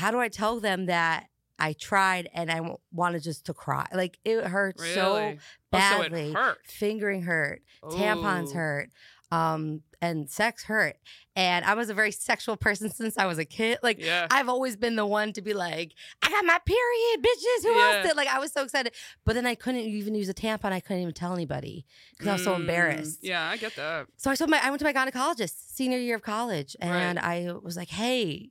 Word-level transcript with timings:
how 0.00 0.10
do 0.10 0.18
I 0.18 0.28
tell 0.28 0.60
them 0.60 0.86
that 0.86 1.26
I 1.58 1.74
tried 1.74 2.28
and 2.32 2.50
I 2.50 2.60
wanted 2.92 3.22
just 3.22 3.46
to 3.46 3.54
cry? 3.54 3.86
Like 3.94 4.18
it 4.24 4.44
hurt 4.44 4.76
Really? 4.78 4.94
so 4.94 5.16
Oh, 5.16 5.32
so 5.32 5.38
badly. 5.70 6.30
it 6.30 6.34
hurt. 6.34 6.58
Fingering 6.66 7.22
hurt, 7.22 7.62
tampons 7.84 8.52
hurt, 8.54 8.90
um, 9.30 9.82
and 10.02 10.28
sex 10.28 10.64
hurt. 10.64 10.96
And 11.36 11.64
I 11.64 11.74
was 11.74 11.90
a 11.90 11.94
very 11.94 12.10
sexual 12.10 12.56
person 12.56 12.90
since 13.00 13.16
I 13.18 13.26
was 13.26 13.38
a 13.38 13.44
kid. 13.44 13.78
Like 13.82 13.98
Yeah. 14.00 14.26
I've 14.30 14.48
always 14.48 14.74
been 14.76 14.96
the 14.96 15.06
one 15.06 15.32
to 15.34 15.42
be 15.42 15.54
like, 15.54 15.92
I 16.22 16.30
got 16.30 16.44
my 16.44 16.58
period, 16.64 17.16
bitches. 17.22 17.62
Who 17.64 17.74
Yeah. 17.78 17.84
else 17.96 18.06
did? 18.08 18.16
Like 18.16 18.28
I 18.28 18.38
was 18.38 18.52
so 18.52 18.62
excited, 18.64 18.92
but 19.24 19.34
then 19.34 19.46
I 19.46 19.54
couldn't 19.54 19.82
even 19.82 20.14
use 20.14 20.28
a 20.28 20.34
tampon. 20.34 20.72
I 20.72 20.80
couldn't 20.80 21.02
even 21.02 21.14
tell 21.14 21.34
anybody 21.34 21.84
because 22.12 22.26
I 22.28 22.32
was 22.32 22.44
so 22.44 22.52
Mm, 22.52 22.60
embarrassed. 22.62 23.18
Yeah, 23.22 23.46
I 23.48 23.56
get 23.58 23.76
that. 23.76 24.06
So 24.16 24.30
I 24.30 24.34
told 24.34 24.50
my 24.50 24.60
I 24.62 24.70
went 24.70 24.80
to 24.80 24.84
my 24.90 24.92
gynecologist 24.94 25.54
senior 25.74 25.98
year 25.98 26.16
of 26.16 26.22
college, 26.22 26.74
Right. 26.82 26.88
and 26.88 27.18
I 27.18 27.52
was 27.62 27.76
like, 27.76 27.90
"Hey, 27.90 28.50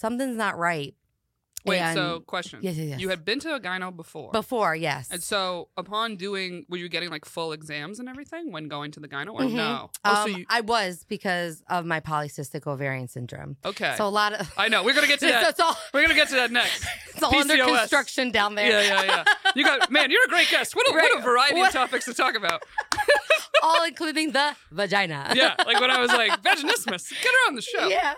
something's 0.00 0.36
not 0.36 0.56
right." 0.58 0.94
Wait, 1.66 1.78
And- 1.78 1.94
so 1.94 2.20
question. 2.20 2.60
yes, 2.62 2.74
yes, 2.76 2.88
yes. 2.88 3.00
You 3.00 3.10
had 3.10 3.22
been 3.22 3.38
to 3.40 3.54
a 3.54 3.60
gyno 3.60 3.94
before. 3.94 4.32
before, 4.32 4.74
yes. 4.74 5.10
And 5.10 5.22
so 5.22 5.68
upon 5.76 6.16
doing, 6.16 6.64
were 6.70 6.78
you 6.78 6.88
getting 6.88 7.10
like 7.10 7.26
full 7.26 7.52
exams 7.52 8.00
and 8.00 8.08
everything 8.08 8.50
when 8.50 8.66
going 8.66 8.92
to 8.92 9.00
the 9.00 9.06
gyno 9.08 9.34
or 9.34 9.40
Mhm. 9.42 9.52
no? 9.56 9.90
Oh, 10.02 10.10
um, 10.10 10.30
so 10.30 10.38
you, 10.38 10.46
I 10.48 10.62
was 10.62 11.04
because 11.06 11.62
of 11.68 11.84
my 11.84 12.00
polycystic 12.00 12.66
ovarian 12.66 13.08
syndrome. 13.08 13.58
okay. 13.62 13.92
So 13.98 14.06
a 14.06 14.08
lot 14.08 14.32
of 14.32 14.50
I 14.56 14.68
know. 14.68 14.82
We're 14.82 14.94
going 14.94 15.02
to 15.04 15.08
get 15.08 15.20
to 15.20 15.26
that. 15.34 15.50
it's 15.50 15.60
all 15.60 15.76
We're 15.92 16.00
going 16.00 16.08
to 16.08 16.14
get 16.14 16.28
to 16.30 16.36
that 16.36 16.50
next. 16.50 16.82
it's 17.10 17.22
all 17.22 17.36
under 17.36 17.62
construction 17.62 18.30
down 18.30 18.54
there. 18.54 18.70
Yeah, 18.82 19.02
yeah, 19.02 19.04
yeah. 19.04 19.52
You 19.54 19.62
got, 19.62 19.90
man, 19.90 20.10
you're 20.10 20.24
a 20.24 20.28
great 20.28 20.48
guest. 20.50 20.74
What 20.74 20.88
a, 20.88 20.92
what 20.94 21.18
a 21.18 21.20
variety 21.20 21.56
What- 21.56 21.68
of 21.68 21.72
topics 21.74 22.06
to 22.06 22.14
talk 22.14 22.36
about. 22.36 22.62
all 23.62 23.84
including 23.84 24.32
the 24.32 24.56
vagina. 24.70 25.34
Yeah, 25.36 25.56
like 25.66 25.78
when 25.78 25.90
I 25.90 26.00
was 26.00 26.08
like, 26.10 26.30
vaginismus, 26.42 27.10
get 27.10 27.32
her 27.32 27.48
on 27.48 27.54
the 27.56 27.60
show. 27.62 27.86
Yeah. 27.88 28.14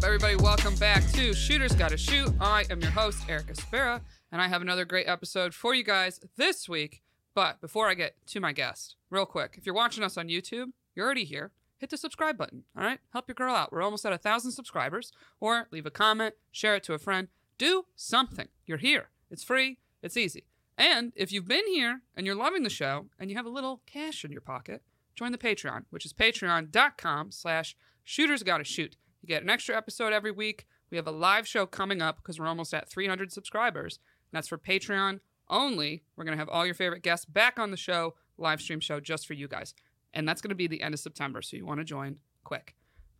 Up, 0.00 0.06
everybody? 0.06 0.36
Welcome 0.36 0.76
back 0.76 1.06
to 1.12 1.34
Shooters 1.34 1.72
Gotta 1.72 1.98
Shoot. 1.98 2.32
I 2.40 2.64
am 2.70 2.80
your 2.80 2.90
host, 2.90 3.28
Erica 3.28 3.54
Spera, 3.54 4.00
and 4.32 4.40
I 4.40 4.48
have 4.48 4.62
another 4.62 4.86
great 4.86 5.06
episode 5.06 5.52
for 5.52 5.74
you 5.74 5.84
guys 5.84 6.20
this 6.36 6.70
week. 6.70 7.02
But 7.34 7.60
before 7.60 7.90
I 7.90 7.92
get 7.92 8.14
to 8.28 8.40
my 8.40 8.52
guest, 8.52 8.96
real 9.10 9.26
quick, 9.26 9.56
if 9.58 9.66
you're 9.66 9.74
watching 9.74 10.02
us 10.02 10.16
on 10.16 10.28
YouTube, 10.28 10.68
you're 10.94 11.04
already 11.04 11.24
here. 11.24 11.50
Hit 11.76 11.90
the 11.90 11.98
subscribe 11.98 12.38
button, 12.38 12.64
all 12.74 12.82
right? 12.82 13.00
Help 13.12 13.28
your 13.28 13.34
girl 13.34 13.54
out. 13.54 13.72
We're 13.72 13.82
almost 13.82 14.06
at 14.06 14.12
a 14.12 14.18
thousand 14.18 14.52
subscribers. 14.52 15.12
Or 15.38 15.68
leave 15.70 15.84
a 15.84 15.90
comment, 15.90 16.34
share 16.50 16.76
it 16.76 16.84
to 16.84 16.94
a 16.94 16.98
friend. 16.98 17.28
Do 17.58 17.84
something. 17.94 18.48
You're 18.64 18.78
here. 18.78 19.10
It's 19.30 19.44
free. 19.44 19.80
It's 20.02 20.16
easy. 20.16 20.44
And 20.78 21.12
if 21.14 21.30
you've 21.30 21.48
been 21.48 21.66
here 21.66 22.00
and 22.16 22.24
you're 22.24 22.34
loving 22.34 22.62
the 22.62 22.70
show 22.70 23.06
and 23.18 23.28
you 23.28 23.36
have 23.36 23.46
a 23.46 23.50
little 23.50 23.82
cash 23.84 24.24
in 24.24 24.32
your 24.32 24.40
pocket, 24.40 24.82
join 25.14 25.30
the 25.30 25.36
Patreon, 25.36 25.84
which 25.90 26.06
is 26.06 26.14
patreon.com 26.14 27.32
slash 27.32 27.76
shooters 28.02 28.42
gotta 28.42 28.64
shoot. 28.64 28.96
You 29.22 29.28
get 29.28 29.42
an 29.42 29.50
extra 29.50 29.76
episode 29.76 30.12
every 30.12 30.30
week. 30.30 30.66
We 30.90 30.96
have 30.96 31.06
a 31.06 31.12
live 31.12 31.46
show 31.46 31.66
coming 31.66 32.02
up 32.02 32.16
because 32.16 32.38
we're 32.38 32.46
almost 32.46 32.74
at 32.74 32.88
300 32.88 33.32
subscribers. 33.32 33.98
And 34.30 34.38
that's 34.38 34.48
for 34.48 34.58
Patreon 34.58 35.20
only. 35.48 36.02
We're 36.16 36.24
going 36.24 36.36
to 36.36 36.40
have 36.40 36.48
all 36.48 36.64
your 36.64 36.74
favorite 36.74 37.02
guests 37.02 37.26
back 37.26 37.58
on 37.58 37.70
the 37.70 37.76
show, 37.76 38.14
live 38.38 38.60
stream 38.60 38.80
show 38.80 39.00
just 39.00 39.26
for 39.26 39.34
you 39.34 39.48
guys. 39.48 39.74
And 40.14 40.28
that's 40.28 40.40
going 40.40 40.50
to 40.50 40.54
be 40.56 40.66
the 40.66 40.82
end 40.82 40.94
of 40.94 41.00
September. 41.00 41.42
So 41.42 41.56
you 41.56 41.66
want 41.66 41.80
to 41.80 41.84
join 41.84 42.16
quick. 42.44 42.74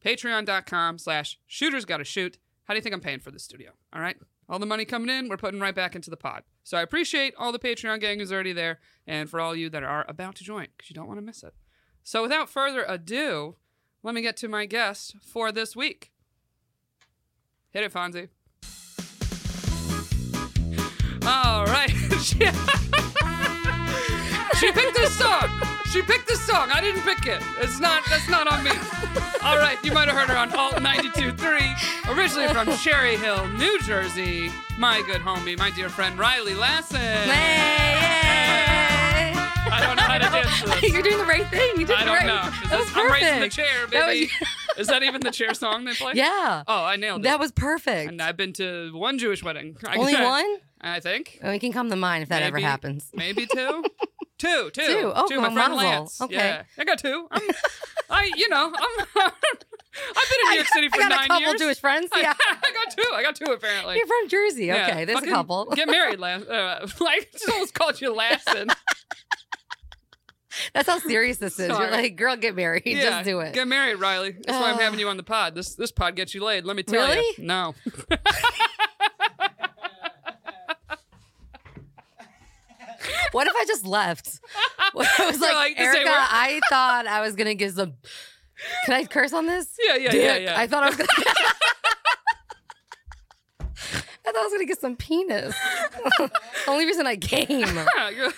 Patreon.com 0.05 0.99
slash 0.99 1.39
shooters 1.47 1.85
gotta 1.85 2.05
shoot. 2.05 2.39
How 2.65 2.75
do 2.75 2.79
you 2.79 2.83
think 2.83 2.95
I'm 2.95 3.01
paying 3.01 3.21
for 3.21 3.31
this 3.31 3.45
studio? 3.45 3.73
All 3.93 4.01
right. 4.01 4.17
All 4.49 4.59
the 4.59 4.67
money 4.67 4.85
coming 4.85 5.15
in, 5.15 5.29
we're 5.29 5.37
putting 5.37 5.61
right 5.61 5.75
back 5.75 5.95
into 5.95 6.11
the 6.11 6.17
pod. 6.17 6.43
So 6.65 6.77
I 6.77 6.83
appreciate 6.83 7.35
all 7.39 7.53
the 7.53 7.59
Patreon 7.59 8.01
gang 8.01 8.19
who's 8.19 8.33
already 8.33 8.53
there 8.53 8.81
and 9.07 9.29
for 9.29 9.41
all 9.41 9.55
you 9.55 9.71
that 9.71 9.85
are 9.85 10.05
about 10.09 10.35
to 10.37 10.45
join 10.45 10.69
because 10.77 10.91
you 10.91 10.95
don't 10.95 11.07
want 11.07 11.19
to 11.19 11.25
miss 11.25 11.43
it. 11.43 11.55
So 12.03 12.23
without 12.23 12.49
further 12.49 12.85
ado, 12.89 13.57
let 14.03 14.15
me 14.15 14.23
get 14.23 14.37
to 14.39 14.49
my 14.49 14.67
guest 14.67 15.17
for 15.21 15.53
this 15.53 15.77
week. 15.77 16.11
Hit 17.71 17.85
it, 17.85 17.93
Fonzie. 17.93 18.29
All 21.27 21.65
right. 21.67 21.91
she, 22.21 22.39
picked 24.73 24.97
this 24.97 25.17
song. 25.17 25.49
She 25.93 26.03
picked 26.03 26.27
this 26.27 26.45
song. 26.47 26.71
I 26.73 26.81
didn't 26.81 27.03
pick 27.03 27.27
it. 27.27 27.43
It's 27.61 27.79
not. 27.79 28.03
That's 28.09 28.29
not 28.29 28.51
on 28.51 28.65
me. 28.65 28.71
All 29.43 29.59
right. 29.59 29.77
You 29.85 29.93
might 29.93 30.09
have 30.09 30.17
heard 30.17 30.29
her 30.29 30.37
on 30.37 30.53
Alt 30.55 30.75
92.3, 30.75 32.17
originally 32.17 32.49
from 32.49 32.75
Cherry 32.79 33.17
Hill, 33.17 33.47
New 33.49 33.81
Jersey. 33.83 34.51
My 34.79 35.03
good 35.03 35.21
homie, 35.21 35.59
my 35.59 35.71
dear 35.71 35.89
friend 35.89 36.19
Riley 36.19 36.55
Lassen. 36.55 36.99
Hey, 36.99 37.90
I 39.73 39.87
don't 39.87 39.97
know 39.97 40.03
how 40.03 40.19
to 40.19 40.25
dance 40.25 40.61
to 40.63 40.67
this. 40.69 40.83
You're 40.93 41.03
doing 41.03 41.19
the 41.19 41.25
right 41.25 41.47
thing. 41.49 41.81
You 41.81 41.87
did 41.87 41.97
I 41.97 42.05
don't 42.05 42.15
right. 42.17 42.27
know. 42.27 42.41
Is 42.49 42.71
That 42.71 42.71
this- 42.71 42.79
was 42.81 42.89
I'm 42.89 42.95
perfect. 43.09 43.23
raising 43.23 43.41
the 43.41 43.49
chair, 43.49 43.87
That 43.91 44.07
was- 44.07 44.15
baby. 44.15 44.31
Is 44.79 44.87
that 44.87 45.03
even 45.03 45.21
the 45.21 45.31
chair 45.33 45.53
song 45.53 45.85
they 45.85 45.93
play? 45.95 46.13
Yeah. 46.15 46.63
Oh, 46.67 46.85
I 46.85 46.97
nailed 46.97 47.21
it. 47.21 47.25
That 47.25 47.39
was 47.41 47.51
perfect. 47.53 48.11
and 48.13 48.23
I've 48.23 48.37
been 48.37 48.53
to 48.55 48.91
one 48.97 49.19
Jewish 49.19 49.43
wedding. 49.43 49.77
I- 49.87 49.97
Only 49.97 50.15
one? 50.15 50.47
I 50.81 51.01
think. 51.01 51.39
Oh, 51.43 51.51
we 51.51 51.59
can 51.59 51.73
come 51.73 51.91
to 51.91 51.97
mine 51.97 52.23
if 52.23 52.29
that 52.31 52.43
ever 52.43 52.59
happens. 52.59 53.11
Maybe 53.15 53.47
two. 53.47 53.85
two, 54.39 54.71
two, 54.73 54.87
Two. 54.87 55.13
Oh, 55.15 55.27
My 55.29 55.49
cool. 55.49 55.51
friend. 55.55 55.75
Lance. 55.75 56.21
Okay. 56.23 56.35
Yeah, 56.35 56.63
I 56.79 56.85
got 56.85 56.99
two. 56.99 57.27
I'm, 57.31 57.43
I, 58.09 58.31
you 58.35 58.49
know, 58.49 58.73
I'm. 58.75 59.07
I've 59.17 59.33
been 60.31 60.39
in 60.45 60.51
New 60.51 60.55
York 60.55 60.69
City 60.69 60.89
for 60.89 60.97
I 60.97 60.99
got 61.01 61.09
nine 61.11 61.25
a 61.25 61.29
couple 61.29 61.41
years. 61.49 61.61
Jewish 61.61 61.81
friends. 61.81 62.09
Yeah. 62.17 62.33
I 62.39 62.73
got 62.73 62.97
two. 62.97 63.11
I 63.13 63.23
got 63.23 63.35
two 63.37 63.53
apparently. 63.53 63.97
You're 63.99 64.07
from 64.07 64.29
Jersey. 64.29 64.67
Yeah, 64.67 64.87
Okay, 64.89 65.05
there's 65.05 65.19
a 65.19 65.21
fucking 65.21 65.35
couple. 65.35 65.67
Get 65.75 65.89
married, 65.91 66.21
Lance. 66.21 66.47
Uh, 66.49 66.89
like, 67.01 67.31
just 67.33 67.49
almost 67.51 67.75
called 67.75 68.01
you 68.01 68.15
Lassen. 68.15 68.69
That's 70.75 70.89
how 70.89 70.99
serious 70.99 71.39
this 71.39 71.59
is. 71.59 71.69
Sorry. 71.69 71.85
You're 71.85 71.93
like, 71.93 72.17
girl, 72.17 72.37
get 72.37 72.55
married. 72.57 72.83
Yeah, 72.87 73.03
Just 73.03 73.25
do 73.25 73.41
it. 73.41 73.55
Get 73.55 73.69
married, 73.69 73.97
Riley. 73.97 74.33
That's 74.33 74.59
why 74.59 74.71
I'm 74.71 74.79
having 74.79 74.99
you 74.99 75.09
on 75.09 75.17
the 75.17 75.23
pod. 75.23 75.55
This 75.55 75.75
this 75.75 75.93
pod 75.93 76.17
gets 76.17 76.35
you 76.35 76.43
laid. 76.45 76.65
Let 76.65 76.77
me 76.77 76.83
tell 76.83 77.15
you. 77.15 77.35
No. 77.39 77.75
What 83.33 83.47
if 83.47 83.55
I 83.57 83.65
just 83.65 83.87
left? 83.87 84.41
What 84.93 85.07
I 85.21 85.27
was 85.31 85.41
like, 85.41 85.55
like, 85.55 85.77
this 85.77 85.87
ain't 85.87 85.97
Erica, 85.99 86.11
work. 86.11 86.29
I 86.33 86.61
thought 86.69 87.07
I 87.07 87.21
was 87.21 87.37
gonna 87.37 87.55
get 87.55 87.75
some. 87.75 87.95
Can 88.85 88.95
I 88.95 89.05
curse 89.05 89.33
on 89.33 89.47
this? 89.47 89.69
Yeah, 89.81 89.97
yeah, 89.97 90.11
Dick. 90.11 90.23
yeah, 90.23 90.37
yeah. 90.37 90.59
I 90.59 90.67
thought 90.67 90.83
I 90.83 90.87
was 90.89 90.97
gonna. 90.97 91.09
I 93.61 94.33
thought 94.33 94.37
I 94.37 94.43
was 94.43 94.53
gonna 94.53 94.65
get 94.65 94.81
some 94.81 94.97
penis. 94.97 95.55
Only 96.67 96.87
reason 96.87 97.07
I 97.07 97.17
came. 97.17 97.49
you're, 98.17 98.33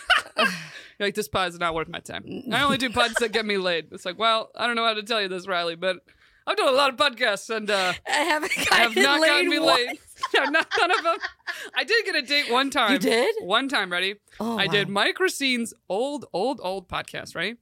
you're 0.99 1.07
like, 1.09 1.15
this 1.15 1.29
pod 1.29 1.49
is 1.51 1.59
not 1.59 1.75
worth 1.75 1.89
my 1.89 2.01
time. 2.01 2.25
I 2.53 2.63
only 2.63 2.79
do 2.79 2.91
pods 2.91 3.15
that 3.21 3.33
get 3.33 3.45
me 3.47 3.57
laid. 3.59 3.89
It's 3.93 4.05
like, 4.05 4.19
well, 4.19 4.51
I 4.55 4.67
don't 4.67 4.77
know 4.77 4.85
how 4.85 4.95
to 4.95 5.03
tell 5.03 5.21
you 5.21 5.29
this, 5.29 5.47
Riley, 5.47 5.77
but 5.77 5.99
I've 6.47 6.57
done 6.57 6.69
a 6.69 6.73
lot 6.73 6.91
of 6.91 6.97
podcasts 6.97 7.55
and 7.55 7.71
uh, 7.71 7.93
I 8.09 8.11
haven't 8.13 8.53
I 8.59 8.65
gotten 8.65 8.79
have 8.79 8.97
not 8.97 9.21
laid 9.21 9.29
gotten 9.29 9.49
me 9.51 9.59
once. 9.59 9.79
laid. 9.87 9.99
Yeah, 10.35 10.45
not, 10.45 10.67
none 10.79 10.91
of 10.97 11.03
them. 11.03 11.17
I 11.77 11.83
did 11.85 12.05
get 12.05 12.15
a 12.15 12.23
date 12.23 12.51
one 12.51 12.71
time. 12.71 12.93
You 12.93 12.99
did? 12.99 13.35
One 13.41 13.69
time, 13.69 13.91
ready? 13.91 14.15
Oh, 14.39 14.57
I 14.57 14.67
did. 14.69 14.89
Mike 14.89 15.19
Racine's 15.19 15.75
old, 15.89 16.27
old, 16.33 16.61
old 16.63 16.89
podcast, 16.89 17.35
right? 17.35 17.57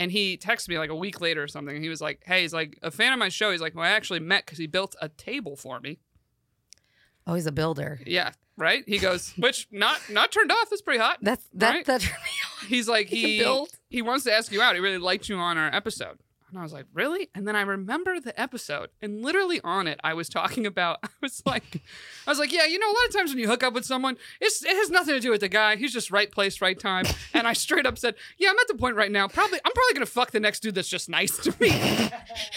And 0.00 0.10
he 0.10 0.36
texted 0.36 0.68
me 0.68 0.78
like 0.78 0.90
a 0.90 0.96
week 0.96 1.20
later 1.20 1.42
or 1.42 1.48
something. 1.48 1.74
And 1.76 1.82
he 1.82 1.88
was 1.88 2.00
like, 2.00 2.22
hey, 2.26 2.42
he's 2.42 2.52
like, 2.52 2.76
a 2.82 2.90
fan 2.90 3.12
of 3.12 3.18
my 3.20 3.28
show. 3.28 3.52
He's 3.52 3.60
like, 3.60 3.74
well, 3.76 3.84
I 3.84 3.90
actually 3.90 4.18
met 4.20 4.44
because 4.44 4.58
he 4.58 4.66
built 4.66 4.96
a 5.00 5.08
table 5.10 5.54
for 5.56 5.78
me. 5.80 6.00
Oh, 7.26 7.34
he's 7.34 7.46
a 7.46 7.52
builder. 7.52 8.00
Yeah, 8.04 8.32
right? 8.56 8.82
He 8.86 8.98
goes, 8.98 9.32
which 9.38 9.68
not 9.70 10.00
not 10.10 10.32
turned 10.32 10.50
off. 10.50 10.68
That's 10.70 10.82
pretty 10.82 10.98
hot. 11.00 11.18
That's 11.22 11.48
that. 11.54 11.74
Right? 11.74 11.86
That. 11.86 12.02
He's 12.68 12.88
like, 12.88 13.08
He 13.08 13.38
he, 13.38 13.66
he 13.88 14.02
wants 14.02 14.24
to 14.24 14.32
ask 14.32 14.52
you 14.52 14.62
out. 14.62 14.74
He 14.74 14.80
really 14.80 14.98
liked 14.98 15.28
you 15.28 15.36
on 15.36 15.58
our 15.58 15.74
episode. 15.74 16.18
And 16.52 16.58
I 16.58 16.62
was 16.64 16.72
like, 16.74 16.84
really? 16.92 17.30
And 17.34 17.48
then 17.48 17.56
I 17.56 17.62
remember 17.62 18.20
the 18.20 18.38
episode, 18.38 18.90
and 19.00 19.22
literally 19.22 19.58
on 19.64 19.86
it, 19.86 19.98
I 20.04 20.12
was 20.12 20.28
talking 20.28 20.66
about. 20.66 20.98
I 21.02 21.08
was 21.22 21.42
like, 21.46 21.80
I 22.26 22.30
was 22.30 22.38
like, 22.38 22.52
yeah, 22.52 22.66
you 22.66 22.78
know, 22.78 22.88
a 22.88 22.92
lot 22.92 23.06
of 23.08 23.14
times 23.14 23.30
when 23.30 23.38
you 23.38 23.48
hook 23.48 23.62
up 23.62 23.72
with 23.72 23.86
someone, 23.86 24.18
it's, 24.38 24.62
it 24.62 24.76
has 24.76 24.90
nothing 24.90 25.14
to 25.14 25.20
do 25.20 25.30
with 25.30 25.40
the 25.40 25.48
guy. 25.48 25.76
He's 25.76 25.94
just 25.94 26.10
right 26.10 26.30
place, 26.30 26.60
right 26.60 26.78
time. 26.78 27.06
And 27.32 27.46
I 27.46 27.54
straight 27.54 27.86
up 27.86 27.96
said, 27.96 28.16
yeah, 28.36 28.50
I'm 28.50 28.58
at 28.58 28.68
the 28.68 28.74
point 28.74 28.96
right 28.96 29.10
now. 29.10 29.28
Probably, 29.28 29.60
I'm 29.64 29.72
probably 29.72 29.94
gonna 29.94 30.04
fuck 30.04 30.30
the 30.30 30.40
next 30.40 30.60
dude 30.60 30.74
that's 30.74 30.90
just 30.90 31.08
nice 31.08 31.38
to 31.38 31.54
me. 31.58 31.70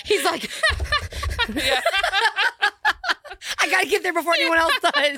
He's 0.06 0.26
like, 0.26 0.44
yeah, 1.56 1.80
I 3.60 3.70
gotta 3.70 3.88
get 3.88 4.04
there 4.04 4.14
before 4.14 4.34
anyone 4.34 4.58
else 4.58 4.74
does. 4.94 5.18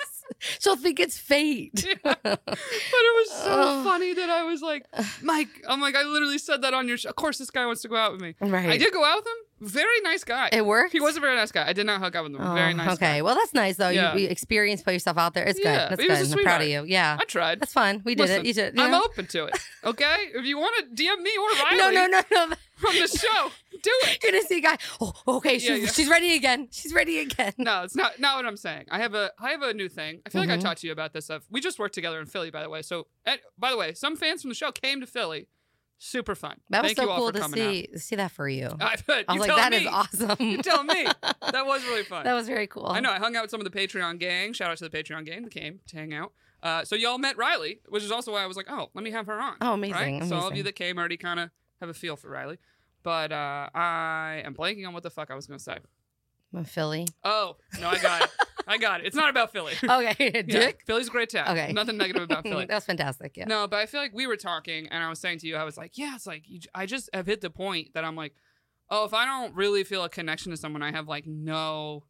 She'll 0.59 0.75
think 0.75 0.99
it's 0.99 1.17
fate. 1.17 1.73
but 2.03 2.19
it 2.23 2.39
was 2.45 3.31
so 3.31 3.47
Oh. 3.59 3.83
funny 3.83 4.13
that 4.13 4.29
I 4.29 4.43
was 4.43 4.61
like, 4.61 4.85
Mike, 5.23 5.47
I'm 5.67 5.79
like, 5.81 5.95
I 5.95 6.03
literally 6.03 6.37
said 6.37 6.61
that 6.63 6.73
on 6.73 6.87
your 6.87 6.97
show. 6.97 7.09
Of 7.09 7.15
course, 7.15 7.37
this 7.37 7.49
guy 7.49 7.65
wants 7.65 7.81
to 7.83 7.87
go 7.87 7.95
out 7.95 8.11
with 8.11 8.21
me. 8.21 8.35
Right. 8.41 8.69
I 8.69 8.77
did 8.77 8.91
go 8.93 9.03
out 9.05 9.17
with 9.17 9.25
him, 9.27 9.69
Very 9.69 10.01
nice 10.01 10.23
guy. 10.23 10.49
It 10.51 10.65
worked. 10.65 10.91
he 10.91 10.99
was 10.99 11.15
a 11.17 11.19
very 11.21 11.35
nice 11.35 11.51
guy. 11.51 11.67
I 11.67 11.73
did 11.73 11.85
not 11.85 12.01
hook 12.01 12.15
up 12.15 12.23
with 12.25 12.35
him. 12.35 12.41
Oh, 12.41 12.53
very 12.53 12.73
nice. 12.73 12.89
Okay, 12.95 13.17
guy. 13.17 13.21
well 13.21 13.35
that's 13.35 13.53
nice 13.53 13.77
though. 13.77 13.89
Yeah. 13.89 14.13
You, 14.13 14.21
you 14.23 14.27
experience, 14.29 14.81
put 14.83 14.93
yourself 14.93 15.17
out 15.17 15.33
there. 15.33 15.45
It's 15.45 15.57
good. 15.59 15.65
Yeah, 15.65 15.89
That's 15.89 16.01
he 16.01 16.07
was 16.09 16.29
good. 16.29 16.39
I'm 16.39 16.43
proud 16.43 16.61
of 16.61 16.67
you. 16.67 16.83
Yeah, 16.85 17.17
I 17.19 17.23
tried. 17.25 17.59
that's 17.61 17.73
fun. 17.73 18.01
We 18.03 18.13
did 18.15 18.23
Listen, 18.23 18.41
it. 18.41 18.45
You 18.47 18.53
did. 18.53 18.79
I'm 18.79 18.91
yeah. 18.91 18.99
open 19.03 19.25
to 19.27 19.45
it. 19.45 19.57
Okay, 19.83 20.15
if 20.35 20.45
you 20.45 20.57
want 20.57 20.75
to 20.95 21.03
DM 21.03 21.21
me 21.21 21.31
or 21.37 21.63
Riley 21.63 21.77
No, 21.77 21.89
no, 21.91 22.07
no, 22.07 22.21
no. 22.49 22.55
from 22.75 22.93
the 22.95 23.07
show, 23.07 23.51
do 23.87 24.09
it. 24.09 24.23
You're 24.23 24.31
gonna 24.31 24.43
see 24.45 24.57
a 24.59 24.61
guy. 24.61 24.77
Oh, 25.01 25.13
okay. 25.37 25.59
She's, 25.59 25.69
Yeah, 25.69 25.75
yeah. 25.75 25.87
she's 25.87 26.09
ready 26.09 26.35
again. 26.35 26.67
She's 26.71 26.93
ready 26.93 27.19
again. 27.19 27.53
No, 27.57 27.83
it's 27.83 27.95
not 27.95 28.19
not 28.19 28.35
what 28.37 28.45
I'm 28.45 28.57
saying. 28.57 28.85
I 28.91 28.99
have 28.99 29.13
a 29.13 29.31
I 29.39 29.51
have 29.51 29.61
a 29.61 29.73
new 29.73 29.89
thing. 29.89 30.21
I 30.25 30.29
feel 30.29 30.41
like 30.41 30.49
I 30.49 30.57
Mhm. 30.57 30.61
talked 30.61 30.81
to 30.81 30.87
you 30.87 30.93
about 30.93 31.13
this 31.13 31.25
stuff. 31.25 31.43
We 31.49 31.61
just 31.61 31.79
worked 31.79 31.95
together 31.95 32.19
in 32.19 32.25
Philly, 32.25 32.51
by 32.51 32.61
the 32.63 32.69
way. 32.69 32.81
So, 32.81 33.07
and, 33.25 33.39
by 33.57 33.71
the 33.71 33.77
way, 33.77 33.93
some 33.93 34.15
fans 34.15 34.41
from 34.41 34.49
the 34.49 34.55
show 34.55 34.71
came 34.71 34.99
to 35.01 35.07
Philly. 35.07 35.47
Super 35.99 36.35
fun. 36.35 36.57
That 36.69 36.83
was 36.83 36.89
Thank 36.93 36.97
so 36.97 37.11
you 37.11 37.17
cool 37.19 37.31
to 37.31 37.43
see 37.49 37.87
see 37.97 38.15
that 38.17 38.31
for 38.31 38.47
you. 38.47 38.69
I, 38.79 38.97
bet. 39.07 39.25
I 39.27 39.33
was 39.33 39.47
like, 39.47 39.55
that 39.57 39.73
is 39.73 39.81
me. 39.81 39.87
awesome. 39.87 40.35
You 40.39 40.61
tell 40.61 40.83
me. 40.83 41.05
That 41.51 41.65
was 41.65 41.83
really 41.85 42.03
fun. 42.03 42.23
that 42.25 42.33
was 42.33 42.45
very 42.47 42.67
cool. 42.67 42.85
I 42.87 42.99
know. 42.99 43.09
I 43.09 43.17
hung 43.19 43.35
out 43.35 43.41
with 43.43 43.51
some 43.51 43.61
of 43.61 43.71
the 43.71 43.75
Patreon 43.79 44.19
gang. 44.19 44.53
Shout 44.53 44.69
out 44.69 44.77
to 44.77 44.87
the 44.87 44.95
Patreon 44.95 45.25
gang 45.25 45.41
that 45.43 45.51
came 45.51 45.79
to 45.87 45.95
hang 45.97 46.13
out. 46.13 46.33
Uh, 46.61 46.83
so 46.83 46.95
y'all 46.95 47.17
met 47.17 47.35
Riley, 47.37 47.79
which 47.89 48.03
is 48.03 48.11
also 48.11 48.33
why 48.33 48.43
I 48.43 48.45
was 48.47 48.57
like, 48.57 48.67
oh, 48.69 48.89
let 48.93 49.03
me 49.03 49.11
have 49.11 49.25
her 49.27 49.39
on. 49.39 49.55
Oh, 49.61 49.73
amazing, 49.73 50.19
Right? 50.19 50.23
So 50.29 50.35
all 50.35 50.47
of 50.49 50.55
you 50.57 50.63
that 50.63 50.75
came 50.75 50.97
already 50.99 51.17
kind 51.17 51.39
of 51.39 51.49
have 51.79 51.89
a 51.89 51.93
feel 51.93 52.15
for 52.15 52.29
Riley. 52.29 52.57
But 53.03 53.31
uh, 53.31 53.69
I 53.73 54.41
am 54.45 54.53
blanking 54.53 54.85
on 54.87 54.93
what 54.93 55.03
the 55.03 55.09
fuck 55.09 55.31
I 55.31 55.35
was 55.35 55.47
going 55.47 55.57
to 55.59 55.63
say. 55.63 55.77
Philly. 56.65 57.05
Oh, 57.23 57.57
no, 57.79 57.89
I 57.89 57.99
got 57.99 58.23
it. 58.23 58.29
I 58.67 58.77
got 58.77 59.01
it. 59.01 59.05
It's 59.07 59.15
not 59.15 59.29
about 59.29 59.51
Philly. 59.51 59.73
Okay, 59.83 60.15
Yeah, 60.33 60.41
Dick. 60.41 60.81
Philly's 60.85 61.07
a 61.07 61.11
great 61.11 61.29
town. 61.29 61.47
Okay. 61.49 61.71
Nothing 61.71 61.97
negative 61.97 62.23
about 62.23 62.43
Philly. 62.47 62.65
That's 62.65 62.85
fantastic. 62.85 63.37
Yeah. 63.37 63.45
No, 63.45 63.67
but 63.67 63.77
I 63.77 63.85
feel 63.85 64.01
like 64.01 64.13
we 64.13 64.27
were 64.27 64.37
talking, 64.37 64.87
and 64.87 65.03
I 65.03 65.09
was 65.09 65.19
saying 65.19 65.39
to 65.39 65.47
you, 65.47 65.55
I 65.55 65.63
was 65.63 65.77
like, 65.77 65.97
yeah, 65.97 66.15
it's 66.15 66.25
like 66.25 66.43
you, 66.47 66.59
I 66.73 66.85
just 66.85 67.09
have 67.13 67.27
hit 67.27 67.41
the 67.41 67.49
point 67.49 67.93
that 67.93 68.03
I'm 68.03 68.15
like, 68.15 68.33
oh, 68.89 69.05
if 69.05 69.13
I 69.13 69.25
don't 69.25 69.53
really 69.55 69.83
feel 69.83 70.03
a 70.03 70.09
connection 70.09 70.51
to 70.51 70.57
someone, 70.57 70.81
I 70.81 70.91
have 70.91 71.07
like 71.07 71.27
no 71.27 72.03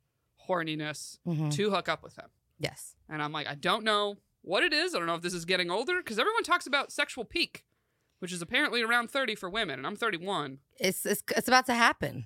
horniness 0.50 1.18
Mhm. 1.28 1.52
to 1.54 1.70
hook 1.72 1.90
up 1.90 2.04
with 2.04 2.16
them. 2.16 2.30
Yes. 2.60 2.96
And 3.10 3.22
I'm 3.22 3.32
like, 3.32 3.48
I 3.48 3.56
don't 3.56 3.84
know 3.84 4.18
what 4.42 4.64
it 4.64 4.74
is. 4.74 4.96
I 4.96 5.00
don't 5.00 5.08
know 5.08 5.16
if 5.16 5.22
this 5.22 5.34
is 5.34 5.46
getting 5.46 5.70
older 5.70 5.98
because 5.98 6.18
everyone 6.20 6.44
talks 6.44 6.66
about 6.68 6.92
sexual 6.92 7.26
peak, 7.26 7.66
which 8.20 8.32
is 8.34 8.42
apparently 8.42 8.82
around 8.82 9.10
30 9.12 9.36
for 9.36 9.50
women, 9.50 9.80
and 9.80 9.88
I'm 9.88 9.96
31. 9.96 10.60
It's 10.80 11.06
it's 11.06 11.24
it's 11.36 11.48
about 11.48 11.66
to 11.68 11.74
happen. 11.74 12.26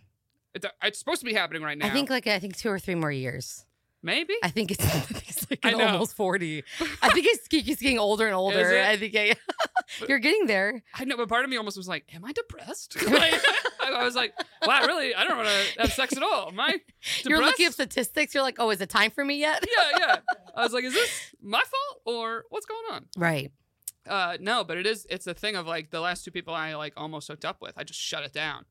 It, 0.53 0.65
uh, 0.65 0.69
it's 0.83 0.99
supposed 0.99 1.21
to 1.21 1.25
be 1.25 1.33
happening 1.33 1.61
right 1.63 1.77
now. 1.77 1.87
I 1.87 1.89
think 1.91 2.09
like 2.09 2.27
I 2.27 2.39
think 2.39 2.57
two 2.57 2.69
or 2.69 2.79
three 2.79 2.95
more 2.95 3.11
years. 3.11 3.65
maybe. 4.03 4.33
I 4.43 4.49
think 4.49 4.71
it's, 4.71 4.83
I 4.95 4.99
think 4.99 5.29
it's 5.29 5.49
like 5.49 5.59
I 5.63 5.73
almost 5.73 6.15
forty. 6.15 6.63
I 7.01 7.09
think 7.09 7.25
it's 7.29 7.47
keeps 7.47 7.81
getting 7.81 7.99
older 7.99 8.25
and 8.25 8.35
older. 8.35 8.79
I 8.79 8.97
think 8.97 9.13
yeah, 9.13 9.33
you're 10.09 10.19
getting 10.19 10.47
there. 10.47 10.83
I 10.95 11.05
know, 11.05 11.15
but 11.17 11.29
part 11.29 11.43
of 11.43 11.49
me 11.49 11.57
almost 11.57 11.77
was 11.77 11.87
like, 11.87 12.05
"Am 12.13 12.25
I 12.25 12.31
depressed?" 12.33 13.01
like, 13.09 13.33
I 13.81 14.03
was 14.03 14.15
like, 14.15 14.33
"Wow, 14.65 14.85
really? 14.85 15.13
I 15.15 15.23
don't 15.23 15.37
want 15.37 15.49
to 15.49 15.81
have 15.81 15.93
sex 15.93 16.17
at 16.17 16.23
all. 16.23 16.49
Am 16.49 16.59
I 16.59 16.71
depressed?" 16.71 17.25
You're 17.25 17.41
looking 17.41 17.65
at 17.67 17.73
statistics. 17.73 18.33
You're 18.33 18.43
like, 18.43 18.57
oh, 18.59 18.69
is 18.71 18.81
it 18.81 18.89
time 18.89 19.11
for 19.11 19.23
me 19.23 19.39
yet? 19.39 19.65
yeah, 19.77 19.97
yeah. 19.99 20.15
I 20.55 20.63
was 20.63 20.73
like, 20.73 20.83
"Is 20.83 20.93
this 20.93 21.33
my 21.41 21.59
fault 21.61 22.01
or 22.05 22.43
what's 22.49 22.65
going 22.65 22.83
on?" 22.91 23.05
Right. 23.15 23.51
Uh, 24.07 24.37
no, 24.39 24.63
but 24.63 24.77
it 24.77 24.85
is. 24.87 25.05
It's 25.09 25.27
a 25.27 25.33
thing 25.33 25.55
of 25.55 25.67
like 25.67 25.91
the 25.91 25.99
last 25.99 26.25
two 26.25 26.31
people 26.31 26.53
I 26.53 26.73
like 26.75 26.93
almost 26.97 27.27
hooked 27.27 27.45
up 27.45 27.61
with. 27.61 27.73
I 27.77 27.83
just 27.83 27.99
shut 27.99 28.23
it 28.23 28.33
down 28.33 28.65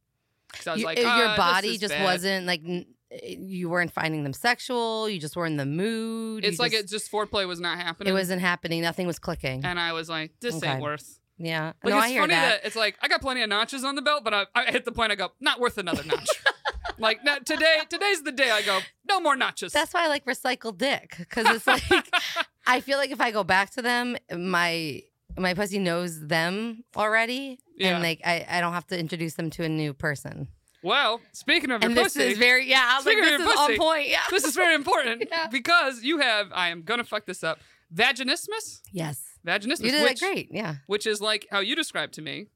because 0.50 0.67
I 0.67 0.73
was 0.73 0.81
You- 0.81 0.87
like, 0.87 0.99
"Ah, 1.05 1.19
your 1.19 1.29
this 1.29 1.37
body 1.37 1.79
just 1.79 1.94
bad." 1.94 2.05
wasn't 2.05 2.47
like 2.47 2.61
n- 2.65 2.87
you 3.23 3.69
weren't 3.69 3.93
finding 3.93 4.23
them 4.25 4.32
sexual. 4.32 5.09
You 5.09 5.19
just 5.21 5.37
weren't 5.37 5.53
in 5.53 5.56
the 5.56 5.67
mood. 5.67 6.44
It's 6.44 6.59
you 6.59 6.62
like 6.62 6.73
just, 6.73 6.85
it 6.85 6.88
just 6.91 7.11
foreplay 7.11 7.47
was 7.47 7.61
not 7.61 7.79
happening. 7.79 8.12
it 8.12 8.17
wasn't 8.17 8.41
happening. 8.41 8.82
Nothing 8.82 9.06
was 9.06 9.19
clicking. 9.19 9.65
and 9.65 9.79
I 9.81 9.93
was 9.93 10.09
like, 10.09 10.32
"This 10.41 10.56
Okay. 10.56 10.73
ain't 10.73 10.82
worth." 10.82 11.19
yeah. 11.38 11.73
Like 11.83 11.93
no, 11.93 11.97
it's 11.99 12.06
I 12.06 12.09
hear 12.11 12.23
funny 12.23 12.35
that. 12.35 12.62
that. 12.62 12.67
it's 12.67 12.76
like 12.76 12.99
I 13.00 13.09
got 13.09 13.21
plenty 13.21 13.43
of 13.43 13.49
notches 13.49 13.85
on 13.85 13.94
the 13.94 14.03
belt, 14.03 14.25
but 14.25 14.35
I, 14.35 14.47
I 14.55 14.71
hit 14.71 14.85
the 14.85 14.93
point. 14.93 15.11
I 15.12 15.15
go, 15.15 15.31
not 15.41 15.59
worth 15.61 15.79
another 15.79 16.05
notch. 16.05 16.29
like 16.99 17.25
no, 17.25 17.38
today, 17.38 17.79
today's 17.88 18.23
the 18.23 18.33
day. 18.33 18.50
I 18.50 18.62
go, 18.62 18.81
no 19.09 19.21
more 19.21 19.37
notches. 19.37 19.73
That's 19.73 19.94
why 19.94 20.05
I 20.05 20.09
like 20.09 20.25
recycled 20.26 20.79
dick 20.79 21.15
because 21.19 21.47
it's 21.55 21.67
like 21.67 21.83
I 22.67 22.81
feel 22.81 22.99
like 22.99 23.11
if 23.11 23.21
I 23.21 23.31
go 23.31 23.43
back 23.43 23.71
to 23.71 23.83
them, 23.83 24.17
my 24.37 25.03
my 25.41 25.55
pussy 25.55 25.79
knows 25.79 26.21
them 26.27 26.85
already, 26.97 27.59
Yeah. 27.77 27.95
and 27.95 28.03
like 28.03 28.21
I, 28.25 28.47
I 28.49 28.61
don't 28.61 28.73
have 28.73 28.87
to 28.89 28.99
introduce 28.99 29.35
them 29.35 29.51
to 29.51 29.65
a 29.65 29.69
new 29.69 29.93
person. 29.95 30.49
well, 30.83 31.21
speaking 31.33 31.71
of 31.71 31.83
your 31.83 31.93
this 31.93 32.15
pussy, 32.15 32.23
is 32.33 32.39
very 32.39 32.69
yeah. 32.69 32.91
I 32.93 32.97
was 32.99 33.07
like, 33.07 33.19
of 33.19 33.25
this 33.25 33.31
your 33.33 33.41
is 33.51 33.57
on 33.59 33.67
pussy, 33.69 33.79
point. 33.79 34.09
Yeah. 34.09 34.21
this 34.31 34.45
is 34.45 34.55
very 34.55 34.75
important 34.75 35.25
Yeah. 35.31 35.47
because 35.49 36.03
you 36.03 36.19
have. 36.19 36.49
I 36.53 36.69
am 36.69 36.83
gonna 36.83 37.05
fuck 37.05 37.27
this 37.27 37.43
up. 37.45 37.59
Vaginismus, 37.95 38.81
Yes. 38.93 39.21
vaginismus, 39.47 39.83
You 39.85 39.91
did 39.91 40.03
which, 40.05 40.21
that 40.21 40.27
great. 40.27 40.49
Yeah. 40.53 40.77
which 40.87 41.07
is 41.07 41.21
like 41.21 41.47
how 41.51 41.59
you 41.61 41.75
described 41.75 42.15
to 42.15 42.23
me, 42.23 42.47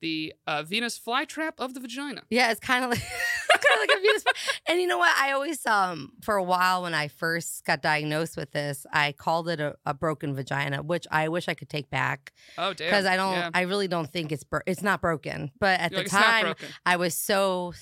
the 0.00 0.32
uh, 0.46 0.62
Venus 0.62 0.98
flytrap 0.98 1.52
of 1.58 1.74
the 1.74 1.80
vagina. 1.80 2.22
Yeah, 2.30 2.50
it's 2.50 2.60
kind 2.60 2.84
of 2.84 2.90
like 2.90 3.02
kind 3.60 3.82
of 3.82 3.88
like 3.88 3.98
a 3.98 4.00
Venus. 4.00 4.24
And 4.66 4.80
you 4.80 4.86
know 4.86 4.98
what? 4.98 5.14
I 5.18 5.32
always 5.32 5.64
um 5.66 6.12
for 6.22 6.36
a 6.36 6.42
while 6.42 6.82
when 6.82 6.94
I 6.94 7.08
first 7.08 7.64
got 7.64 7.82
diagnosed 7.82 8.36
with 8.36 8.52
this, 8.52 8.86
I 8.92 9.12
called 9.12 9.48
it 9.48 9.60
a, 9.60 9.76
a 9.86 9.94
broken 9.94 10.34
vagina, 10.34 10.82
which 10.82 11.06
I 11.10 11.28
wish 11.28 11.48
I 11.48 11.54
could 11.54 11.68
take 11.68 11.90
back 11.90 12.32
Oh 12.58 12.72
damn! 12.74 12.88
because 12.88 13.06
I 13.06 13.16
don't. 13.16 13.32
Yeah. 13.34 13.50
I 13.54 13.62
really 13.62 13.88
don't 13.88 14.10
think 14.10 14.32
it's 14.32 14.44
bro- 14.44 14.60
it's 14.66 14.82
not 14.82 15.00
broken. 15.00 15.50
But 15.58 15.80
at 15.80 15.92
You're 15.92 16.04
the 16.04 16.14
like, 16.14 16.24
time. 16.24 16.54
I 16.86 16.96
was 16.96 17.14
so. 17.14 17.72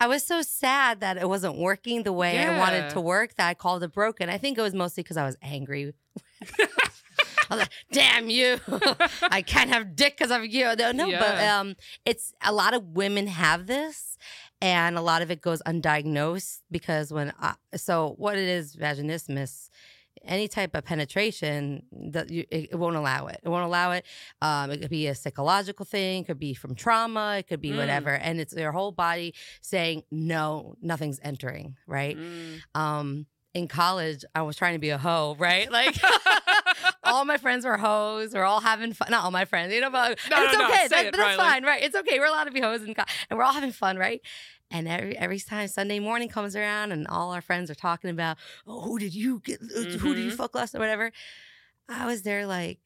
I 0.00 0.08
was 0.08 0.24
so 0.26 0.42
sad 0.42 1.00
that 1.00 1.16
it 1.16 1.28
wasn't 1.28 1.56
working 1.58 2.02
the 2.02 2.12
way 2.12 2.38
I 2.38 2.58
wanted 2.58 2.78
Yeah. 2.78 2.88
to 2.90 3.00
work 3.00 3.34
that 3.36 3.48
I 3.48 3.54
called 3.54 3.82
it 3.84 3.92
broken. 3.92 4.28
I 4.28 4.36
think 4.36 4.58
it 4.58 4.60
was 4.62 4.74
mostly 4.74 5.02
because 5.04 5.16
I 5.16 5.24
was 5.24 5.36
angry. 5.40 5.94
I 6.58 6.66
was 7.54 7.58
like, 7.60 7.70
"Damn 7.92 8.28
you! 8.30 8.58
I 9.22 9.42
can't 9.42 9.70
have 9.70 9.94
dick 9.94 10.16
because 10.16 10.30
of 10.30 10.44
you." 10.46 10.74
No, 10.76 10.92
no, 10.92 11.04
but 11.06 11.36
Yeah. 11.36 11.60
um, 11.60 11.76
it's 12.04 12.32
a 12.42 12.52
lot 12.52 12.74
of 12.74 12.82
women 12.96 13.26
have 13.28 13.66
this, 13.66 14.16
and 14.62 14.96
a 14.96 15.00
lot 15.02 15.22
of 15.22 15.30
it 15.30 15.40
goes 15.42 15.60
undiagnosed 15.66 16.60
because 16.70 17.12
when 17.12 17.32
I, 17.40 17.54
so 17.76 18.14
what 18.16 18.36
it 18.38 18.48
is 18.48 18.76
vaginismus. 18.76 19.68
Any 20.24 20.46
type 20.46 20.76
of 20.76 20.84
penetration, 20.84 21.82
that 22.12 22.30
you, 22.30 22.44
it, 22.48 22.78
won't 22.78 22.94
allow 22.94 23.26
it. 23.26 23.40
It 23.42 23.48
won't 23.48 23.64
allow 23.64 23.90
it. 23.90 24.04
Um, 24.40 24.70
it 24.70 24.80
could 24.80 24.90
be 24.90 25.08
a 25.08 25.16
psychological 25.16 25.84
thing, 25.84 26.22
it 26.22 26.26
could 26.26 26.38
be 26.38 26.54
from 26.54 26.76
trauma, 26.76 27.36
it 27.38 27.48
could 27.48 27.60
be 27.60 27.70
Mm. 27.70 27.78
whatever, 27.78 28.10
and 28.10 28.38
it's 28.40 28.54
your 28.54 28.70
whole 28.70 28.92
body 28.92 29.34
saying 29.62 30.04
no, 30.12 30.76
nothing's 30.80 31.18
entering. 31.24 31.76
Right. 31.88 32.16
Mm. 32.16 32.60
Um, 32.80 33.26
in 33.52 33.66
college, 33.66 34.24
I 34.32 34.42
was 34.42 34.54
trying 34.54 34.74
to 34.74 34.78
be 34.78 34.90
a 34.90 34.98
hoe. 34.98 35.34
Right. 35.40 35.72
Like 35.72 35.96
all 37.12 37.24
my 37.24 37.36
friends 37.36 37.64
were 37.64 37.76
hoes. 37.76 38.32
We're 38.34 38.44
all 38.44 38.60
having 38.60 38.92
fun. 38.92 39.08
Not 39.10 39.24
all 39.24 39.30
my 39.30 39.44
friends, 39.44 39.72
you 39.72 39.80
know, 39.80 39.90
but 39.90 40.18
No, 40.30 40.42
it's 40.42 40.52
no, 40.54 40.58
no, 40.60 40.66
okay. 40.68 40.82
say 40.82 40.88
That- 40.88 41.04
it, 41.06 41.10
but 41.12 41.16
that's 41.18 41.38
Riley. 41.38 41.50
fine, 41.50 41.64
right? 41.64 41.82
It's 41.82 41.94
okay. 41.94 42.18
We're 42.18 42.26
allowed 42.26 42.44
to 42.44 42.50
be 42.50 42.60
hoes 42.60 42.82
and, 42.82 42.96
co- 42.96 43.04
and 43.30 43.38
we're 43.38 43.44
all 43.44 43.52
having 43.52 43.72
fun, 43.72 43.96
right? 43.98 44.20
And 44.70 44.88
every 44.88 45.16
every 45.18 45.38
time 45.38 45.68
Sunday 45.68 46.00
morning 46.00 46.28
comes 46.30 46.56
around 46.56 46.92
and 46.92 47.06
all 47.06 47.32
our 47.32 47.42
friends 47.42 47.70
are 47.70 47.74
talking 47.74 48.08
about, 48.10 48.38
oh, 48.66 48.80
who 48.80 48.98
did 48.98 49.14
you 49.14 49.40
get? 49.44 49.60
uh, 49.60 49.82
Who 49.98 50.14
did 50.14 50.24
you 50.24 50.30
Mhm. 50.32 50.36
fuck 50.36 50.54
last 50.54 50.74
or 50.74 50.78
whatever? 50.78 51.12
I 51.88 52.06
was 52.06 52.22
there 52.22 52.46
like, 52.46 52.78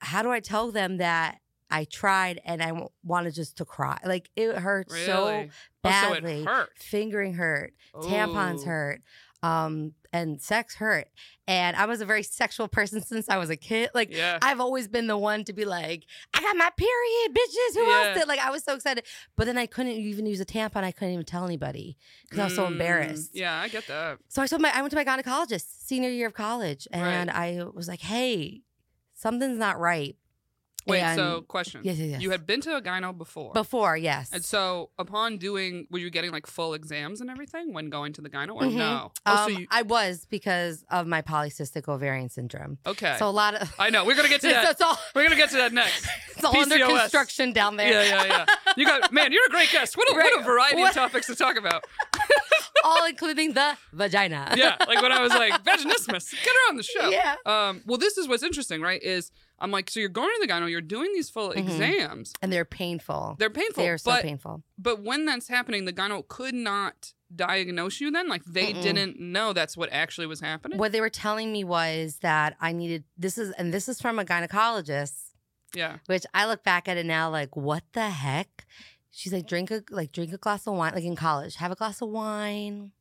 how 0.00 0.22
do 0.22 0.30
I 0.30 0.40
tell 0.40 0.70
them 0.72 0.96
that 0.96 1.38
I 1.70 1.84
tried 1.84 2.40
and 2.46 2.62
I 2.62 2.72
wanted 3.04 3.34
just 3.34 3.56
to 3.58 3.66
cry? 3.66 3.98
Like 4.04 4.30
it 4.34 4.56
hurt 4.56 4.86
Really? 4.90 5.04
so 5.04 5.26
Oh, 5.28 5.44
so 5.44 5.50
badly. 5.82 6.40
it 6.40 6.46
hurt. 6.46 6.70
Fingering 6.78 7.34
hurt, 7.34 7.74
tampons 7.94 8.64
hurt, 8.64 9.02
um, 9.42 9.92
and 10.12 10.40
sex 10.40 10.74
hurt. 10.76 11.08
And 11.46 11.76
I 11.76 11.86
was 11.86 12.00
a 12.00 12.04
very 12.06 12.22
sexual 12.22 12.68
person 12.68 13.00
since 13.04 13.28
I 13.28 13.36
was 13.36 13.50
a 13.50 13.56
kid. 13.56 13.90
Like 13.94 14.10
Yeah. 14.12 14.38
I've 14.42 14.60
always 14.60 14.88
been 14.88 15.06
the 15.06 15.16
one 15.18 15.44
to 15.44 15.52
be 15.52 15.64
like, 15.64 16.04
I 16.34 16.40
got 16.40 16.56
my 16.56 16.70
period, 16.76 17.34
bitches. 17.36 17.74
Who 17.74 17.86
Yeah. 17.88 17.94
else 18.08 18.18
did? 18.18 18.28
Like 18.28 18.40
I 18.40 18.50
was 18.50 18.64
so 18.64 18.74
excited, 18.74 19.04
but 19.36 19.46
then 19.46 19.58
I 19.58 19.66
couldn't 19.66 19.92
even 19.92 20.26
use 20.26 20.40
a 20.40 20.44
tampon. 20.46 20.84
I 20.84 20.92
couldn't 20.92 21.14
even 21.14 21.26
tell 21.26 21.44
anybody 21.44 21.96
because 22.22 22.38
I 22.38 22.44
was 22.44 22.54
so 22.54 22.64
Mm, 22.64 22.72
embarrassed. 22.72 23.30
Yeah, 23.34 23.60
I 23.60 23.68
get 23.68 23.86
that. 23.88 24.18
So 24.28 24.42
I 24.42 24.46
told 24.46 24.62
my 24.62 24.70
I 24.74 24.80
went 24.82 24.90
to 24.92 24.96
my 24.96 25.04
gynecologist 25.04 25.86
senior 25.86 26.10
year 26.10 26.26
of 26.28 26.34
college, 26.34 26.86
Right. 26.92 27.00
and 27.00 27.30
I 27.30 27.64
was 27.72 27.88
like, 27.88 28.00
Hey, 28.00 28.62
something's 29.14 29.58
not 29.58 29.78
right. 29.78 30.16
Wait, 30.86 31.00
And- 31.00 31.18
so 31.18 31.42
question. 31.42 31.82
Yes, 31.84 31.98
yes, 31.98 32.08
yes. 32.12 32.22
You 32.22 32.30
had 32.30 32.46
been 32.46 32.60
to 32.62 32.76
a 32.76 32.80
gyno 32.82 33.16
before. 33.16 33.52
before, 33.52 33.96
yes. 33.96 34.30
And 34.32 34.44
so 34.44 34.90
upon 34.98 35.36
doing, 35.38 35.86
were 35.90 35.98
you 35.98 36.10
getting 36.10 36.30
like 36.32 36.46
full 36.46 36.72
exams 36.74 37.20
and 37.20 37.28
everything 37.30 37.72
when 37.74 37.90
going 37.90 38.12
to 38.14 38.20
the 38.22 38.30
gyno 38.30 38.54
or 38.56 38.62
Mhm. 38.62 38.74
no? 38.76 39.12
Oh, 39.26 39.32
um, 39.44 39.52
so 39.52 39.58
you, 39.60 39.66
I 39.70 39.82
was 39.82 40.26
because 40.30 40.84
of 40.90 41.06
my 41.06 41.20
polycystic 41.22 41.86
ovarian 41.88 42.28
syndrome. 42.30 42.78
okay. 42.86 43.16
So 43.18 43.28
a 43.28 43.30
lot 43.30 43.54
of 43.54 43.74
I 43.78 43.90
know. 43.90 44.04
We're 44.04 44.14
going 44.14 44.24
to 44.26 44.30
get 44.30 44.40
to 44.40 44.48
that. 44.48 44.80
all 44.80 44.98
We're 45.14 45.22
going 45.22 45.30
to 45.32 45.36
get 45.36 45.50
to 45.50 45.56
that 45.58 45.72
next. 45.72 46.06
it's 46.34 46.44
all 46.44 46.56
under 46.56 46.76
PCOS. 46.76 47.00
construction 47.02 47.52
down 47.52 47.76
there. 47.76 47.90
Yeah, 48.04 48.24
yeah, 48.24 48.24
yeah. 48.26 48.72
You 48.76 48.86
got, 48.86 49.12
man, 49.18 49.32
you're 49.32 49.46
a 49.46 49.50
great 49.50 49.70
guest. 49.70 49.96
What 49.96 50.10
a, 50.10 50.14
what 50.14 50.40
a 50.40 50.42
variety 50.42 50.76
What- 50.80 50.90
of 50.90 50.94
topics 50.94 51.26
to 51.26 51.34
talk 51.34 51.56
about. 51.56 51.84
all 52.84 53.04
including 53.06 53.52
the 53.52 53.76
vagina. 53.92 54.54
Yeah. 54.56 54.76
Like 54.88 55.02
when 55.02 55.12
I 55.12 55.20
was 55.20 55.30
like, 55.32 55.52
vaginismus, 55.64 56.30
get 56.32 56.52
her 56.54 56.70
on 56.70 56.76
the 56.76 56.82
show. 56.82 57.10
Yeah. 57.10 57.36
Um, 57.44 57.82
well, 57.86 57.98
this 57.98 58.16
is 58.16 58.26
what's 58.26 58.42
interesting, 58.42 58.80
right? 58.80 59.02
Is 59.02 59.30
I'm 59.60 59.70
like, 59.70 59.90
so 59.90 60.00
you're 60.00 60.08
going 60.08 60.28
to 60.40 60.46
the 60.46 60.52
gyno, 60.52 60.70
you're 60.70 60.80
doing 60.80 61.12
these 61.12 61.28
full 61.30 61.50
Mhm. 61.50 61.56
exams. 61.58 62.32
And 62.40 62.52
they're 62.52 62.64
painful. 62.64 63.36
They're 63.38 63.50
painful. 63.50 63.82
They're 63.84 63.98
so 63.98 64.10
but, 64.12 64.22
painful. 64.22 64.62
but 64.78 65.02
when 65.02 65.26
that's 65.26 65.48
happening, 65.48 65.84
the 65.84 65.92
gyno 65.92 66.26
could 66.26 66.54
not 66.54 67.12
diagnose 67.34 68.00
you 68.00 68.10
then? 68.10 68.28
Like 68.28 68.44
they 68.44 68.72
Mm-mm. 68.72 68.82
didn't 68.82 69.20
know 69.20 69.52
that's 69.52 69.76
what 69.76 69.90
actually 69.92 70.26
was 70.26 70.40
happening? 70.40 70.78
What 70.78 70.92
they 70.92 71.00
were 71.00 71.10
telling 71.10 71.52
me 71.52 71.62
was 71.62 72.16
that 72.22 72.56
I 72.60 72.72
needed 72.72 73.04
this 73.16 73.38
is 73.38 73.50
and 73.52 73.72
this 73.72 73.88
is 73.88 74.00
from 74.00 74.18
a 74.18 74.24
gynecologist, 74.24 75.14
Yeah. 75.74 75.98
which 76.06 76.24
I 76.34 76.46
look 76.46 76.64
back 76.64 76.88
at 76.88 76.96
it 76.96 77.06
now 77.06 77.30
like, 77.30 77.54
what 77.56 77.84
the 77.92 78.08
heck? 78.10 78.66
she's 79.12 79.32
like 79.32 79.44
drink 79.44 79.72
a 79.72 79.82
like 79.90 80.12
drink 80.12 80.32
a 80.32 80.38
glass 80.38 80.68
of 80.68 80.74
wine 80.74 80.94
like 80.94 81.02
in 81.02 81.16
college 81.16 81.56
have 81.56 81.72
a 81.72 81.74
glass 81.74 82.00
of 82.00 82.08
wine 82.10 82.92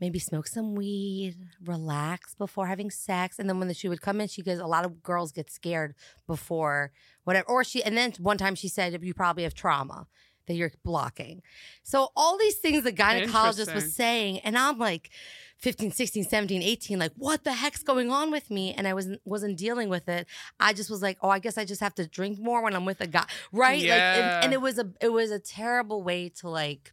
maybe 0.00 0.18
smoke 0.18 0.46
some 0.46 0.74
weed 0.74 1.36
relax 1.64 2.34
before 2.34 2.66
having 2.66 2.90
sex. 2.90 3.38
And 3.38 3.48
then 3.48 3.58
when 3.58 3.68
the, 3.68 3.74
she 3.74 3.88
would 3.88 4.02
come 4.02 4.20
in 4.20 4.28
she 4.28 4.42
goes 4.42 4.58
a 4.58 4.66
lot 4.66 4.84
of 4.84 5.02
girls 5.02 5.32
get 5.32 5.50
scared 5.50 5.94
before 6.26 6.92
whatever 7.24 7.48
or 7.48 7.64
she 7.64 7.82
and 7.82 7.96
then 7.96 8.12
one 8.18 8.38
time 8.38 8.54
she 8.54 8.68
said 8.68 9.02
you 9.02 9.14
probably 9.14 9.42
have 9.44 9.54
trauma 9.54 10.06
that 10.46 10.54
you're 10.54 10.70
blocking. 10.84 11.42
So 11.82 12.10
all 12.14 12.38
these 12.38 12.56
things 12.56 12.84
the 12.84 12.92
gynecologist 12.92 13.74
was 13.74 13.94
saying 13.94 14.38
and 14.40 14.56
i'm 14.56 14.78
like 14.78 15.10
15 15.58 15.90
16 15.90 16.24
17 16.24 16.62
18 16.62 16.98
like 16.98 17.12
what 17.16 17.42
the 17.42 17.52
heck's 17.52 17.82
going 17.82 18.10
on 18.10 18.30
with 18.30 18.50
me? 18.50 18.72
And 18.74 18.86
i 18.86 18.94
wasn't 18.94 19.20
wasn't 19.24 19.56
dealing 19.58 19.88
with 19.88 20.08
it. 20.08 20.26
I 20.60 20.72
just 20.72 20.90
was 20.90 21.02
like 21.02 21.18
oh 21.22 21.30
i 21.30 21.38
guess 21.40 21.58
i 21.58 21.64
just 21.64 21.80
have 21.80 21.94
to 21.96 22.06
drink 22.06 22.38
more 22.38 22.62
when 22.62 22.74
i'm 22.74 22.84
with 22.84 23.00
a 23.00 23.06
guy 23.06 23.24
right? 23.50 23.78
Like 23.80 23.88
Yeah. 23.88 24.14
and, 24.36 24.44
and 24.44 24.52
it 24.52 24.60
was 24.60 24.78
a 24.78 24.92
it 25.00 25.08
was 25.08 25.30
a 25.30 25.38
terrible 25.40 26.02
way 26.02 26.28
to 26.40 26.48
like 26.48 26.92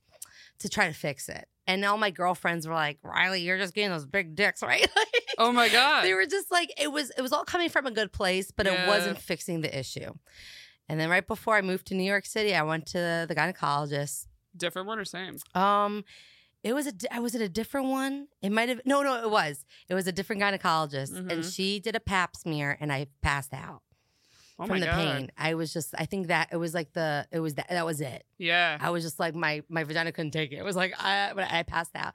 to 0.59 0.69
try 0.69 0.87
to 0.87 0.93
fix 0.93 1.27
it 1.29 1.47
and 1.67 1.83
all 1.85 1.97
my 1.97 2.09
girlfriends 2.11 2.67
were 2.67 2.73
like 2.73 2.97
riley 3.03 3.41
you're 3.41 3.57
just 3.57 3.73
getting 3.73 3.89
those 3.91 4.05
big 4.05 4.35
dicks 4.35 4.61
right 4.71 4.81
Like, 4.95 5.23
Oh 5.37 5.51
my 5.51 5.69
god. 5.69 6.03
they 6.03 6.13
were 6.13 6.25
just 6.25 6.51
like 6.51 6.71
it 6.79 6.91
was 6.91 7.11
it 7.17 7.21
was 7.21 7.31
all 7.33 7.43
coming 7.45 7.69
from 7.69 7.85
a 7.85 7.91
good 7.91 8.11
place 8.11 8.51
but 8.51 8.65
Yeah. 8.65 8.83
it 8.83 8.87
wasn't 8.87 9.17
fixing 9.17 9.61
the 9.61 9.77
issue 9.77 10.13
and 10.89 10.99
then 10.99 11.09
right 11.09 11.27
before 11.27 11.55
i 11.55 11.61
moved 11.61 11.87
to 11.87 11.95
new 11.95 12.03
york 12.03 12.25
city 12.25 12.53
i 12.55 12.61
went 12.63 12.85
to 12.87 13.25
the 13.27 13.35
gynecologist 13.35 14.27
Different 14.55 14.87
one 14.87 14.99
or 14.99 15.05
same? 15.05 15.37
um, 15.55 16.03
it 16.63 16.73
was 16.73 16.85
a 16.87 16.91
di- 16.91 17.19
was 17.19 17.33
it 17.35 17.41
a 17.41 17.49
different 17.49 17.87
one? 17.87 18.27
It 18.41 18.51
might 18.51 18.69
have 18.69 18.81
no 18.85 19.01
no 19.01 19.21
it 19.23 19.29
was 19.29 19.65
it 19.89 19.95
was 19.95 20.05
a 20.07 20.11
different 20.11 20.41
gynecologist 20.41 21.17
and 21.17 21.29
Mhm. 21.43 21.55
she 21.55 21.79
did 21.79 21.95
a 21.95 21.99
Pap 21.99 22.35
smear 22.37 22.77
and 22.79 22.93
I 22.93 23.07
passed 23.21 23.53
out 23.53 23.81
Oh 24.59 24.67
from 24.67 24.79
the 24.79 24.85
god. 24.85 24.95
pain. 24.95 25.31
I 25.37 25.55
was 25.55 25.73
just 25.73 25.95
I 25.97 26.05
think 26.05 26.27
that 26.27 26.49
it 26.51 26.57
was 26.57 26.73
like 26.73 26.93
the 26.93 27.27
it 27.31 27.39
was 27.39 27.55
that 27.55 27.69
that 27.69 27.85
was 27.85 28.01
it. 28.01 28.23
Yeah. 28.37 28.77
I 28.79 28.91
was 28.91 29.03
just 29.03 29.19
like 29.19 29.33
my 29.35 29.63
my 29.69 29.83
vagina 29.83 30.11
couldn't 30.11 30.31
take 30.31 30.51
it. 30.51 30.57
It 30.57 30.65
was 30.65 30.75
like 30.75 30.93
I 30.99 31.31
but 31.33 31.51
I 31.51 31.63
passed 31.63 31.95
out. 31.95 32.13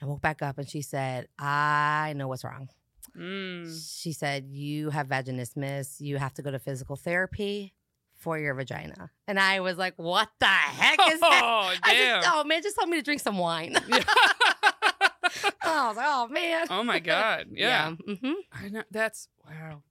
and 0.00 0.10
woke 0.10 0.20
back 0.20 0.42
up 0.42 0.58
and 0.58 0.68
she 0.68 0.82
said 0.82 1.28
I 1.38 2.12
know 2.16 2.28
what's 2.28 2.44
wrong. 2.44 2.68
Mm. 3.16 4.00
She 4.00 4.12
said 4.12 4.46
you 4.50 4.90
have 4.90 5.06
vaginismus. 5.08 6.00
You 6.00 6.18
have 6.18 6.34
to 6.34 6.42
go 6.42 6.50
to 6.50 6.58
physical 6.58 6.96
therapy 6.96 7.72
for 8.16 8.38
your 8.38 8.54
vagina. 8.54 9.10
And 9.28 9.38
I 9.38 9.60
was 9.60 9.76
like, 9.76 9.94
what 9.96 10.28
the 10.40 10.46
heck 10.46 10.98
is 11.12 11.20
that? 11.20 11.42
Oh 11.44 11.72
damn. 11.84 12.22
just, 12.22 12.34
oh 12.34 12.44
man, 12.44 12.62
just 12.62 12.76
told 12.76 12.88
me 12.88 12.96
to 12.96 13.02
drink 13.02 13.20
some 13.20 13.38
wine. 13.38 13.76
Yeah. 13.88 14.02
I 15.62 15.88
was 15.88 15.96
like, 15.96 16.06
oh 16.08 16.28
man. 16.28 16.66
oh 16.70 16.82
my 16.82 16.98
god. 16.98 17.48
Yeah. 17.50 17.94
mm-hmm 18.08 18.32
I 18.52 18.68
know. 18.68 18.82
That's 18.90 19.28
wow. 19.46 19.82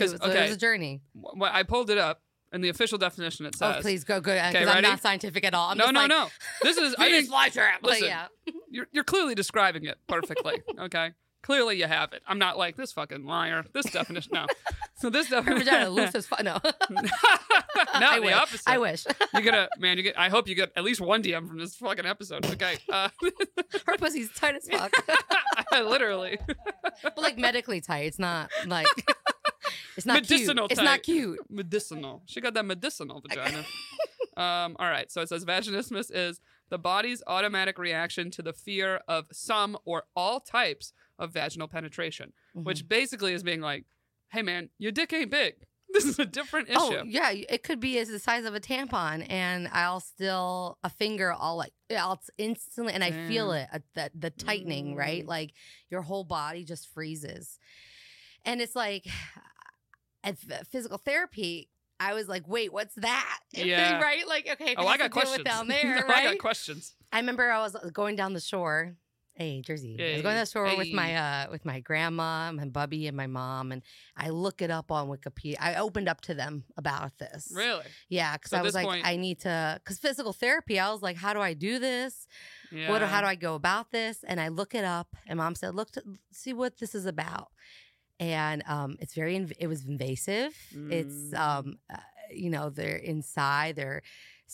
It 0.00 0.12
Because 0.12 0.12
it 0.14 0.22
okay, 0.22 0.42
was 0.48 0.56
a 0.56 0.58
journey. 0.58 1.00
wh- 1.20 1.42
I 1.42 1.62
pulled 1.62 1.90
it 1.90 1.98
up, 1.98 2.22
and 2.52 2.62
the 2.64 2.68
official 2.68 2.98
definition 2.98 3.46
it 3.46 3.54
says. 3.56 3.76
oh, 3.78 3.80
please 3.82 4.04
go, 4.04 4.20
go. 4.20 4.32
Because 4.34 4.54
Okay, 4.54 4.64
I'm 4.70 4.82
not 4.82 5.00
scientific 5.00 5.44
at 5.44 5.54
all. 5.54 5.70
I'm 5.70 5.78
no, 5.78 5.90
no, 5.90 6.00
like, 6.00 6.08
no. 6.08 6.28
This 6.62 6.76
is. 6.76 6.94
I 6.98 7.10
flytrap. 7.22 7.76
But 7.82 7.90
listen. 7.90 8.08
yeah. 8.08 8.26
you're 8.70 8.86
you're 8.92 9.04
clearly 9.04 9.34
describing 9.34 9.84
it 9.84 9.98
perfectly. 10.06 10.62
Okay. 10.78 11.10
Clearly 11.40 11.78
you 11.78 11.86
have 11.86 12.12
it. 12.12 12.22
I'm 12.26 12.40
not 12.40 12.58
like 12.58 12.76
this 12.76 12.90
fucking 12.92 13.24
liar. 13.24 13.64
This 13.72 13.86
definition. 13.86 14.32
No. 14.34 14.46
So 14.96 15.08
this 15.08 15.30
definition. 15.30 15.64
vagina 15.66 15.88
loose 15.88 16.12
as 16.16 16.26
fuck. 16.26 16.42
No. 16.42 16.58
no, 16.90 17.00
I 17.94 18.16
the 18.18 18.24
wish. 18.26 18.34
opposite. 18.34 18.62
I 18.68 18.78
wish. 18.78 19.06
You're 19.32 19.42
gonna, 19.42 19.68
man. 19.78 19.96
You 19.98 20.02
get. 20.02 20.18
I 20.18 20.30
hope 20.30 20.48
you 20.48 20.56
get 20.56 20.72
at 20.74 20.82
least 20.82 21.00
one 21.00 21.22
DM 21.22 21.46
from 21.46 21.58
this 21.58 21.76
fucking 21.76 22.06
episode. 22.06 22.44
Okay. 22.44 22.78
Uh, 22.92 23.08
Her 23.86 23.96
pussy's 23.96 24.30
tight 24.32 24.56
as 24.56 24.68
fuck. 24.68 24.92
literally. 25.72 26.38
but 27.02 27.18
like 27.18 27.38
medically 27.38 27.80
tight. 27.80 28.06
It's 28.06 28.18
not 28.18 28.50
like 28.66 28.86
it's 29.98 30.06
not 30.06 30.14
Medicinal 30.22 30.68
cute. 30.68 30.72
It's 30.78 30.80
not 30.80 31.02
cute. 31.02 31.38
medicinal. 31.50 32.22
She 32.24 32.40
got 32.40 32.54
that 32.54 32.64
medicinal 32.64 33.20
vagina. 33.20 33.58
um, 34.36 34.76
all 34.78 34.88
right. 34.88 35.10
So 35.10 35.20
it 35.20 35.28
says 35.28 35.44
vaginismus 35.44 36.10
is 36.14 36.40
the 36.70 36.78
body's 36.78 37.22
automatic 37.26 37.78
reaction 37.78 38.30
to 38.32 38.42
the 38.42 38.52
fear 38.54 39.00
of 39.08 39.26
some 39.32 39.76
or 39.84 40.04
all 40.16 40.40
types 40.40 40.92
of 41.18 41.32
vaginal 41.32 41.68
penetration, 41.68 42.32
Mhm. 42.56 42.64
which 42.64 42.88
basically 42.88 43.32
is 43.34 43.42
being 43.42 43.60
like, 43.60 43.84
"Hey, 44.30 44.42
man, 44.42 44.70
your 44.78 44.92
dick 44.92 45.12
ain't 45.12 45.30
big. 45.30 45.54
This 45.94 46.04
is 46.04 46.18
a 46.18 46.26
different 46.26 46.68
issue." 46.68 46.78
Oh 46.78 47.02
yeah, 47.06 47.30
it 47.30 47.62
could 47.62 47.80
be 47.80 47.98
as 47.98 48.08
the 48.08 48.18
size 48.18 48.44
of 48.44 48.54
a 48.54 48.60
tampon, 48.60 49.26
and 49.30 49.68
I'll 49.72 50.00
still 50.00 50.78
a 50.84 50.90
finger. 50.90 51.34
I'll 51.36 51.56
like 51.56 51.72
I'll 51.90 52.20
instantly, 52.36 52.92
and 52.92 53.02
I 53.02 53.10
feel 53.28 53.52
it 53.52 53.68
uh, 53.72 53.78
the 53.94 54.10
the 54.14 54.30
tightening, 54.30 54.94
right? 54.94 55.24
Mm. 55.24 55.28
Like 55.28 55.50
your 55.90 56.02
whole 56.02 56.24
body 56.24 56.62
just 56.64 56.92
freezes, 56.92 57.58
and 58.44 58.60
it's 58.60 58.76
like 58.76 59.06
physical 60.70 60.98
therapy. 60.98 61.68
I 62.00 62.14
was 62.14 62.28
like, 62.28 62.46
wait, 62.46 62.72
what's 62.72 62.94
that? 62.96 63.38
Yeah. 63.52 64.00
right? 64.00 64.26
Like, 64.26 64.48
okay, 64.52 64.74
oh, 64.78 64.86
I 64.86 64.96
got 64.96 65.10
questions 65.10 65.44
down 65.44 65.66
there, 65.68 65.84
No, 66.00 66.06
right? 66.06 66.18
I 66.18 66.24
got 66.30 66.38
questions. 66.38 66.94
I 67.12 67.18
remember 67.18 67.50
I 67.50 67.60
was 67.60 67.74
going 67.92 68.14
down 68.16 68.34
the 68.34 68.40
shore. 68.40 68.94
Hey, 69.34 69.62
Jersey. 69.62 69.96
I 69.98 70.14
was 70.14 70.22
going 70.22 70.34
Hey, 70.34 70.38
down 70.38 70.40
the 70.40 70.46
shore 70.46 70.76
with 70.76 70.92
my 70.92 71.14
uh 71.14 71.50
with 71.50 71.64
my 71.64 71.78
grandma, 71.80 72.50
my 72.52 72.64
bubby, 72.66 73.06
and 73.06 73.16
my 73.16 73.28
mom, 73.28 73.70
and 73.72 73.82
I 74.16 74.30
look 74.30 74.62
it 74.62 74.70
up 74.70 74.90
on 74.90 75.08
Wikipedia. 75.08 75.54
I 75.60 75.76
opened 75.76 76.08
up 76.08 76.20
to 76.22 76.34
them 76.34 76.64
about 76.76 77.16
this. 77.18 77.52
Really? 77.54 77.84
Yeah, 78.08 78.32
because 78.36 78.50
So 78.50 78.58
I 78.58 78.62
was 78.62 78.74
like, 78.74 78.86
point- 78.86 79.06
I 79.06 79.14
need 79.16 79.38
to, 79.40 79.80
because 79.82 79.98
physical 80.00 80.32
therapy. 80.32 80.78
I 80.80 80.90
was 80.90 81.02
like, 81.02 81.16
how 81.16 81.34
do 81.34 81.40
I 81.40 81.54
do 81.54 81.78
this? 81.78 82.26
Yeah. 82.72 82.90
What? 82.90 83.00
How 83.02 83.20
do 83.20 83.26
I 83.28 83.36
go 83.36 83.54
about 83.54 83.92
this? 83.92 84.24
And 84.26 84.40
I 84.40 84.48
look 84.48 84.74
it 84.74 84.84
up, 84.84 85.16
and 85.28 85.36
mom 85.38 85.54
said, 85.54 85.72
look 85.74 85.92
to 85.92 86.02
see 86.32 86.52
what 86.52 86.78
this 86.78 86.94
is 86.94 87.06
about. 87.06 87.48
And 88.20 88.62
um, 88.66 88.96
it's 89.00 89.14
very, 89.14 89.36
inv- 89.38 89.52
it 89.58 89.66
was 89.68 89.84
invasive. 89.84 90.54
It's, 90.90 91.14
Mm. 91.32 91.38
um, 91.38 91.78
uh, 91.92 91.96
you 92.30 92.50
know, 92.50 92.68
they're 92.70 92.96
inside, 92.96 93.76
they're 93.76 94.02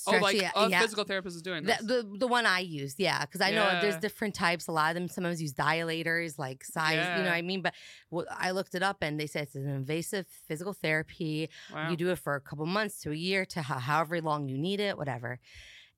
Oh, 0.08 0.16
like 0.18 0.34
a 0.56 0.68
yeah. 0.68 0.80
physical 0.80 1.04
therapist 1.04 1.36
is 1.36 1.42
doing 1.42 1.62
The, 1.64 1.76
this. 1.78 1.86
the 1.86 2.18
the 2.18 2.26
one 2.26 2.46
I 2.46 2.58
used, 2.58 2.98
yeah, 2.98 3.20
because 3.24 3.40
I 3.40 3.52
know 3.52 3.78
there's 3.80 3.96
different 3.98 4.34
types. 4.34 4.66
A 4.66 4.72
lot 4.72 4.90
of 4.90 4.94
them 4.96 5.08
sometimes 5.08 5.40
use 5.40 5.54
dilators, 5.54 6.36
like 6.36 6.64
size, 6.64 7.06
you 7.16 7.22
know 7.22 7.30
what 7.30 7.36
I 7.36 7.42
mean. 7.42 7.62
But 7.62 7.74
wh- 8.12 8.26
I 8.28 8.50
looked 8.50 8.74
it 8.74 8.82
up, 8.82 8.98
and 9.02 9.20
they 9.20 9.28
said 9.28 9.44
it's 9.44 9.54
an 9.54 9.68
invasive 9.68 10.26
physical 10.48 10.72
therapy. 10.72 11.48
wow. 11.72 11.90
You 11.90 11.96
do 11.96 12.10
it 12.10 12.18
for 12.18 12.34
a 12.34 12.40
couple 12.40 12.66
months 12.66 13.00
to 13.02 13.12
a 13.12 13.14
year 13.14 13.44
to 13.46 13.62
ho- 13.62 13.78
however 13.78 14.20
long 14.20 14.48
you 14.48 14.58
need 14.58 14.80
it, 14.80 14.98
whatever. 14.98 15.38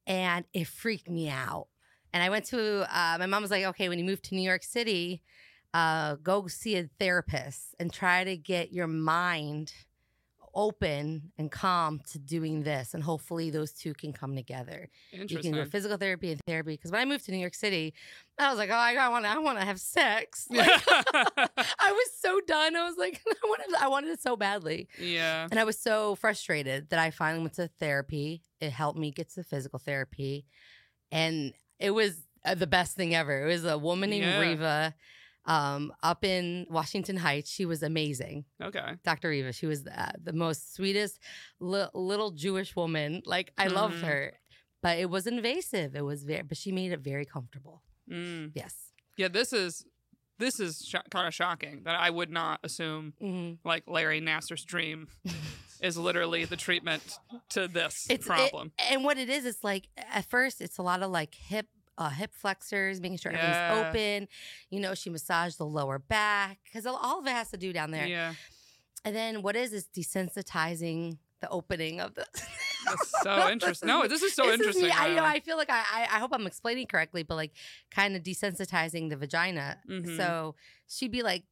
And 0.07 0.45
it 0.53 0.67
freaked 0.67 1.09
me 1.09 1.31
out. 1.31 1.69
And 2.13 2.23
I 2.23 2.29
went 2.29 2.45
to 2.47 2.83
uh, 2.95 3.17
my 3.19 3.25
mom 3.27 3.41
was 3.43 3.51
like, 3.51 3.65
okay, 3.65 3.89
when 3.89 3.99
you 3.99 4.05
move 4.05 4.21
to 4.23 4.35
New 4.35 4.43
York 4.43 4.63
City, 4.63 5.23
uh, 5.77 6.15
go 6.23 6.47
see 6.47 6.77
a 6.77 6.89
therapist 6.99 7.75
and 7.79 7.93
try 7.93 8.25
to 8.25 8.35
get 8.35 8.73
your 8.73 8.87
mind 8.87 9.73
open 10.55 11.33
and 11.37 11.53
calm 11.53 12.01
to 12.11 12.19
doing 12.19 12.63
this, 12.63 12.95
and 12.95 13.03
hopefully 13.03 13.51
those 13.51 13.73
two 13.73 13.93
can 13.93 14.11
come 14.11 14.35
together. 14.35 14.89
You 15.13 15.27
can 15.39 15.53
do 15.53 15.67
physical 15.67 15.99
therapy 15.99 16.33
and 16.33 16.41
therapy. 16.47 16.73
Because 16.73 16.91
when 16.91 17.03
I 17.03 17.05
moved 17.05 17.27
to 17.27 17.31
New 17.33 17.37
York 17.37 17.55
City, 17.55 17.93
I 18.39 18.49
was 18.49 18.57
like, 18.59 18.71
oh, 18.71 18.75
I 18.75 19.09
want 19.11 19.27
to, 19.27 19.31
I 19.31 19.37
want 19.39 19.59
to 19.59 19.67
have 19.67 19.79
sex. 19.79 20.47
Like, 20.49 20.67
I 20.89 21.93
was 21.93 22.09
so 22.19 22.41
done. 22.47 22.75
I 22.75 22.89
was 22.89 22.97
like, 22.97 23.21
I 23.29 23.47
wanted, 23.47 23.75
I 23.79 23.89
wanted 23.89 24.11
it 24.13 24.23
so 24.23 24.35
badly. 24.35 24.89
yeah. 24.99 25.47
And 25.51 25.61
I 25.61 25.65
was 25.65 25.79
so 25.79 26.15
frustrated 26.15 26.89
that 26.89 26.99
I 26.99 27.11
finally 27.11 27.43
went 27.43 27.55
to 27.57 27.69
therapy. 27.79 28.43
It 28.63 28.71
helped 28.71 28.99
me 28.99 29.11
get 29.11 29.29
to 29.35 29.45
physical 29.45 29.79
therapy. 29.79 30.47
And 31.13 31.53
it 31.79 31.91
was 31.91 32.17
uh, 32.47 32.55
the 32.55 32.67
best 32.67 32.97
thing 32.97 33.15
ever. 33.15 33.43
It 33.43 33.47
was 33.47 33.67
a 33.67 33.77
woman 33.77 34.09
named 34.09 34.25
Yeah. 34.25 34.41
Riva 34.41 34.95
um, 35.47 35.93
up 36.03 36.25
in 36.25 36.67
Washington 36.71 37.17
Heights. 37.17 37.51
She 37.51 37.65
was 37.67 37.83
amazing. 37.83 38.45
Okay. 38.63 38.95
Dr. 39.05 39.29
Riva. 39.31 39.53
She 39.53 39.67
was 39.67 39.87
uh, 39.87 40.13
the 40.23 40.33
most 40.33 40.75
sweetest 40.75 41.19
li- 41.61 41.87
little 41.95 42.31
Jewish 42.33 42.75
woman. 42.77 43.23
Like, 43.25 43.53
I 43.57 43.69
loved 43.69 43.97
Mhm. 44.03 44.07
her. 44.09 44.33
But 44.83 44.99
it 44.99 45.09
was 45.11 45.27
invasive. 45.27 45.97
It 45.97 46.05
was 46.05 46.23
very, 46.25 46.43
but 46.43 46.57
she 46.57 46.71
made 46.73 46.93
it 46.93 47.01
very 47.01 47.25
comfortable. 47.25 47.83
Mm. 48.11 48.53
Yes. 48.55 48.93
Yeah. 49.17 49.29
This 49.29 49.53
is 49.53 49.85
this 50.39 50.61
is 50.61 50.85
sh- 50.87 50.95
kind 51.11 51.27
of 51.27 51.33
shocking 51.35 51.83
that 51.85 51.97
I 51.99 52.11
would 52.11 52.31
not 52.31 52.61
assume 52.63 53.15
hmm 53.19 53.53
like 53.65 53.85
Larry 53.89 54.21
Nassar's 54.21 54.65
dream 54.65 55.09
is 55.81 55.97
literally 55.97 56.45
the 56.45 56.57
treatment 56.57 57.03
to 57.51 57.67
this 57.69 58.07
It's 58.11 58.27
it- 58.27 58.29
problem. 58.29 58.73
and 58.91 59.03
what 59.03 59.17
it 59.19 59.31
is, 59.31 59.47
it's 59.47 59.65
like 59.65 59.89
at 59.97 60.27
first 60.27 60.61
it's 60.61 60.77
a 60.79 60.83
lot 60.83 61.03
of 61.03 61.11
like 61.11 61.35
hip 61.35 61.67
uh, 61.99 62.11
hip 62.11 62.33
flexors, 62.35 63.01
making 63.01 63.19
sure 63.19 63.33
Yeah. 63.33 63.39
everything's 63.39 63.87
open. 63.89 64.29
You 64.71 64.81
know, 64.81 64.95
she 64.95 65.11
massaged 65.11 65.59
the 65.59 65.67
lower 65.67 65.99
back 65.99 66.59
because 66.65 66.87
all 66.87 67.19
of 67.21 67.27
it 67.27 67.31
has 67.31 67.51
to 67.51 67.57
do 67.57 67.73
down 67.73 67.91
there. 67.91 68.07
yeah. 68.07 68.35
And 69.05 69.15
then 69.15 69.43
what 69.43 69.55
is 69.57 69.71
this 69.71 69.87
desensitizing 69.97 71.19
the 71.41 71.49
opening 71.51 72.01
of 72.01 72.15
the. 72.15 72.27
That's 72.87 73.13
so 73.23 73.51
interesting. 73.51 73.87
No, 73.89 74.07
this 74.07 74.23
is 74.23 74.35
so 74.35 74.45
This 74.47 74.55
interesting. 74.55 74.85
me. 74.85 74.91
I 74.93 75.15
know. 75.15 75.25
I 75.25 75.41
feel 75.41 75.57
like 75.57 75.71
I, 75.71 75.83
I. 76.11 76.19
Hope 76.19 76.31
I'm 76.33 76.47
explaining 76.47 76.87
correctly, 76.87 77.23
but 77.25 77.35
like, 77.35 77.53
kind 77.91 78.17
of 78.17 78.23
desensitizing 78.23 79.11
the 79.11 79.17
vagina. 79.17 79.79
Mhm. 79.89 80.17
So 80.17 80.55
she'd 80.89 81.11
be 81.13 81.23
like, 81.23 81.45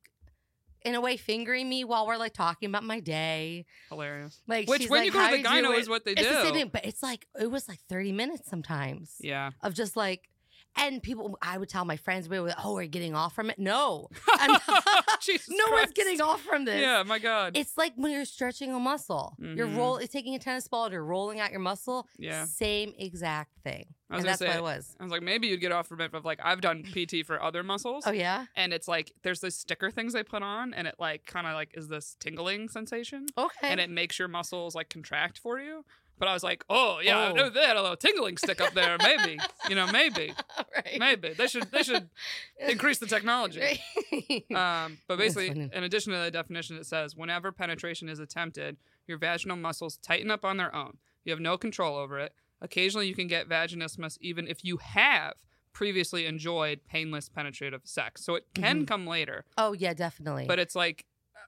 in 0.85 0.95
a 0.95 1.01
way, 1.01 1.17
fingering 1.17 1.69
me 1.69 1.85
while 1.85 2.07
we're 2.07 2.17
like 2.19 2.33
talking 2.35 2.69
about 2.69 2.85
my 2.85 3.01
day. 3.01 3.67
Hilarious. 3.91 4.41
Like, 4.47 4.69
Which 4.69 4.89
when 4.89 5.01
like, 5.01 5.07
you 5.07 5.13
go 5.13 5.31
to 5.31 5.37
the 5.37 5.49
gyno 5.49 5.77
is 5.79 5.89
what 5.89 6.05
they 6.05 6.13
it's 6.13 6.23
do. 6.23 6.29
the 6.29 6.43
same 6.43 6.55
thing, 6.55 6.71
but 6.73 6.85
it's 6.87 7.03
like 7.03 7.27
it 7.41 7.51
was 7.51 7.69
like 7.69 7.81
30 7.89 8.13
minutes 8.13 8.49
sometimes 8.49 9.17
Yeah. 9.21 9.51
of 9.63 9.75
just 9.75 9.97
like 9.97 10.29
And 10.77 11.03
people, 11.03 11.39
I 11.41 11.57
would 11.59 11.69
tell 11.69 11.85
my 11.85 11.97
friends, 11.97 12.29
we 12.29 12.39
were, 12.41 12.49
like, 12.49 12.57
oh, 12.65 12.75
we're 12.75 12.87
getting 12.87 13.15
off 13.15 13.35
from 13.35 13.49
it. 13.51 13.59
No, 13.59 14.09
no 14.49 15.65
one's 15.73 15.93
getting 15.93 16.21
off 16.21 16.43
from 16.43 16.65
this. 16.65 16.81
Yeah, 16.81 17.03
my 17.05 17.19
God. 17.19 17.57
It's 17.57 17.77
like 17.79 17.93
when 17.97 18.13
you're 18.13 18.25
stretching 18.25 18.73
a 18.73 18.79
muscle. 18.81 19.37
You're 19.39 19.67
Mhm. 19.69 19.77
roll, 19.77 19.97
it's 19.99 20.13
taking 20.13 20.35
a 20.35 20.39
tennis 20.39 20.67
ball, 20.69 20.85
and 20.87 20.93
you're 20.93 21.05
rolling 21.05 21.41
out 21.41 21.51
your 21.51 21.61
muscle. 21.61 22.09
Yeah. 22.19 22.45
Same 22.45 22.93
exact 22.99 23.53
thing. 23.63 23.87
I 24.11 24.17
was 24.17 24.25
and 24.25 24.29
that's 24.29 24.39
say, 24.39 24.49
what 24.49 24.57
it 24.57 24.63
was. 24.63 24.97
I 25.01 25.03
was 25.05 25.11
like, 25.13 25.23
maybe 25.23 25.49
you'd 25.49 25.61
get 25.61 25.73
off 25.73 25.87
from 25.89 26.01
it, 26.01 26.13
but 26.13 26.25
like 26.25 26.39
I've 26.43 26.61
done 26.61 26.83
PT 26.85 27.25
for 27.27 27.43
other 27.43 27.63
muscles. 27.63 28.05
Oh 28.07 28.13
yeah. 28.13 28.47
And 28.55 28.73
it's 28.73 28.87
like 28.87 29.13
there's 29.23 29.41
those 29.41 29.55
sticker 29.57 29.91
things 29.91 30.13
they 30.13 30.23
put 30.23 30.43
on, 30.43 30.75
and 30.75 30.87
it 30.87 30.97
like 30.99 31.25
kind 31.27 31.47
of 31.47 31.55
like 31.55 31.71
is 31.75 31.89
this 31.89 32.17
tingling 32.21 32.69
sensation, 32.69 33.27
Okay. 33.39 33.69
and 33.69 33.81
it 33.81 33.91
makes 33.91 34.19
your 34.19 34.29
muscles 34.29 34.75
like 34.75 34.89
contract 34.91 35.39
for 35.39 35.59
you. 35.59 35.85
But 36.19 36.29
I 36.29 36.33
was 36.33 36.43
like, 36.45 36.65
oh 36.71 37.01
yeah, 37.03 37.33
Oh. 37.37 37.51
they 37.51 37.65
had 37.67 37.77
a 37.77 37.83
little 37.83 37.97
tingling 37.97 38.37
stick 38.37 38.61
up 38.61 38.73
there, 38.73 38.97
maybe, 39.03 39.39
you 39.69 39.75
know, 39.75 39.91
maybe, 39.91 40.33
right. 40.75 40.97
maybe 40.99 41.33
they 41.35 41.47
should 41.49 41.65
they 41.73 41.83
should 41.83 42.09
increase 42.69 42.99
the 42.99 43.07
technology. 43.07 43.61
Right. 43.61 44.85
Um, 44.85 44.99
but 45.09 45.19
basically, 45.19 45.49
in 45.49 45.83
addition 45.85 46.13
to 46.13 46.19
the 46.19 46.31
definition, 46.31 46.77
it 46.77 46.87
says 46.87 47.17
whenever 47.17 47.51
penetration 47.53 48.09
is 48.09 48.21
attempted, 48.21 48.77
your 49.07 49.19
vaginal 49.19 49.57
muscles 49.57 49.97
tighten 49.99 50.31
up 50.31 50.45
on 50.45 50.57
their 50.57 50.75
own. 50.75 50.99
You 51.25 51.33
have 51.33 51.41
no 51.41 51.59
control 51.59 51.97
over 51.97 52.19
it. 52.19 52.33
Occasionally, 52.61 53.09
you 53.09 53.15
can 53.15 53.27
get 53.27 53.49
vaginismus 53.49 54.17
even 54.21 54.47
if 54.47 54.65
you 54.65 54.77
have 54.79 55.35
previously 55.73 56.25
enjoyed 56.27 56.81
painless 56.87 57.29
penetrative 57.29 57.81
sex. 57.85 58.25
So 58.25 58.37
it 58.37 58.47
can 58.55 58.85
Mhm. 58.85 58.87
come 58.87 59.07
later, 59.07 59.45
oh 59.59 59.73
yeah, 59.73 59.93
definitely. 59.95 60.47
but 60.47 60.61
it's 60.61 60.77
like, 60.77 61.05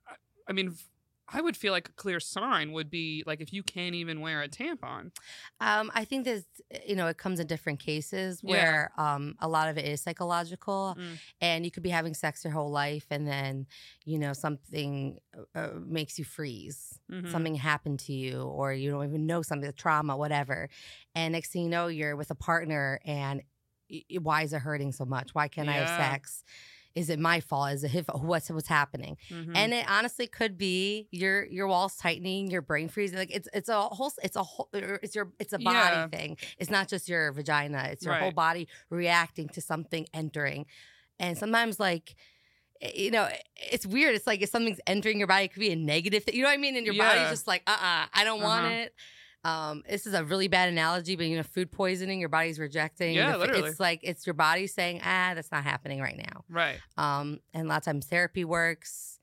I- 0.09 0.17
I 0.49 0.53
mean, 0.53 0.75
I 1.29 1.41
would 1.41 1.57
feel 1.57 1.73
like 1.73 1.89
a 1.89 1.93
clear 1.93 2.21
sign 2.21 2.73
would 2.73 2.89
be 2.89 3.25
like 3.27 3.41
if 3.41 3.53
you 3.53 3.63
can't 3.63 3.95
even 3.97 4.21
wear 4.21 4.43
a 4.43 4.49
tampon. 4.49 5.11
Um, 5.61 5.91
I 5.95 6.05
think 6.05 6.25
there's, 6.25 6.45
you 6.87 6.95
know, 6.95 7.09
it 7.09 7.19
comes 7.19 7.41
in 7.41 7.47
different 7.49 7.81
cases 7.81 8.43
Yeah. 8.43 8.51
where 8.51 8.93
um, 8.97 9.35
a 9.41 9.49
lot 9.49 9.69
of 9.69 9.77
it 9.77 9.87
is 9.87 10.01
psychological, 10.01 10.97
Mm. 10.99 11.19
and 11.41 11.65
you 11.65 11.71
could 11.73 11.83
be 11.83 11.91
having 11.91 12.15
sex 12.15 12.45
your 12.45 12.53
whole 12.53 12.71
life, 12.71 13.07
and 13.11 13.27
then, 13.27 13.67
you 14.05 14.19
know, 14.19 14.33
something 14.33 15.19
uh, 15.55 15.71
makes 15.85 16.19
you 16.19 16.25
freeze. 16.25 17.01
Mhm. 17.11 17.31
Something 17.31 17.55
happened 17.57 17.99
to 18.01 18.13
you, 18.13 18.43
or 18.43 18.73
you 18.73 18.91
don't 18.91 19.05
even 19.05 19.27
know 19.27 19.43
something, 19.43 19.73
trauma, 19.73 20.17
whatever. 20.17 20.69
And 21.15 21.33
next 21.33 21.51
thing 21.51 21.65
you 21.65 21.69
know, 21.69 21.89
you're 21.89 22.15
with 22.17 22.31
a 22.31 22.35
partner, 22.37 23.01
and 23.05 23.43
why 24.21 24.43
is 24.43 24.53
it 24.53 24.61
hurting 24.61 24.93
so 24.93 25.05
much? 25.05 25.35
Why 25.35 25.49
can't 25.49 25.69
I 25.69 25.75
have 25.75 25.89
sex? 25.89 26.45
Is 26.97 27.11
it 27.11 27.19
my 27.21 27.39
fault? 27.41 27.73
Is 27.73 27.85
it 27.85 27.91
his, 27.93 28.05
what's 28.13 28.49
what's 28.51 28.67
happening? 28.69 29.17
Mhm. 29.31 29.53
and 29.55 29.73
it 29.75 29.87
honestly 29.89 30.27
could 30.27 30.57
be 30.59 31.07
your 31.13 31.45
your 31.47 31.69
walls 31.69 31.97
tightening, 31.97 32.51
your 32.51 32.63
brain 32.63 32.89
freezing. 32.89 33.19
Like 33.19 33.31
it's 33.39 33.49
it's 33.53 33.69
a 33.69 33.81
whole 33.83 34.13
it's 34.23 34.35
a 34.37 34.43
whole 34.43 34.69
er, 34.75 34.99
it's 35.03 35.15
your 35.15 35.31
it's 35.39 35.53
a 35.53 35.59
body 35.59 35.97
Yeah. 35.97 36.09
thing. 36.09 36.37
It's 36.59 36.71
not 36.71 36.89
just 36.89 37.09
your 37.09 37.31
vagina. 37.33 37.89
It's 37.93 38.05
your 38.05 38.15
whole 38.23 38.33
body 38.33 38.67
reacting 38.91 39.49
to 39.51 39.61
something 39.61 40.07
entering, 40.13 40.67
and 41.21 41.39
sometimes 41.39 41.79
like. 41.79 42.17
eh, 42.83 42.93
You 43.05 43.11
know, 43.11 43.27
it's 43.73 43.87
weird. 43.87 44.15
It's 44.15 44.27
like 44.27 44.43
if 44.43 44.51
something's 44.51 44.81
entering 44.87 45.19
your 45.19 45.29
body, 45.29 45.45
it 45.47 45.53
could 45.53 45.61
be 45.61 45.73
a 45.73 45.77
negative 45.77 46.25
thing. 46.25 46.35
You 46.37 46.43
know 46.43 46.49
what 46.49 46.55
I 46.61 46.65
mean? 46.67 46.77
And 46.77 46.85
your 46.85 46.95
Yeah. 46.95 47.09
body's 47.09 47.31
just 47.31 47.47
like, 47.47 47.63
uh 47.67 47.79
uh 47.91 48.05
I 48.13 48.23
don't 48.25 48.43
want 48.43 48.67
Uh-huh. 48.67 48.75
it. 48.83 48.95
Um, 49.47 49.83
this 49.89 50.07
is 50.07 50.15
a 50.15 50.25
really 50.25 50.49
bad 50.49 50.69
analogy, 50.69 51.15
but 51.17 51.27
you 51.27 51.37
know, 51.37 51.43
food 51.43 51.71
poisoning, 51.71 52.19
your 52.21 52.29
body's 52.29 52.59
rejecting. 52.59 53.15
Yeah, 53.15 53.33
The 53.33 53.39
literally. 53.39 53.69
It's 53.71 53.81
like 53.81 54.01
it's 54.03 54.27
your 54.27 54.35
body 54.35 54.67
saying, 54.67 55.01
ah, 55.05 55.33
that's 55.35 55.53
not 55.53 55.63
happening 55.65 56.01
right 56.01 56.17
now. 56.17 56.45
right. 56.49 56.79
Um, 56.97 57.41
and 57.55 57.67
a 57.67 57.69
lot 57.69 57.79
of 57.79 57.85
times 57.85 58.07
therapy 58.07 58.45
works, 58.45 59.19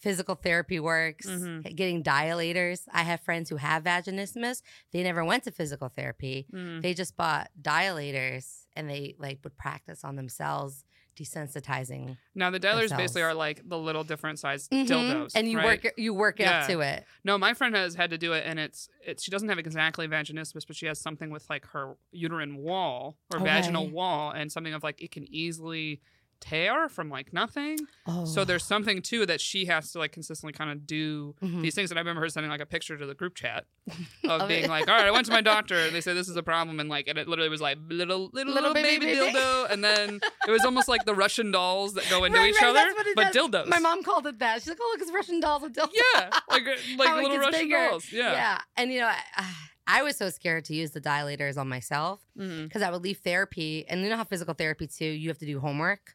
physical 0.00 0.34
therapy 0.34 0.80
works, 0.80 1.26
Mhm. 1.26 1.74
getting 1.76 2.02
dilators. 2.02 2.80
I 2.92 3.02
have 3.02 3.20
friends 3.20 3.48
who 3.50 3.56
have 3.56 3.84
vaginismus. 3.84 4.60
They 4.92 5.02
never 5.04 5.24
went 5.24 5.44
to 5.44 5.50
physical 5.52 5.88
therapy. 5.88 6.46
Mhm. 6.52 6.82
They 6.82 6.92
just 6.92 7.16
bought 7.16 7.50
dilators 7.60 8.66
and 8.76 8.90
they 8.90 9.14
like 9.18 9.38
would 9.44 9.56
practice 9.56 10.02
on 10.04 10.16
themselves, 10.16 10.84
desensitizing. 11.16 12.16
Now 12.34 12.50
the 12.50 12.58
themselves. 12.82 13.02
basically 13.02 13.22
are 13.22 13.34
like 13.34 13.68
the 13.68 13.78
little 13.78 14.04
different 14.04 14.38
sized 14.38 14.70
Mhm. 14.70 14.86
dildos, 14.86 15.32
And 15.34 15.48
you 15.50 15.58
right? 15.58 15.64
work 15.64 15.84
it- 15.84 15.94
you 15.98 16.14
work 16.14 16.40
it 16.40 16.46
up 16.46 16.66
to 16.68 16.80
it. 16.80 17.04
No, 17.24 17.38
my 17.38 17.54
friend 17.54 17.74
has 17.74 17.94
had 17.94 18.10
to 18.10 18.18
do 18.18 18.32
it, 18.32 18.44
and 18.46 18.58
it's 18.58 18.88
it's 19.04 19.22
she 19.22 19.30
doesn't 19.30 19.48
have 19.48 19.58
exactly 19.58 20.06
vaginismus, 20.08 20.66
but 20.66 20.76
she 20.76 20.86
has 20.86 20.98
something 21.00 21.30
with 21.30 21.48
like 21.50 21.66
her 21.66 21.96
uterine 22.12 22.56
wall 22.56 23.16
or 23.32 23.38
vaginal 23.40 23.88
wall, 23.88 24.30
and 24.30 24.50
something 24.50 24.74
of 24.74 24.82
like 24.82 25.00
it 25.02 25.10
can 25.10 25.26
easily 25.32 26.00
tear 26.42 26.88
from 26.90 27.08
like 27.08 27.32
nothing. 27.32 27.78
Oh. 28.06 28.24
So 28.26 28.44
there's 28.44 28.64
something 28.64 29.00
too 29.00 29.24
that 29.26 29.40
she 29.40 29.64
has 29.66 29.92
to 29.92 29.98
like 30.00 30.12
consistently 30.12 30.52
kind 30.52 30.70
of 30.70 30.86
do 30.86 31.34
Mhm. 31.42 31.62
these 31.62 31.74
things. 31.74 31.90
And 31.90 31.98
I 31.98 32.02
remember 32.02 32.20
her 32.20 32.28
sending 32.28 32.50
like 32.50 32.60
a 32.60 32.66
picture 32.66 32.98
to 32.98 33.06
the 33.06 33.14
group 33.14 33.34
chat 33.36 33.64
Of 34.28 34.48
being 34.48 34.68
like, 34.68 34.88
"All 34.88 34.94
right, 34.94 35.06
I 35.06 35.10
went 35.10 35.26
to 35.26 35.32
my 35.32 35.40
doctor, 35.40 35.76
and 35.76 35.94
they 35.94 36.00
said 36.00 36.16
this 36.16 36.28
is 36.28 36.36
a 36.36 36.42
problem," 36.42 36.78
and 36.80 36.88
like, 36.88 37.08
and 37.08 37.16
it 37.18 37.26
literally 37.28 37.48
was 37.48 37.60
like 37.60 37.78
little 37.88 38.28
little 38.32 38.52
little, 38.52 38.74
baby, 38.74 39.06
baby, 39.06 39.18
dildo, 39.18 39.70
and 39.70 39.82
then 39.82 40.20
it 40.46 40.50
was 40.50 40.64
almost 40.64 40.86
like 40.88 41.04
the 41.04 41.14
Russian 41.14 41.50
dolls 41.50 41.94
that 41.94 42.04
go 42.10 42.24
into 42.24 42.38
Right, 42.38 42.50
each 42.50 42.60
right, 42.60 42.68
other, 42.70 42.78
that's 42.78 42.94
what 42.96 43.06
it 43.06 43.16
but 43.16 43.32
does. 43.32 43.48
dildos. 43.48 43.66
My 43.68 43.78
mom 43.78 44.02
called 44.02 44.26
it 44.26 44.38
that. 44.40 44.60
She's 44.62 44.68
like, 44.68 44.78
"Oh, 44.80 44.90
look, 44.92 45.02
it's 45.02 45.12
Russian 45.12 45.40
dolls 45.40 45.62
with 45.62 45.74
dildos." 45.74 45.90
Yeah, 46.14 46.30
like 46.50 46.62
like 46.98 47.22
little 47.22 47.38
Russian 47.38 47.52
bigger. 47.62 47.88
dolls. 47.90 48.12
Yeah. 48.12 48.32
yeah. 48.32 48.58
And 48.76 48.92
you 48.92 49.00
know, 49.00 49.08
I, 49.08 49.46
I 49.88 50.02
was 50.04 50.16
so 50.16 50.30
scared 50.30 50.64
to 50.66 50.74
use 50.74 50.92
the 50.92 51.00
dilators 51.00 51.58
on 51.58 51.68
myself. 51.68 52.20
Because 52.36 52.82
I 52.82 52.90
would 52.90 53.02
leave 53.02 53.18
therapy, 53.18 53.84
and 53.88 54.00
you 54.02 54.08
know 54.10 54.16
how 54.16 54.24
physical 54.24 54.54
therapy 54.54 54.86
too, 54.86 55.04
you 55.04 55.28
have 55.28 55.38
to 55.38 55.46
do 55.46 55.58
homework. 55.60 56.14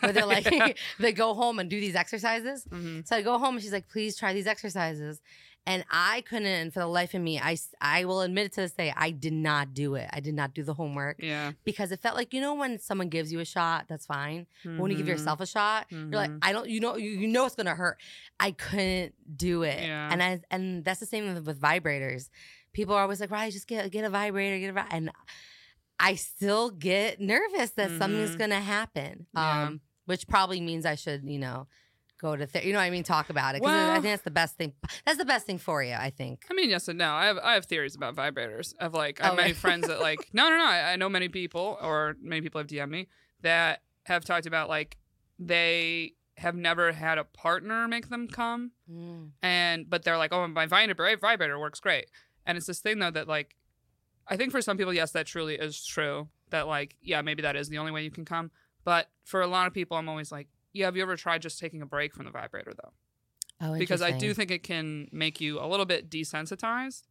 Where 0.00 0.12
they're 0.12 0.26
like, 0.26 0.78
they 0.98 1.12
go 1.12 1.34
home 1.34 1.58
and 1.58 1.68
do 1.70 1.80
these 1.80 1.94
exercises. 1.94 2.64
Mhm. 2.70 3.06
So 3.06 3.16
I 3.16 3.22
go 3.22 3.38
home 3.38 3.54
and 3.56 3.62
she's 3.62 3.72
like, 3.72 3.88
please 3.88 4.16
try 4.16 4.32
these 4.32 4.46
exercises. 4.46 5.20
And 5.66 5.84
I 5.90 6.22
couldn't, 6.22 6.70
for 6.70 6.80
the 6.80 6.86
life 6.86 7.12
of 7.12 7.20
me, 7.20 7.38
I, 7.38 7.58
I 7.78 8.06
will 8.06 8.22
admit 8.22 8.46
it 8.46 8.52
to 8.52 8.62
this 8.62 8.72
day, 8.72 8.90
I 8.96 9.10
did 9.10 9.34
not 9.34 9.74
do 9.74 9.96
it. 9.96 10.08
I 10.14 10.20
did 10.20 10.32
not 10.32 10.54
do 10.54 10.62
the 10.62 10.72
homework 10.72 11.16
Yeah. 11.18 11.52
because 11.64 11.92
it 11.92 12.00
felt 12.00 12.16
like, 12.16 12.32
you 12.32 12.40
know, 12.40 12.54
when 12.54 12.78
someone 12.78 13.10
gives 13.10 13.30
you 13.30 13.40
a 13.40 13.44
shot, 13.44 13.84
that's 13.86 14.06
fine. 14.06 14.46
But 14.64 14.78
when 14.78 14.90
you 14.90 14.96
give 14.96 15.04
Mhm. 15.04 15.10
yourself 15.10 15.40
a 15.40 15.46
shot, 15.46 15.86
you're 15.90 16.08
like, 16.08 16.30
Mhm. 16.30 16.38
I 16.40 16.52
don't, 16.54 16.70
you 16.70 16.80
know, 16.80 16.96
you, 16.96 17.10
you 17.10 17.28
know 17.28 17.44
it's 17.44 17.54
gonna 17.54 17.74
hurt. 17.74 18.00
I 18.40 18.52
couldn't 18.52 19.14
do 19.36 19.62
it. 19.62 19.82
Yeah. 19.82 20.08
And 20.10 20.22
I, 20.22 20.40
and 20.50 20.84
that's 20.86 21.00
the 21.00 21.06
same 21.06 21.34
with, 21.34 21.44
with 21.46 21.60
vibrators. 21.60 22.30
People 22.72 22.94
are 22.94 23.02
always 23.02 23.20
like, 23.20 23.30
right, 23.30 23.52
just 23.52 23.66
get 23.66 23.90
get 23.90 24.04
a 24.04 24.10
vibrator, 24.10 24.58
get 24.58 24.70
a 24.70 24.72
vi-" 24.72 24.86
and 24.90 25.10
I 26.00 26.14
still 26.14 26.70
get 26.70 27.20
nervous 27.20 27.70
that 27.72 27.90
something's 27.98 28.36
Mhm. 28.36 28.38
gonna 28.38 28.60
happen. 28.60 29.26
Yeah. 29.34 29.64
Um, 29.64 29.80
which 30.06 30.26
probably 30.28 30.60
means 30.60 30.86
I 30.86 30.94
should, 30.94 31.24
you 31.24 31.38
know, 31.38 31.66
go 32.20 32.34
to 32.34 32.46
therapy. 32.46 32.66
You 32.68 32.72
know 32.72 32.78
what 32.80 32.84
I 32.86 32.90
mean? 32.90 33.02
Talk 33.04 33.30
about 33.30 33.54
it 33.54 33.62
because 33.62 33.74
I 33.90 33.94
think 33.94 34.04
that's 34.12 34.22
the 34.22 34.30
best 34.30 34.56
thing. 34.56 34.74
That's 35.04 35.18
the 35.18 35.24
best 35.24 35.44
thing 35.46 35.58
for 35.58 35.82
you. 35.82 35.94
I 35.94 36.10
think. 36.10 36.44
I 36.50 36.54
mean, 36.54 36.70
yes 36.70 36.88
and 36.88 36.98
no. 36.98 37.12
I 37.12 37.26
have 37.26 37.38
I 37.38 37.54
have 37.54 37.66
theories 37.66 37.94
about 37.94 38.14
vibrators. 38.16 38.74
Of 38.78 38.94
like, 38.94 39.20
I 39.20 39.24
have 39.24 39.32
Oh, 39.34 39.36
many 39.36 39.48
right. 39.50 39.56
friends 39.56 39.86
that 39.88 40.00
like, 40.08 40.28
no, 40.32 40.48
no, 40.48 40.56
no. 40.56 40.64
I, 40.64 40.92
I 40.92 40.96
know 40.96 41.08
many 41.08 41.28
people, 41.28 41.78
or 41.80 42.16
many 42.20 42.40
people 42.40 42.58
have 42.60 42.68
DM'd 42.68 42.90
me 42.90 43.08
that 43.42 43.82
have 44.06 44.24
talked 44.24 44.46
about 44.46 44.68
like 44.68 44.96
they 45.38 46.14
have 46.38 46.54
never 46.54 46.92
had 46.92 47.18
a 47.18 47.24
partner 47.24 47.86
make 47.88 48.08
them 48.08 48.28
come, 48.28 48.72
Mm. 48.90 49.30
and 49.42 49.90
but 49.90 50.04
they're 50.04 50.16
like, 50.18 50.32
oh, 50.32 50.46
my 50.48 50.66
vibrator 50.66 51.16
vibrator 51.20 51.58
works 51.58 51.80
great. 51.80 52.06
And 52.46 52.56
it's 52.56 52.66
this 52.66 52.80
thing 52.80 52.98
though 52.98 53.10
that 53.10 53.28
like, 53.28 53.54
I 54.28 54.36
think 54.36 54.52
for 54.52 54.60
some 54.62 54.76
people, 54.76 54.92
yes, 54.92 55.12
that 55.12 55.26
truly 55.26 55.54
is 55.56 55.84
true. 55.84 56.28
That 56.50 56.66
like, 56.66 56.96
yeah, 57.02 57.22
maybe 57.22 57.42
that 57.42 57.56
is 57.56 57.68
the 57.68 57.78
only 57.78 57.92
way 57.92 58.04
you 58.04 58.10
can 58.10 58.24
come. 58.24 58.50
But 58.84 59.10
for 59.24 59.40
a 59.40 59.46
lot 59.46 59.66
of 59.66 59.74
people, 59.74 59.96
I'm 59.96 60.08
always 60.08 60.30
like, 60.32 60.48
yeah, 60.72 60.86
have 60.86 60.96
you 60.96 61.02
ever 61.02 61.16
tried 61.16 61.42
just 61.42 61.58
taking 61.58 61.82
a 61.82 61.86
break 61.86 62.14
from 62.14 62.24
the 62.26 62.30
vibrator 62.30 62.72
though? 62.74 62.92
Oh, 63.60 63.78
Because 63.78 64.02
I 64.02 64.12
do 64.12 64.32
think 64.34 64.50
it 64.50 64.62
can 64.62 65.08
make 65.12 65.40
you 65.40 65.58
a 65.60 65.66
little 65.66 65.86
bit 65.86 66.08
desensitized 66.08 67.02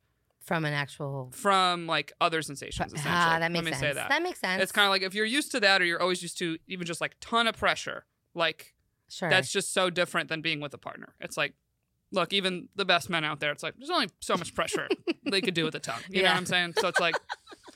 from 0.41 0.63
an 0.63 0.73
actual. 0.73 1.29
from 1.33 1.87
like 1.87 2.13
other 2.21 2.41
sensations. 2.41 2.93
Essentially, 2.93 3.13
Ah, 3.13 3.37
that 3.39 3.51
makes 3.51 3.65
let 3.65 3.65
me 3.65 3.71
sense. 3.71 3.81
say 3.81 4.07
that. 4.07 4.21
makes 4.21 4.39
sense. 4.39 4.63
It's 4.63 4.71
kind 4.71 4.85
of 4.85 4.91
like 4.91 5.01
if 5.01 5.13
you're 5.13 5.25
used 5.25 5.51
to 5.51 5.59
that, 5.59 5.81
or 5.81 5.85
you're 5.85 6.01
always 6.01 6.21
used 6.21 6.37
to 6.39 6.57
even 6.67 6.85
just 6.87 7.01
like 7.01 7.15
ton 7.19 7.47
of 7.47 7.57
pressure. 7.57 8.05
Like 8.33 8.75
sure. 9.09 9.29
that's 9.29 9.51
just 9.51 9.73
so 9.73 9.89
different 9.89 10.29
than 10.29 10.41
being 10.41 10.59
with 10.61 10.73
a 10.73 10.77
partner. 10.77 11.15
It's 11.19 11.35
like, 11.37 11.53
look, 12.11 12.33
even 12.33 12.69
the 12.75 12.85
best 12.85 13.09
men 13.09 13.23
out 13.23 13.39
there, 13.39 13.51
it's 13.51 13.63
like 13.63 13.75
there's 13.77 13.89
only 13.89 14.09
so 14.19 14.35
much 14.35 14.53
pressure 14.53 14.87
they 15.29 15.41
could 15.41 15.53
do 15.53 15.65
with 15.65 15.75
a 15.75 15.79
tongue. 15.79 16.01
You 16.09 16.23
know 16.23 16.29
what 16.29 16.37
I'm 16.37 16.45
saying? 16.45 16.73
So 16.79 16.87
it's 16.87 16.99
like, 16.99 17.15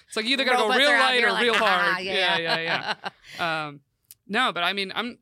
it's 0.08 0.16
like 0.16 0.26
you 0.26 0.34
either 0.34 0.46
gotta 0.46 0.58
go 0.58 0.70
real 0.70 0.90
light 0.90 1.24
or 1.24 1.32
like, 1.32 1.44
real 1.44 1.56
"Ah, 1.56 1.94
hard. 1.94 2.06
Yeah, 2.06 2.38
yeah, 2.38 2.96
yeah. 3.40 3.68
Um, 3.68 3.82
no, 4.28 4.52
but 4.54 4.64
I 4.64 4.74
mean, 4.74 4.92
I'm. 4.96 5.18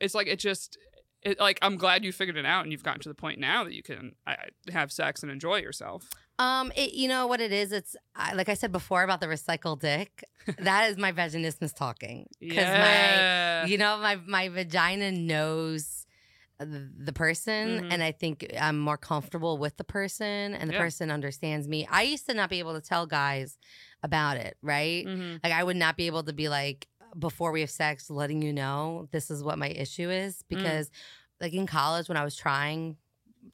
It's 0.00 0.14
like 0.14 0.26
it 0.26 0.38
just. 0.38 0.78
It, 1.22 1.38
like 1.38 1.58
I'm 1.60 1.76
glad 1.76 2.02
you 2.02 2.12
figured 2.12 2.38
it 2.38 2.46
out 2.46 2.62
and 2.62 2.72
you've 2.72 2.82
gotten 2.82 3.02
to 3.02 3.08
the 3.10 3.14
point 3.14 3.38
now 3.38 3.62
that 3.64 3.74
you 3.74 3.82
can 3.82 4.14
I, 4.26 4.36
have 4.72 4.90
sex 4.90 5.22
and 5.22 5.30
enjoy 5.30 5.56
yourself. 5.56 6.08
Um, 6.38 6.72
it, 6.74 6.94
you 6.94 7.08
know 7.08 7.26
what 7.26 7.42
it 7.42 7.52
is? 7.52 7.70
It's 7.70 7.94
I, 8.16 8.32
like 8.32 8.48
I 8.48 8.54
said 8.54 8.72
before 8.72 9.02
about 9.02 9.20
the 9.20 9.26
recycled 9.26 9.80
dick. 9.80 10.24
that 10.60 10.90
is 10.90 10.96
my 10.96 11.12
vaginismus 11.12 11.74
talking. 11.74 12.26
Yeah. 12.40 13.62
my, 13.62 13.68
you 13.68 13.76
know, 13.76 13.98
my 13.98 14.16
my 14.26 14.48
vagina 14.48 15.12
knows 15.12 15.99
the, 16.64 17.12
person, 17.12 17.80
Mhm. 17.84 17.92
and 17.92 18.02
I 18.02 18.12
think 18.12 18.46
I'm 18.60 18.78
more 18.78 18.96
comfortable 18.98 19.56
with 19.58 19.76
the 19.76 19.84
person, 19.84 20.54
and 20.54 20.68
the 20.68 20.74
Yeah. 20.74 20.80
person 20.80 21.10
understands 21.10 21.66
me. 21.66 21.86
I 21.90 22.02
used 22.02 22.26
to 22.26 22.34
not 22.34 22.50
be 22.50 22.58
able 22.58 22.74
to 22.74 22.80
tell 22.80 23.06
guys 23.06 23.56
about 24.02 24.36
it, 24.36 24.56
right? 24.62 25.06
Mhm. 25.06 25.40
Like 25.42 25.52
I 25.52 25.64
would 25.64 25.76
not 25.76 25.96
be 25.96 26.06
able 26.06 26.22
to 26.24 26.32
be 26.32 26.48
like 26.48 26.86
before 27.18 27.50
we 27.50 27.60
have 27.60 27.70
sex, 27.70 28.08
letting 28.10 28.40
you 28.42 28.52
know 28.52 29.08
this 29.10 29.30
is 29.30 29.42
what 29.42 29.58
my 29.58 29.68
issue 29.68 30.08
Mm. 30.08 30.26
is 30.26 30.42
because, 30.48 30.90
like 31.40 31.52
in 31.54 31.66
college 31.66 32.08
when 32.08 32.16
I 32.16 32.24
was 32.24 32.36
trying 32.36 32.96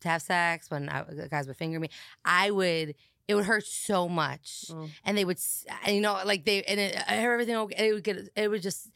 to 0.01 0.09
have 0.09 0.21
sex, 0.23 0.71
when 0.71 0.89
I, 0.89 1.05
guys 1.31 1.47
would 1.47 1.57
finger 1.57 1.79
me, 1.81 1.89
I 2.25 2.51
would 2.51 2.95
it 3.29 3.35
would 3.35 3.45
hurt 3.47 3.67
so 3.67 4.09
much, 4.09 4.67
Oh. 4.71 4.89
and 5.05 5.19
they 5.19 5.25
would, 5.25 5.41
and, 5.85 5.97
you 5.97 6.01
know, 6.01 6.21
like 6.25 6.45
they 6.45 6.63
and 6.63 6.79
it, 6.79 6.97
everything. 7.09 7.57
It 7.77 7.93
would 7.93 8.05
get. 8.05 8.29
It 8.37 8.49
would 8.49 8.63
just. 8.63 8.89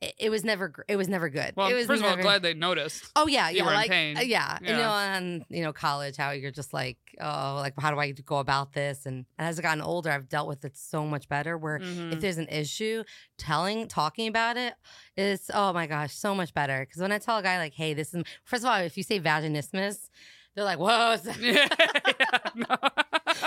It, 0.00 0.14
it 0.18 0.30
was 0.30 0.44
never. 0.44 0.68
gr- 0.68 0.82
It 0.88 0.96
was 0.96 1.08
never 1.08 1.28
good. 1.28 1.52
Well, 1.56 1.68
it 1.68 1.74
was 1.74 1.86
first 1.86 2.02
of 2.02 2.08
all, 2.08 2.16
glad 2.16 2.42
they 2.42 2.54
noticed. 2.54 3.04
Oh 3.16 3.26
yeah, 3.26 3.50
you 3.50 3.58
yeah, 3.58 3.64
were 3.64 3.70
in 3.70 3.76
like 3.76 3.90
pain. 3.90 4.16
uh, 4.16 4.20
yeah. 4.20 4.58
Yeah. 4.62 4.70
you 4.70 4.76
know, 4.76 4.90
on 4.90 5.44
you 5.50 5.62
know, 5.62 5.72
college, 5.74 6.16
how 6.16 6.30
you're 6.30 6.50
just 6.50 6.72
like, 6.72 6.96
oh, 7.20 7.56
like 7.60 7.74
how 7.78 7.90
do 7.90 7.98
I 8.00 8.12
go 8.12 8.38
about 8.38 8.72
this? 8.72 9.04
And, 9.04 9.26
and 9.38 9.48
as 9.48 9.58
I've 9.58 9.62
gotten 9.62 9.82
older, 9.82 10.10
I've 10.10 10.28
dealt 10.28 10.48
with 10.48 10.64
it 10.64 10.76
so 10.76 11.04
much 11.06 11.28
better. 11.28 11.58
Where 11.58 11.78
Mhm. 11.80 12.14
if 12.14 12.20
there's 12.20 12.38
an 12.38 12.48
issue, 12.48 13.04
telling, 13.36 13.88
talking 13.88 14.26
about 14.28 14.56
it 14.56 14.72
is 15.18 15.50
oh 15.52 15.72
my 15.74 15.86
gosh, 15.86 16.14
so 16.14 16.34
much 16.34 16.54
better. 16.54 16.80
Because 16.80 17.02
when 17.02 17.12
I 17.12 17.18
tell 17.18 17.36
a 17.36 17.42
guy 17.42 17.58
like, 17.58 17.74
hey, 17.74 17.92
this 17.92 18.14
is 18.14 18.24
first 18.44 18.62
of 18.64 18.70
all, 18.70 18.76
if 18.78 18.96
you 18.96 19.02
say 19.02 19.20
vaginismus, 19.20 20.08
they're 20.54 20.64
like, 20.64 20.78
whoa, 20.78 21.16
yeah, 21.40 21.68
yeah, 22.20 22.38
no. 22.54 22.76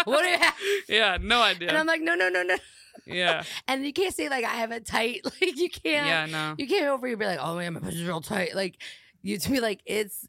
what 0.05 0.21
do 0.21 0.27
you 0.29 0.37
have? 0.37 0.53
yeah, 0.87 1.17
no 1.19 1.41
idea. 1.41 1.69
And 1.69 1.77
I'm 1.77 1.87
like, 1.87 2.01
no, 2.01 2.13
no, 2.15 2.29
no, 2.29 2.43
no. 2.43 2.57
Yeah, 3.05 3.43
And 3.67 3.85
you 3.85 3.93
can't 3.93 4.13
say 4.13 4.29
like 4.29 4.45
I 4.45 4.55
have 4.55 4.71
a 4.71 4.79
tight. 4.79 5.21
Like 5.25 5.57
you 5.57 5.69
can't. 5.69 6.07
yeah, 6.07 6.25
no. 6.25 6.55
You 6.57 6.67
can't 6.67 6.87
over 6.87 7.07
here 7.07 7.17
be 7.17 7.25
like, 7.25 7.39
oh 7.41 7.55
man, 7.57 7.73
my 7.73 7.79
pussy's 7.79 8.03
real 8.03 8.21
tight. 8.21 8.55
Like 8.55 8.81
you 9.21 9.37
to 9.37 9.49
be 9.51 9.59
like, 9.59 9.81
it's 9.85 10.27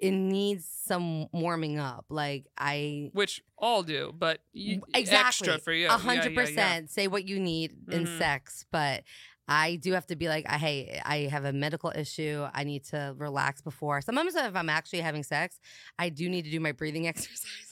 it 0.00 0.10
needs 0.10 0.66
some 0.86 1.28
warming 1.32 1.78
up. 1.78 2.06
Like 2.10 2.46
I 2.58 3.10
Which 3.12 3.42
all 3.56 3.82
do, 3.82 4.12
but 4.16 4.40
you, 4.52 4.82
exactly 4.94 5.48
extra 5.48 5.58
for 5.58 5.72
you. 5.72 5.86
A 5.88 5.92
hundred 5.92 6.32
yeah, 6.34 6.40
yeah. 6.40 6.46
percent. 6.46 6.90
Say 6.90 7.08
what 7.08 7.26
you 7.26 7.38
need 7.40 7.72
in 7.90 8.04
Mhm. 8.06 8.18
sex, 8.18 8.66
but 8.70 9.04
I 9.46 9.76
do 9.76 9.92
have 9.92 10.06
to 10.06 10.16
be 10.16 10.28
like, 10.28 10.48
hey, 10.48 11.00
I 11.04 11.28
have 11.30 11.44
a 11.44 11.52
medical 11.52 11.92
issue. 11.94 12.46
I 12.54 12.64
need 12.64 12.84
to 12.86 13.14
relax 13.18 13.60
before. 13.60 14.00
Sometimes 14.00 14.34
if 14.34 14.56
I'm 14.56 14.70
actually 14.70 15.00
having 15.00 15.22
sex, 15.22 15.60
I 15.98 16.08
do 16.08 16.28
need 16.30 16.44
to 16.46 16.50
do 16.50 16.60
my 16.60 16.72
breathing 16.72 17.06
exercise. 17.08 17.70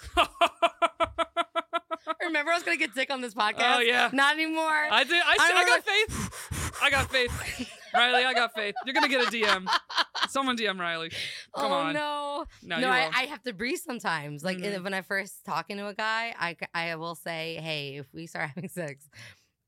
Remember, 2.22 2.50
I 2.50 2.54
was 2.54 2.62
gonna 2.62 2.76
get 2.76 2.94
dick 2.94 3.10
on 3.10 3.20
this 3.20 3.34
podcast. 3.34 3.76
oh 3.76 3.80
yeah. 3.80 4.10
Not 4.12 4.34
anymore. 4.34 4.62
I 4.68 5.04
did. 5.04 5.22
I, 5.24 5.36
I 5.38 5.52
I, 5.54 5.66
got 5.66 5.84
faith. 5.84 6.74
I 6.82 6.90
got 6.90 7.10
faith. 7.10 7.70
Riley, 7.94 8.24
I 8.24 8.32
got 8.32 8.54
faith. 8.54 8.74
You're 8.86 8.94
gonna 8.94 9.08
get 9.08 9.22
a 9.26 9.30
DM. 9.30 9.66
Someone 10.30 10.56
DM 10.56 10.78
Riley. 10.80 11.10
Come 11.54 11.70
oh 11.72 11.74
on. 11.74 11.92
no. 11.94 12.44
No, 12.62 12.78
no, 12.80 12.88
I. 12.88 13.10
I 13.14 13.22
have 13.26 13.42
to 13.42 13.52
breathe 13.52 13.78
sometimes. 13.84 14.42
Like 14.42 14.58
Mhm. 14.58 14.82
when 14.82 14.94
I 14.94 15.02
first 15.02 15.44
talking 15.44 15.76
to 15.76 15.86
a 15.88 15.94
guy, 15.94 16.34
I 16.38 16.56
I 16.74 16.96
will 16.96 17.14
say, 17.14 17.58
hey, 17.60 17.96
if 17.98 18.06
we 18.14 18.26
start 18.26 18.48
having 18.54 18.68
sex, 18.70 19.08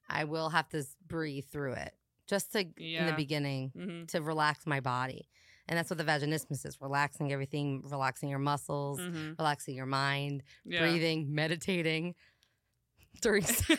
I 0.09 0.25
will 0.25 0.49
have 0.49 0.69
to 0.71 0.85
breathe 1.07 1.45
through 1.53 1.75
it 1.75 1.93
just 2.27 2.53
to 2.53 2.61
in 2.61 2.67
the 2.77 2.83
Yeah. 2.83 3.15
beginning 3.17 3.73
Mhm, 3.77 4.09
to 4.09 4.23
relax 4.23 4.67
my 4.67 4.81
body. 4.81 5.29
And 5.69 5.79
that's 5.79 5.89
what 5.89 5.99
the 5.99 6.05
vaginismus 6.05 6.67
is 6.67 6.79
relaxing 6.81 7.33
everything, 7.33 7.83
relaxing 7.87 8.29
your 8.29 8.39
muscles, 8.39 9.01
mhm. 9.01 9.39
relaxing 9.39 9.75
your 9.75 9.87
mind, 9.87 10.43
Yeah. 10.65 10.81
breathing, 10.81 11.35
meditating. 11.35 12.15
During. 13.23 13.43
Meditating. 13.69 13.79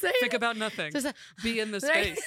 Think 0.20 0.34
about 0.34 0.56
nothing. 0.56 0.92
Just, 0.92 1.06
uh, 1.06 1.12
Be 1.42 1.60
in 1.60 1.70
the 1.70 1.80
space. 1.80 2.20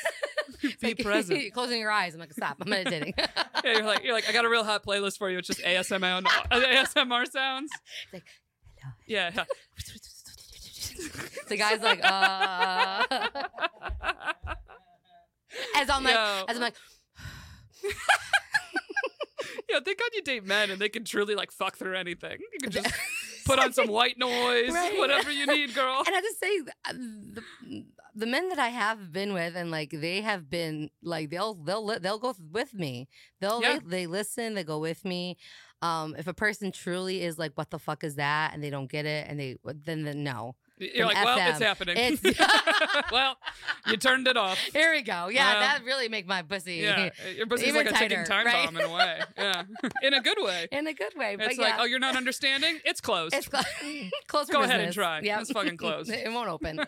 Be 0.62 0.76
like, 0.82 1.00
present. 1.00 1.54
Closing 1.54 1.80
your 1.80 1.92
eyes. 1.92 2.14
I'm 2.14 2.20
like, 2.20 2.32
stop. 2.34 2.58
I'm 2.62 2.70
meditating. 2.70 3.14
Yeah, 3.18 3.28
you're 3.74 3.84
like, 3.84 4.04
you're 4.04 4.14
like, 4.14 4.30
I 4.30 4.32
got 4.32 4.46
a 4.46 4.50
real 4.50 4.64
hot 4.64 4.84
playlist 4.86 5.18
for 5.18 5.30
you. 5.30 5.38
It's 5.38 5.48
just 5.48 5.60
ASMR, 5.62 6.24
ASMR 6.24 7.30
sounds. 7.30 7.72
It's 8.06 8.14
like, 8.14 8.24
hello. 8.78 8.94
Yeah. 9.06 9.32
yeah. 9.36 9.44
the 11.50 11.58
guy's 11.58 11.82
like, 11.82 12.00
uh. 12.04 13.04
As 15.76 15.90
I'm 15.90 16.04
like, 16.04 16.16
Yo. 16.16 16.46
as 16.48 16.56
I'm 16.56 16.62
like, 16.62 16.76
Yeah, 19.70 19.80
thank 19.84 19.98
God 20.00 20.10
you 20.14 20.22
date 20.22 20.46
men 20.46 20.70
and 20.72 20.80
they 20.80 20.90
can 20.90 21.04
truly 21.04 21.36
like 21.36 21.52
fuck 21.52 21.78
through 21.78 21.96
anything. 21.96 22.38
You 22.40 22.60
can 22.62 22.72
just 22.72 22.88
put 23.46 23.58
on 23.60 23.74
some 23.74 23.88
white 23.88 24.18
noise, 24.20 24.72
Right. 24.72 24.98
whatever 24.98 25.32
you 25.32 25.48
need, 25.48 25.74
girl. 25.74 26.04
and 26.06 26.16
I 26.16 26.22
just 26.22 26.40
say 26.40 26.60
uh, 26.86 26.94
the, 26.94 27.44
the 28.16 28.26
men 28.28 28.50
that 28.50 28.60
I 28.60 28.68
have 28.70 29.12
been 29.12 29.34
with, 29.34 29.56
and 29.56 29.72
like 29.72 29.90
they 29.92 30.22
have 30.22 30.50
been 30.50 30.90
like 31.02 31.30
they'll 31.32 31.56
they'll 31.56 32.00
they'll 32.00 32.20
go 32.20 32.36
with 32.52 32.74
me. 32.74 33.08
They'll 33.42 33.62
Yeah. 33.62 33.80
they, 33.80 33.88
they 33.88 34.08
listen, 34.08 34.54
they 34.54 34.64
go 34.64 34.78
with 34.80 35.04
me. 35.06 35.38
Um, 35.82 36.16
if 36.18 36.28
a 36.28 36.34
person 36.34 36.72
truly 36.72 37.22
is 37.24 37.38
like, 37.40 37.54
"What 37.56 37.70
the 37.72 37.80
fuck 37.80 38.04
is 38.04 38.16
that?" 38.16 38.54
and 38.54 38.64
they 38.64 38.70
don't 38.70 38.90
get 38.92 39.06
it, 39.06 39.26
and 39.28 39.40
they 39.40 39.58
then 39.66 40.04
then 40.04 40.24
no. 40.24 40.56
You're 40.78 41.06
like, 41.06 41.24
well, 41.24 41.38
it's 41.50 41.60
happening. 41.60 41.98
It's- 41.98 43.04
well, 43.12 43.38
you 43.88 43.98
turned 43.98 44.28
it 44.28 44.36
off. 44.36 44.58
Here 44.58 44.92
we 44.92 45.04
go. 45.04 45.28
Yeah, 45.28 45.60
that 45.60 45.84
really 45.86 46.10
make 46.10 46.26
my 46.26 46.42
pussy. 46.42 46.76
Yeah, 46.76 47.12
your 47.36 47.46
pussy's 47.50 47.68
even 47.68 47.86
like 47.86 47.94
tighter, 47.94 48.06
a 48.06 48.10
ticking 48.10 48.26
time 48.26 48.46
right? 48.48 48.66
bomb 48.66 48.78
in 48.78 48.90
a 48.90 48.94
way. 48.94 49.20
Yeah, 49.38 49.64
in 50.02 50.14
a 50.14 50.22
good 50.22 50.38
way. 50.40 50.68
In 50.72 50.88
a 50.88 50.94
good 50.94 51.14
way. 51.16 51.38
it's 51.40 51.60
like, 51.60 51.76
oh, 51.78 51.86
you're 51.86 52.00
not 52.00 52.16
understanding. 52.16 52.80
It's 52.86 53.02
closed. 53.02 53.36
It's 53.36 53.48
mm, 53.48 54.10
closed. 54.28 54.52
Go 54.52 54.64
ahead 54.64 54.80
and 54.80 54.94
try. 54.94 55.22
Yeah, 55.22 55.42
it's 55.42 55.52
fucking 55.52 55.78
closed. 55.78 56.10
it 56.10 56.32
won't 56.32 56.50
open. 56.50 56.80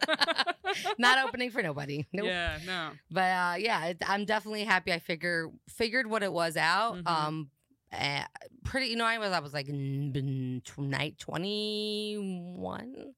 not 0.98 1.26
opening 1.26 1.52
for 1.52 1.62
nobody. 1.62 2.08
Nope. 2.12 2.26
Yeah, 2.26 2.58
no. 2.66 2.90
But 3.12 3.32
uh, 3.32 3.56
yeah, 3.60 3.94
I'm 4.08 4.26
definitely 4.26 4.64
happy. 4.64 4.94
I 4.94 5.00
figure 5.00 5.50
figured 5.70 6.08
what 6.08 6.24
it 6.24 6.34
was 6.34 6.58
out. 6.58 6.96
Mm-hmm. 6.96 7.08
Um, 7.08 7.50
uh, 7.94 8.24
pretty 8.64 8.88
you 8.88 8.96
know 8.96 9.06
i 9.06 9.18
was 9.18 9.32
i 9.32 9.40
was 9.40 9.54
like 9.54 9.68
night 9.70 11.18
21 11.18 13.14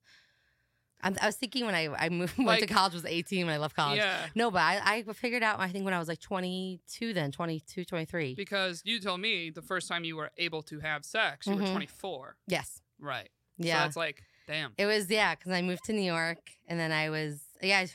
I'm, 1.01 1.15
i 1.21 1.25
was 1.25 1.35
thinking 1.35 1.65
when 1.65 1.75
I, 1.75 1.87
I 1.87 2.09
moved, 2.09 2.37
went 2.37 2.61
to 2.61 2.67
college 2.67 2.93
was 2.93 3.05
18 3.05 3.45
when 3.45 3.55
I 3.55 3.57
left 3.57 3.75
college. 3.75 3.97
Yeah. 3.97 4.25
No, 4.35 4.51
but 4.51 4.61
I, 4.61 5.03
I 5.07 5.13
figured 5.13 5.43
out, 5.43 5.59
I 5.59 5.69
think 5.69 5.85
when 5.85 5.93
I 5.93 5.99
was 5.99 6.07
like 6.07 6.19
22 6.19 7.13
then, 7.13 7.31
22, 7.31 7.85
23. 7.85 8.35
Because 8.35 8.81
you 8.85 8.99
told 8.99 9.19
me 9.19 9.49
the 9.49 9.61
first 9.61 9.87
time 9.87 10.03
you 10.03 10.15
were 10.15 10.31
able 10.37 10.61
to 10.63 10.79
have 10.79 11.05
sex, 11.05 11.47
you 11.47 11.53
mm-hmm. 11.53 11.63
were 11.63 11.69
24. 11.69 12.35
Yes. 12.47 12.81
Right. 12.99 13.29
Yeah. 13.57 13.81
So 13.81 13.87
it's 13.87 13.97
like, 13.97 14.23
damn. 14.47 14.73
It 14.77 14.85
was, 14.85 15.09
yeah, 15.09 15.35
because 15.35 15.51
I 15.51 15.61
moved 15.61 15.85
to 15.85 15.93
New 15.93 16.01
York 16.01 16.51
and 16.67 16.79
then 16.79 16.91
I 16.91 17.09
was, 17.09 17.41
yeah, 17.61 17.79
I 17.79 17.85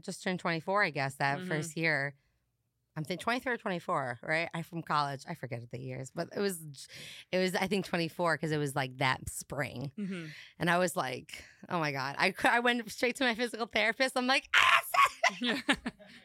just 0.00 0.22
turned 0.22 0.40
24, 0.40 0.84
I 0.84 0.90
guess, 0.90 1.14
that 1.16 1.38
mm-hmm. 1.38 1.48
first 1.48 1.76
year. 1.76 2.14
I'm 2.96 3.04
thinking 3.04 3.22
twenty 3.22 3.40
three 3.40 3.52
or 3.52 3.56
twenty 3.56 3.78
four, 3.78 4.18
right? 4.22 4.48
I 4.54 4.62
from 4.62 4.82
college. 4.82 5.22
I 5.28 5.34
forget 5.34 5.60
the 5.70 5.78
years, 5.78 6.10
but 6.14 6.28
it 6.34 6.40
was 6.40 6.58
it 7.30 7.38
was 7.38 7.54
I 7.54 7.66
think 7.66 7.84
twenty 7.84 8.08
four 8.08 8.36
because 8.36 8.52
it 8.52 8.58
was 8.58 8.74
like 8.74 8.96
that 8.98 9.28
spring, 9.28 9.92
hmm 9.96 10.26
and 10.58 10.70
I 10.70 10.78
was 10.78 10.96
like, 10.96 11.44
oh 11.68 11.78
my 11.78 11.92
god, 11.92 12.16
I 12.18 12.32
I 12.44 12.60
went 12.60 12.90
straight 12.90 13.16
to 13.16 13.24
my 13.24 13.34
physical 13.34 13.66
therapist. 13.66 14.16
I'm 14.16 14.26
like, 14.26 14.48
ah! 14.56 14.76
You're 15.40 15.56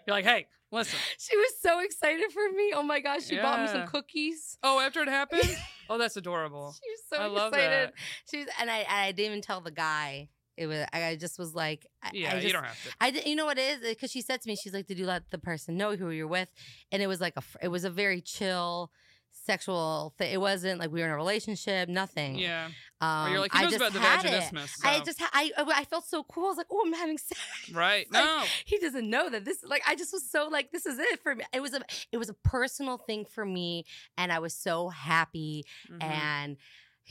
like, 0.08 0.26
hey, 0.26 0.48
listen. 0.72 0.98
she 1.18 1.36
was 1.36 1.54
so 1.62 1.80
excited 1.80 2.32
for 2.32 2.52
me. 2.56 2.72
Oh 2.74 2.84
my 2.84 3.00
gosh, 3.00 3.26
she 3.26 3.38
bought 3.38 3.62
me 3.62 3.68
some 3.68 3.88
cookies. 3.88 4.58
Oh, 4.64 4.80
after 4.80 5.02
it 5.02 5.08
happened? 5.08 5.50
oh, 5.90 5.98
that's 5.98 6.18
adorable. 6.18 6.74
She 6.74 6.90
was 6.90 7.00
so 7.10 7.18
I 7.24 7.28
love 7.28 7.54
excited. 7.54 7.90
that. 7.90 7.94
She 8.30 8.38
was, 8.38 8.48
and 8.60 8.70
I 8.70 8.78
and 8.78 8.88
I 8.90 9.12
didn't 9.12 9.32
even 9.32 9.42
tell 9.42 9.62
the 9.62 9.72
guy. 9.72 10.30
It 10.58 10.68
was 10.68 10.86
I 10.94 11.16
just 11.16 11.40
was 11.40 11.54
like, 11.56 11.86
I, 12.04 12.12
Yeah, 12.14 12.32
I 12.32 12.34
just, 12.36 12.48
you 12.48 12.54
don't 12.54 12.64
have 12.66 12.84
to. 12.84 12.90
I 13.00 13.08
you 13.30 13.36
know 13.36 13.46
what 13.46 13.58
it 13.58 13.82
is 13.84 13.90
because 13.90 14.12
she 14.12 14.22
said 14.22 14.42
to 14.42 14.48
me, 14.50 14.56
she's 14.56 14.74
like, 14.74 14.88
"Did 14.88 15.00
you 15.00 15.06
let 15.06 15.30
the 15.32 15.38
person 15.38 15.78
know 15.78 15.96
who 15.96 16.10
you're 16.10 16.28
with?" 16.28 16.50
And 16.92 17.02
it 17.02 17.08
was 17.08 17.22
like 17.22 17.34
a, 17.38 17.44
it 17.62 17.70
was 17.70 17.84
a 17.84 17.90
very 17.90 18.22
chill 18.22 18.92
sexual 19.34 20.14
thing. 20.18 20.32
It 20.34 20.40
wasn't 20.42 20.80
like 20.80 20.92
we 20.92 21.00
were 21.00 21.06
in 21.08 21.12
a 21.12 21.16
relationship, 21.16 21.90
nothing. 21.90 22.36
Yeah. 22.38 22.68
um, 23.00 23.34
like, 23.36 23.56
I 23.56 23.64
just 23.64 23.76
about 23.78 23.94
had 23.94 24.26
it. 24.26 24.44
vaginismus. 24.44 24.72
I 24.84 25.00
just, 25.00 25.20
ha- 25.20 25.30
I, 25.34 25.52
I 25.58 25.86
felt 25.86 26.06
so 26.06 26.24
cool. 26.24 26.46
I 26.46 26.50
was 26.50 26.58
like, 26.58 26.68
"Oh, 26.70 26.84
I'm 26.86 26.94
having 26.94 27.18
sex." 27.30 27.40
Right. 27.74 28.06
like, 28.12 28.24
no. 28.24 28.44
He 28.66 28.78
doesn't 28.78 29.10
know 29.10 29.30
that 29.30 29.46
this. 29.46 29.64
Like, 29.64 29.84
I 29.88 29.96
just 29.96 30.14
was 30.14 30.30
so 30.30 30.48
like, 30.50 30.72
"This 30.72 30.86
is 30.86 31.00
it 31.00 31.22
for 31.24 31.36
me." 31.36 31.44
It 31.54 31.62
was 31.62 31.74
a, 31.74 31.82
it 32.12 32.18
was 32.18 32.30
a 32.30 32.34
personal 32.34 32.98
thing 32.98 33.26
for 33.26 33.46
me, 33.46 33.86
and 34.18 34.32
I 34.32 34.40
was 34.40 34.54
so 34.54 34.90
happy. 34.90 35.66
Mhm. 35.92 36.04
And 36.04 36.58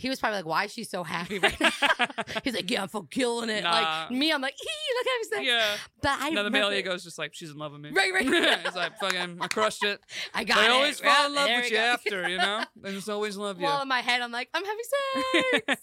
he 0.01 0.09
was 0.09 0.19
probably 0.19 0.39
like, 0.39 0.47
"Why 0.47 0.65
is 0.65 0.73
she 0.73 0.85
so 0.85 1.05
happy 1.05 1.39
right 1.39 1.61
now?" 1.61 1.71
He's 2.45 2.55
like, 2.55 2.71
"Yeah, 2.71 2.83
I'm 2.83 2.89
fucking 2.89 3.09
killing 3.09 3.51
it." 3.51 3.65
Nah. 3.65 3.71
Like 3.71 4.11
me, 4.11 4.33
I'm 4.33 4.41
like, 4.41 4.55
"Ee, 4.55 4.95
look 4.97 5.07
at 5.07 5.27
sex." 5.27 5.43
yeah. 5.47 5.77
But 6.03 6.21
I 6.23 6.35
then 6.35 6.45
the 6.45 6.51
male 6.51 6.71
ego's 6.73 7.05
just 7.05 7.19
like, 7.19 7.35
she's 7.35 7.51
in 7.51 7.59
love 7.59 7.73
with 7.73 7.83
me. 7.83 7.91
Right, 7.91 8.13
right. 8.13 8.27
It's 8.67 8.77
like, 8.77 8.99
fucking, 8.99 9.39
I 9.41 9.47
crushed 9.49 9.85
it. 9.85 10.01
I 10.35 10.45
got 10.45 10.57
They 10.57 10.67
it. 10.67 10.71
always 10.71 11.01
fall 11.01 11.27
in 11.27 11.35
love 11.35 11.47
there 11.47 11.61
with 11.61 11.71
you 11.71 11.77
go. 11.77 11.83
after, 11.83 12.29
you 12.29 12.39
know? 12.39 12.65
They 12.77 12.93
just 12.93 13.09
always 13.11 13.37
love 13.37 13.59
you. 13.61 13.67
Well, 13.67 13.83
in 13.83 13.89
my 13.89 14.01
head, 14.01 14.23
I'm 14.23 14.33
like, 14.33 14.49
I'm 14.55 14.65
having 14.65 14.85
sex. 15.67 15.83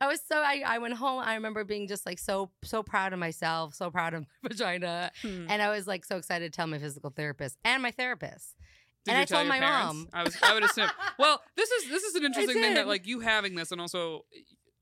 I 0.00 0.06
was 0.06 0.20
so 0.26 0.36
I, 0.38 0.62
I 0.66 0.78
went 0.78 0.94
home. 0.94 1.22
I 1.24 1.34
remember 1.34 1.64
being 1.64 1.86
just 1.88 2.06
like 2.06 2.18
so 2.18 2.50
so 2.64 2.82
proud 2.82 3.12
of 3.12 3.18
myself, 3.18 3.74
so 3.74 3.90
proud 3.90 4.14
of 4.14 4.24
my 4.42 4.48
vagina, 4.48 5.10
Hmm. 5.22 5.46
and 5.48 5.60
I 5.60 5.68
was 5.70 5.86
like 5.86 6.04
so 6.04 6.16
excited 6.16 6.52
to 6.52 6.56
tell 6.56 6.66
my 6.66 6.78
physical 6.78 7.10
therapist 7.10 7.58
and 7.64 7.82
my 7.82 7.90
therapist. 7.90 8.54
Did 9.04 9.12
and 9.12 9.18
you 9.18 9.22
I 9.22 9.24
tell 9.24 9.38
told 9.38 9.46
your 9.46 9.54
my 9.54 9.58
parents? 9.58 9.94
mom. 9.94 10.08
I 10.12 10.22
was 10.22 10.36
I 10.42 10.54
would 10.54 10.64
assume. 10.64 10.88
Well, 11.18 11.40
this 11.56 11.70
is 11.70 11.90
this 11.90 12.02
is 12.02 12.14
an 12.14 12.24
interesting 12.24 12.60
thing 12.60 12.74
that 12.74 12.86
like 12.86 13.06
you 13.06 13.20
having 13.20 13.54
this 13.54 13.72
and 13.72 13.80
also 13.80 14.24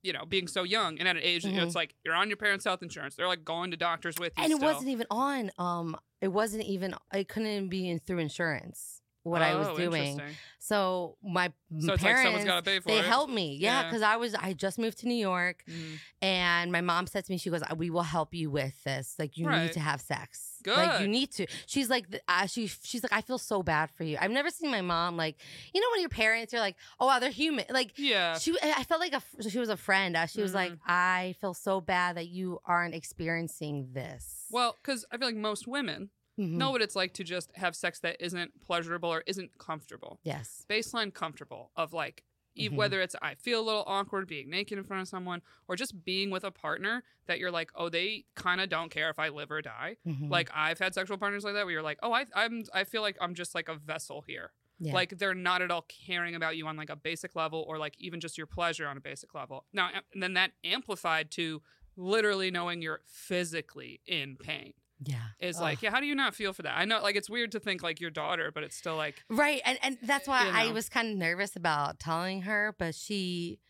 you 0.03 0.13
know, 0.13 0.25
being 0.25 0.47
so 0.47 0.63
young 0.63 0.99
and 0.99 1.09
at 1.09 1.17
an 1.17 1.23
age 1.23 1.45
you 1.45 1.53
know, 1.53 1.65
it's 1.65 1.75
like 1.75 1.95
you're 2.05 2.15
on 2.15 2.29
your 2.29 2.37
parents' 2.37 2.65
health 2.65 2.83
insurance. 2.83 3.17
They're 3.17 3.27
like 3.29 3.45
going 3.45 3.71
to 3.73 3.77
doctors 3.77 4.17
with 4.19 4.33
you. 4.37 4.45
And 4.45 4.53
it 4.53 4.57
still. 4.57 4.73
wasn't 4.73 4.91
even 4.91 5.07
on. 5.11 5.51
Um, 5.59 5.97
it 6.21 6.29
wasn't 6.29 6.65
even. 6.65 6.95
It 7.13 7.29
couldn't 7.29 7.49
even 7.49 7.69
be 7.69 7.89
in, 7.89 7.99
through 7.99 8.19
insurance. 8.19 8.98
What 9.23 9.43
I 9.43 9.55
was 9.57 9.69
Oh, 9.69 9.77
doing. 9.77 10.21
So 10.59 11.17
my 11.23 11.53
So 11.81 11.93
like 11.93 12.01
parents 12.01 12.23
someone's 12.23 12.45
got 12.45 12.57
to 12.57 12.63
pay 12.63 12.81
for 12.81 12.89
they 12.89 12.99
it. 12.99 13.05
helped 13.05 13.33
me. 13.33 13.57
Yeah, 13.57 13.81
Yeah. 13.83 13.89
because 13.89 14.03
I 14.03 14.17
was 14.17 14.35
I 14.35 14.53
just 14.55 14.79
moved 14.79 14.99
to 15.01 15.09
New 15.09 15.15
York 15.15 15.65
Mm. 15.69 15.99
and 16.23 16.73
my 16.73 16.81
mom 16.81 17.07
said 17.07 17.25
to 17.27 17.33
me, 17.33 17.39
she 17.39 17.51
goes, 17.51 17.63
"We 17.77 17.91
will 17.91 18.03
help 18.03 18.35
you 18.35 18.51
with 18.51 18.83
this. 18.85 19.15
Like 19.19 19.37
you 19.37 19.47
Right. 19.47 19.63
need 19.65 19.73
to 19.73 19.81
have 19.81 20.01
sex. 20.01 20.57
Like 20.67 21.01
you 21.01 21.09
need 21.09 21.31
to." 21.33 21.47
She's 21.67 21.89
like, 21.91 22.07
uh, 22.27 22.47
she 22.47 22.67
she's 22.67 23.03
like, 23.03 23.13
"I 23.13 23.21
feel 23.21 23.39
so 23.39 23.63
bad 23.63 23.91
for 23.91 24.05
you. 24.05 24.17
I've 24.21 24.31
never 24.31 24.51
seen 24.51 24.71
my 24.71 24.81
mom 24.81 25.17
like, 25.17 25.37
you 25.75 25.81
know, 25.81 25.87
when 25.93 26.01
your 26.01 26.11
parents 26.11 26.53
are 26.55 26.61
like, 26.61 26.77
oh, 27.01 27.07
wow, 27.07 27.19
they're 27.19 27.31
human. 27.31 27.65
Like 27.71 27.93
Yeah. 27.99 28.39
she, 28.39 28.57
I 28.63 28.85
felt 28.85 29.01
like 29.01 29.13
a, 29.15 29.23
she 29.49 29.59
was 29.59 29.69
a 29.69 29.77
friend. 29.77 30.17
Uh, 30.17 30.27
She 30.27 30.43
was 30.43 30.55
like, 30.55 30.73
Mhm. 30.73 30.79
I 30.87 31.35
feel 31.41 31.55
so 31.55 31.81
bad 31.81 32.17
that 32.17 32.29
you 32.29 32.61
aren't 32.65 32.95
experiencing 32.95 33.91
this. 33.93 34.47
Well, 34.51 34.77
because 34.83 35.05
I 35.13 35.19
feel 35.19 35.29
like 35.29 35.37
most 35.37 35.67
women 35.67 36.11
Mhm. 36.39 36.51
know 36.53 36.71
what 36.71 36.83
it's 36.83 36.95
like 36.97 37.13
to 37.15 37.25
just 37.25 37.51
have 37.57 37.75
sex 37.77 37.99
that 38.01 38.17
isn't 38.21 38.61
pleasurable 38.63 39.09
or 39.13 39.23
isn't 39.27 39.59
comfortable. 39.59 40.21
Yes. 40.23 40.65
Baseline 40.71 41.13
comfortable 41.13 41.73
of 41.77 41.93
like, 41.93 42.25
e- 42.55 42.69
Mhm. 42.71 42.77
whether 42.77 43.01
it's 43.01 43.15
I 43.21 43.35
feel 43.35 43.61
a 43.61 43.67
little 43.67 43.85
awkward 43.87 44.27
being 44.29 44.49
naked 44.51 44.79
in 44.79 44.85
front 44.85 45.03
of 45.03 45.09
someone 45.09 45.43
or 45.69 45.77
just 45.77 46.05
being 46.05 46.31
with 46.31 46.45
a 46.45 46.51
partner 46.51 47.05
that 47.27 47.39
you're 47.39 47.51
like, 47.51 47.71
oh, 47.75 47.89
they 47.89 48.25
kind 48.35 48.61
of 48.61 48.69
don't 48.69 48.91
care 48.91 49.11
if 49.11 49.19
I 49.19 49.29
live 49.29 49.51
or 49.51 49.61
die. 49.63 49.97
Mhm. 50.07 50.31
Like 50.31 50.51
I've 50.55 50.79
had 50.79 50.95
sexual 50.95 51.19
partners 51.19 51.45
like 51.45 51.55
that 51.55 51.65
where 51.67 51.73
you're 51.73 51.83
like, 51.83 51.99
oh, 52.03 52.13
I, 52.13 52.27
I'm, 52.35 52.65
I 52.73 52.85
feel 52.85 53.03
like 53.03 53.17
I'm 53.21 53.35
just 53.35 53.55
like 53.55 53.69
a 53.69 53.75
vessel 53.77 54.23
here. 54.23 54.53
Yeah. 54.81 54.93
Like 54.95 55.19
they're 55.19 55.35
not 55.35 55.61
at 55.61 55.71
all 55.73 55.83
caring 55.83 56.37
about 56.37 56.57
you 56.57 56.67
on 56.69 56.77
like 56.77 56.91
a 56.91 56.95
basic 56.97 57.35
level 57.35 57.65
or 57.67 57.79
like 57.79 57.95
even 57.99 58.21
just 58.21 58.39
your 58.39 58.47
pleasure 58.47 58.87
on 58.87 58.97
a 58.97 59.01
basic 59.01 59.35
level. 59.35 59.67
Now, 59.73 59.91
and 60.13 60.23
then 60.23 60.35
that 60.35 60.53
amplified 60.63 61.31
to 61.33 61.63
literally 61.97 62.51
knowing 62.53 62.81
you're 62.81 63.01
physically 63.07 64.01
in 64.07 64.37
pain 64.37 64.73
yeah. 65.05 65.17
is 65.41 65.57
Ugh. 65.57 65.63
like, 65.63 65.83
yeah, 65.83 65.91
how 65.91 66.01
do 66.01 66.07
you 66.07 66.15
not 66.15 66.35
feel 66.35 66.53
for 66.53 66.63
that? 66.63 66.77
I 66.77 66.85
know, 66.85 67.01
like, 67.03 67.17
it's 67.17 67.31
weird 67.31 67.53
to 67.53 67.61
think 67.61 67.83
like 67.83 68.01
your 68.01 68.11
daughter, 68.11 68.51
but 68.53 68.63
it's 68.65 68.77
still 68.77 68.97
like, 68.97 69.23
Right. 69.29 69.61
And 69.65 69.79
and 69.83 69.99
that's 70.03 70.27
why 70.27 70.47
You 70.47 70.53
I 70.53 70.73
was 70.73 70.89
kind 70.89 71.11
of 71.11 71.17
nervous 71.17 71.57
about 71.57 71.99
telling 71.99 72.43
her, 72.43 72.75
but 72.79 72.95
she 72.95 73.61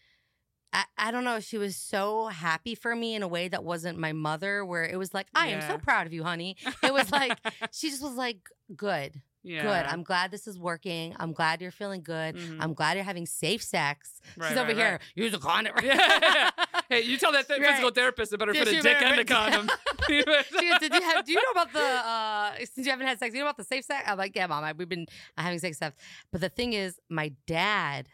I, 0.72 0.84
I 0.98 1.10
don't 1.10 1.24
know, 1.24 1.40
she 1.40 1.56
was 1.56 1.76
so 1.76 2.26
happy 2.26 2.74
for 2.74 2.94
me 2.94 3.14
in 3.14 3.22
a 3.22 3.28
way 3.28 3.48
that 3.48 3.64
wasn't 3.64 3.98
my 3.98 4.12
mother, 4.12 4.64
where 4.64 4.84
it 4.84 4.98
was 4.98 5.14
like, 5.14 5.26
I 5.34 5.48
am 5.48 5.62
so 5.62 5.78
proud 5.78 6.06
of 6.06 6.12
you, 6.12 6.24
honey. 6.24 6.56
It 6.82 6.92
was 6.92 7.10
like 7.10 7.38
she 7.72 7.90
just 7.90 8.02
was 8.02 8.14
like, 8.14 8.38
Good, 8.76 9.20
yeah, 9.48 9.62
good. 9.62 9.86
I'm 9.92 10.02
glad 10.02 10.30
this 10.30 10.46
is 10.46 10.58
working. 10.58 11.14
I'm 11.18 11.32
glad 11.32 11.60
you're 11.62 11.70
feeling 11.70 12.02
good. 12.02 12.36
Mhm. 12.36 12.58
I'm 12.60 12.74
glad 12.74 12.96
you're 12.96 13.04
having 13.04 13.26
safe 13.26 13.62
sex. 13.62 14.20
Right, 14.36 14.48
She's 14.48 14.58
over 14.58 14.68
right, 14.68 14.76
here, 14.76 14.90
right. 14.92 15.00
use 15.14 15.34
a 15.34 15.38
condom. 15.38 15.74
Yeah. 15.82 16.50
Hey, 16.90 17.02
you 17.02 17.18
tell 17.18 17.32
that 17.32 17.46
th- 17.46 17.60
Right. 17.60 17.68
physical 17.68 17.90
therapist 17.90 18.32
it 18.32 18.38
better 18.38 18.54
Yeah, 18.54 18.64
put 18.64 18.72
a 18.72 18.80
dick 18.80 19.02
and 19.02 19.20
a 19.20 19.24
condom. 19.24 19.68
She 20.08 20.22
goes, 20.24 20.78
Did 20.80 20.94
you 20.94 21.02
have? 21.02 21.22
Do 21.26 21.32
you 21.32 21.38
know 21.42 21.50
about 21.60 21.70
the? 21.74 21.80
uh 21.82 22.54
Since 22.64 22.86
you 22.86 22.90
haven't 22.90 23.06
had 23.06 23.18
sex, 23.18 23.30
do 23.32 23.36
you 23.38 23.44
know 23.44 23.48
about 23.50 23.58
the 23.58 23.64
safe 23.64 23.84
sex? 23.84 24.04
I'm 24.06 24.16
like, 24.16 24.34
yeah, 24.34 24.46
mom. 24.46 24.64
I, 24.64 24.72
we've 24.72 24.88
been 24.88 25.06
having 25.36 25.58
safe 25.58 25.76
sex. 25.76 25.94
But 26.32 26.40
the 26.40 26.48
thing 26.48 26.72
is, 26.72 26.98
my 27.10 27.32
dad 27.46 28.08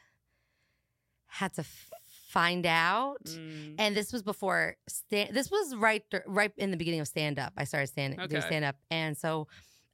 had 1.26 1.52
to 1.54 1.60
f- 1.60 1.90
find 2.28 2.66
out, 2.66 3.22
Mm, 3.26 3.76
and 3.78 3.96
this 3.96 4.12
was 4.12 4.22
before. 4.24 4.76
Sta- 4.88 5.30
this 5.32 5.50
was 5.52 5.76
right 5.76 6.02
dur- 6.10 6.24
right 6.26 6.52
in 6.56 6.72
the 6.72 6.76
beginning 6.76 7.00
of 7.00 7.06
stand 7.08 7.38
up. 7.38 7.52
I 7.56 7.62
started 7.64 7.86
stand 7.88 8.16
doing 8.28 8.42
stand 8.42 8.64
up, 8.64 8.76
and 8.90 9.16
so 9.16 9.46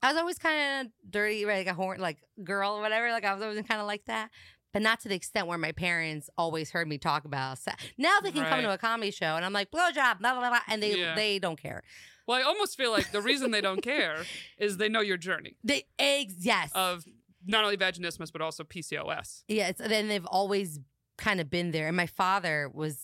I 0.03 0.13
was 0.13 0.19
always 0.21 0.39
kind 0.39 0.87
of 0.87 0.93
dirty, 1.11 1.45
right, 1.45 1.59
like 1.67 1.67
a 1.67 1.75
horn, 1.75 2.01
like 2.01 2.19
girl 2.43 2.73
or 2.77 2.81
whatever. 2.81 3.11
Like 3.11 3.25
I 3.25 3.35
was 3.35 3.43
always 3.43 3.61
kind 3.67 3.81
of 3.81 3.87
like 3.87 4.05
that. 4.07 4.31
But 4.73 4.83
not 4.83 5.01
to 5.01 5.09
the 5.09 5.17
extent 5.17 5.49
where 5.49 5.59
my 5.59 5.73
parents 5.73 6.31
always 6.39 6.71
heard 6.71 6.87
me 6.87 6.97
talk 6.97 7.25
about. 7.25 7.59
sex. 7.59 7.83
Now 7.99 8.19
they 8.23 8.31
can 8.31 8.43
come 8.45 8.53
Right. 8.53 8.61
to 8.63 8.73
a 8.73 8.79
comedy 8.79 9.11
show 9.11 9.35
and 9.37 9.45
I'm 9.45 9.53
like 9.53 9.71
blowjob, 9.71 10.21
blah 10.21 10.33
blah 10.35 10.49
blah, 10.49 10.61
and 10.69 10.83
they 10.83 10.97
Yeah. 10.97 11.15
they 11.15 11.39
don't 11.39 11.61
care. 11.61 11.83
well, 12.27 12.39
I 12.39 12.43
almost 12.43 12.77
feel 12.77 12.93
like 12.93 13.11
the 13.11 13.21
reason 13.21 13.51
they 13.51 13.61
don't 13.61 13.83
care 13.83 14.25
is 14.59 14.77
they 14.77 14.89
know 14.89 15.01
your 15.01 15.17
journey 15.17 15.57
They 15.65 15.85
eggs, 15.99 16.37
yes. 16.47 16.71
of 16.75 17.05
not 17.45 17.65
only 17.65 17.77
vaginismus 17.77 18.31
but 18.33 18.41
also 18.41 18.63
PCOS. 18.63 19.43
yeah, 19.49 19.69
it's, 19.69 19.81
then 19.81 20.07
they've 20.09 20.27
always 20.27 20.79
kind 21.21 21.41
of 21.41 21.49
been 21.51 21.71
there. 21.71 21.87
And 21.87 21.97
my 21.97 22.07
father 22.07 22.71
was, 22.73 22.97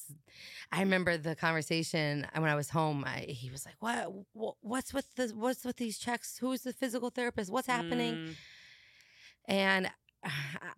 I 0.72 0.80
remember 0.80 1.16
the 1.16 1.36
conversation 1.36 2.26
when 2.34 2.50
I 2.50 2.54
was 2.56 2.70
home. 2.70 3.04
I, 3.06 3.20
he 3.28 3.50
was 3.50 3.64
like, 3.64 3.76
"What? 3.78 4.12
what 4.32 4.54
what's 4.62 4.92
with 4.92 5.14
the? 5.14 5.28
What's 5.28 5.64
with 5.64 5.76
these 5.76 5.98
checks? 5.98 6.38
Who's 6.38 6.62
the 6.62 6.72
physical 6.72 7.10
therapist? 7.10 7.50
What's 7.52 7.68
happening?" 7.68 8.14
Mm, 8.14 8.34
And 9.48 9.90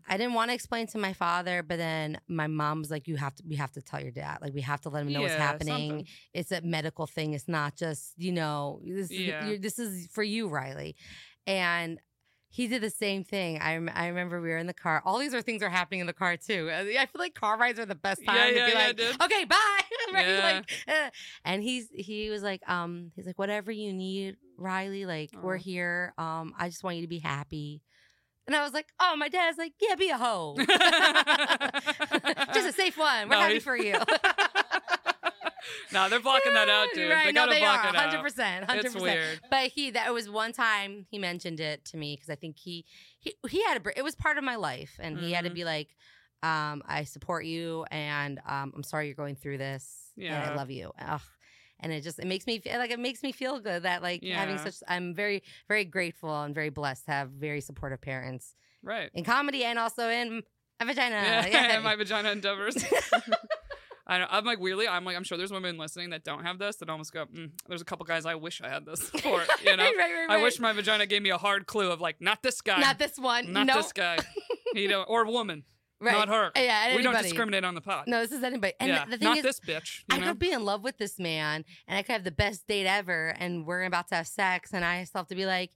I 0.07 0.19
didn't 0.19 0.35
want 0.35 0.51
to 0.51 0.55
explain 0.55 0.87
to 0.89 0.99
my 0.99 1.15
father, 1.15 1.63
but 1.63 1.79
then 1.79 2.21
my 2.29 2.47
mom 2.49 2.81
was 2.81 2.91
like, 2.91 3.09
"You 3.09 3.17
have 3.17 3.35
to. 3.37 3.43
We 3.49 3.57
have 3.57 3.73
to 3.73 3.83
tell 3.83 4.01
your 4.01 4.11
dad. 4.11 4.39
Like, 4.43 4.53
we 4.53 4.61
have 4.63 4.81
to 4.83 4.91
let 4.91 5.03
him 5.07 5.13
know 5.13 5.23
what's 5.23 5.35
happening. 5.35 5.89
something. 5.91 6.07
It's 6.35 6.53
a 6.53 6.61
medical 6.61 7.07
thing. 7.07 7.33
It's 7.33 7.49
not 7.49 7.75
just 7.77 8.13
you 8.19 8.33
know. 8.33 8.81
This, 8.85 9.11
Yeah. 9.11 9.57
this 9.59 9.79
is 9.79 10.09
for 10.13 10.23
you, 10.23 10.49
Riley." 10.49 10.97
And 11.47 11.99
he 12.51 12.67
did 12.67 12.83
the 12.83 12.91
same 12.91 13.25
thing. 13.25 13.61
I, 13.61 13.73
I 13.95 14.09
remember 14.09 14.41
we 14.41 14.49
were 14.49 14.57
in 14.57 14.67
the 14.67 14.75
car. 14.75 15.03
All 15.05 15.19
these 15.19 15.35
are 15.35 15.43
things 15.43 15.63
are 15.63 15.69
happening 15.69 16.01
in 16.01 16.07
the 16.07 16.13
car 16.13 16.37
too. 16.37 16.71
I 16.73 16.81
I 16.81 17.07
feel 17.07 17.19
like 17.19 17.35
car 17.35 17.59
rides 17.59 17.79
are 17.79 17.87
the 17.87 17.95
best 17.95 18.25
time 18.25 18.37
yeah, 18.37 18.47
to 18.47 18.53
be 18.53 18.73
yeah, 18.73 18.87
like, 18.87 18.97
dude. 18.97 19.23
okay, 19.23 19.45
bye. 19.45 19.81
right? 20.15 20.27
Yeah. 20.27 20.43
Like, 20.43 20.71
uh, 20.89 21.11
and 21.45 21.63
he's 21.63 21.89
he 21.95 22.31
was 22.31 22.43
like, 22.43 22.69
um, 22.69 23.13
he's 23.17 23.27
like, 23.27 23.39
whatever 23.39 23.71
you 23.71 23.93
need, 23.93 24.37
Riley. 24.57 25.05
Like, 25.05 25.31
we're 25.43 25.57
here. 25.57 26.15
Um, 26.17 26.55
I 26.59 26.69
just 26.69 26.83
want 26.83 26.97
you 26.97 27.03
to 27.03 27.09
be 27.09 27.19
happy. 27.19 27.83
And 28.47 28.57
I 28.57 28.65
was 28.65 28.73
like, 28.73 28.87
oh, 28.99 29.15
my 29.15 29.29
dad's 29.29 29.59
like, 29.59 29.75
yeah, 29.79 29.95
be 29.95 30.09
a 30.09 30.17
hoe. 30.17 30.57
just 32.55 32.67
a 32.67 32.73
safe 32.73 32.97
one. 32.97 33.29
We're 33.29 33.35
No, 33.35 33.41
happy 33.41 33.59
for 33.59 33.77
you. 33.77 33.95
no, 35.93 36.09
they're 36.09 36.21
blocking 36.21 36.53
that 36.55 36.69
out, 36.69 36.89
dude. 36.95 37.11
Right? 37.11 37.27
They 37.27 37.33
no, 37.33 37.43
gotta 37.43 37.55
they 37.55 37.61
block 37.61 37.85
are. 37.85 37.89
it 37.89 37.95
out. 37.97 38.05
Hundred 38.11 38.23
percent. 38.23 38.65
Hundred 38.65 38.85
It's 38.87 38.95
percent. 38.95 39.03
weird. 39.19 39.41
But 39.51 39.71
he 39.71 39.91
that 39.91 40.13
was 40.13 40.29
one 40.31 40.53
time 40.53 41.07
he 41.11 41.19
mentioned 41.19 41.61
it 41.61 41.85
to 41.87 41.97
me 41.97 42.15
because 42.17 42.31
I 42.31 42.35
think 42.37 42.57
he 42.59 42.85
he 43.19 43.35
he 43.49 43.63
had 43.65 43.85
a 43.85 43.99
it 43.99 44.03
was 44.03 44.15
part 44.15 44.39
of 44.39 44.45
my 44.45 44.57
life 44.57 44.97
and 45.01 45.19
he 45.19 45.33
had 45.33 45.45
to 45.45 45.51
Mhm. 45.51 45.55
be 45.55 45.65
like, 45.65 45.89
um, 46.43 46.83
I 46.87 47.05
support 47.05 47.45
you 47.45 47.85
and 47.91 48.39
um, 48.47 48.73
I'm 48.77 48.83
sorry 48.83 49.07
you're 49.07 49.15
going 49.15 49.35
through 49.37 49.59
this. 49.59 50.13
and 50.17 50.25
Yeah. 50.27 50.51
I 50.51 50.55
love 50.55 50.71
you. 50.71 50.93
Ugh. 51.01 51.21
And 51.81 51.93
it 51.93 52.03
just 52.03 52.19
it 52.19 52.27
makes 52.27 52.47
me 52.47 52.59
feel 52.59 52.79
like 52.79 52.91
it 52.91 52.99
makes 52.99 53.23
me 53.23 53.31
feel 53.33 53.61
good 53.61 53.85
that 53.85 54.03
like 54.03 54.23
having 54.25 54.59
such 54.59 54.77
I'm 54.89 55.15
very 55.15 55.43
very 55.69 55.85
grateful 55.85 56.43
and 56.43 56.55
very 56.55 56.71
blessed 56.71 57.05
to 57.07 57.11
have 57.13 57.31
very 57.31 57.61
supportive 57.61 58.01
parents 58.01 58.55
Right. 58.83 59.11
in 59.15 59.25
comedy 59.25 59.65
and 59.65 59.79
also 59.79 60.09
in 60.09 60.43
my 60.81 60.87
vagina. 60.87 61.17
Yeah, 61.17 61.47
Yeah. 61.47 61.79
my 61.85 61.95
vagina 61.97 62.31
endeavors. 62.33 62.77
I 64.09 64.19
know, 64.19 64.27
I'm 64.31 64.45
like 64.45 64.59
weirdly, 64.59 64.89
I'm 64.89 65.05
like, 65.05 65.17
I'm 65.17 65.25
sure 65.25 65.37
there's 65.37 65.53
women 65.53 65.77
listening 65.77 66.11
that 66.11 66.25
don't 66.25 66.43
have 66.43 66.59
this 66.59 66.77
that 66.77 66.89
almost 66.89 67.13
go, 67.13 67.27
mm, 67.27 67.51
there's 67.69 67.83
a 67.83 67.85
couple 67.85 68.07
guys 68.07 68.25
I 68.25 68.37
wish 68.37 68.63
I 68.63 68.69
had 68.69 68.87
this 68.87 69.01
for, 69.11 69.43
you 69.63 69.77
know? 69.77 69.85
right, 69.85 69.95
right, 69.97 70.27
right, 70.29 70.31
I 70.31 70.43
wish 70.43 70.59
my 70.59 70.73
vagina 70.73 71.05
gave 71.05 71.21
me 71.21 71.29
a 71.29 71.37
hard 71.37 71.67
clue 71.67 71.91
of 71.91 72.01
like, 72.01 72.17
not 72.21 72.43
this 72.43 72.63
guy, 72.63 72.81
not 72.81 72.99
this 72.99 73.19
one. 73.19 73.53
not 73.53 73.67
no, 73.67 73.77
this 73.77 73.93
guy, 73.93 74.17
you 74.75 74.89
know, 74.89 75.03
or 75.03 75.27
woman, 75.27 75.63
right. 76.01 76.13
not 76.13 76.29
her. 76.29 76.51
Yeah, 76.57 76.97
we 76.97 77.03
don't 77.03 77.23
discriminate 77.23 77.65
on 77.65 77.75
the 77.75 77.83
pod. 77.83 78.05
No, 78.07 78.23
this 78.23 78.33
is 78.33 78.43
anybody. 78.43 78.73
And 78.81 78.89
yeah, 78.89 79.05
the, 79.05 79.19
thing 79.19 79.29
not 79.29 79.37
is, 79.39 79.43
this 79.43 79.61
bitch. 79.61 79.99
You 80.11 80.17
I 80.17 80.19
know? 80.21 80.29
could 80.29 80.39
be 80.39 80.53
in 80.53 80.65
love 80.65 80.83
with 80.83 80.97
this 80.97 81.19
man 81.19 81.67
and 81.87 81.99
I 81.99 82.03
could 82.03 82.13
have 82.13 82.25
the 82.25 82.31
best 82.31 82.67
date 82.67 82.87
ever 82.87 83.35
and 83.39 83.67
we're 83.67 83.83
about 83.83 84.09
to 84.09 84.15
have 84.15 84.27
sex 84.27 84.73
and 84.73 84.87
I 84.87 85.05
still 85.05 85.21
have 85.21 85.29
to 85.29 85.35
be 85.37 85.45
like, 85.45 85.71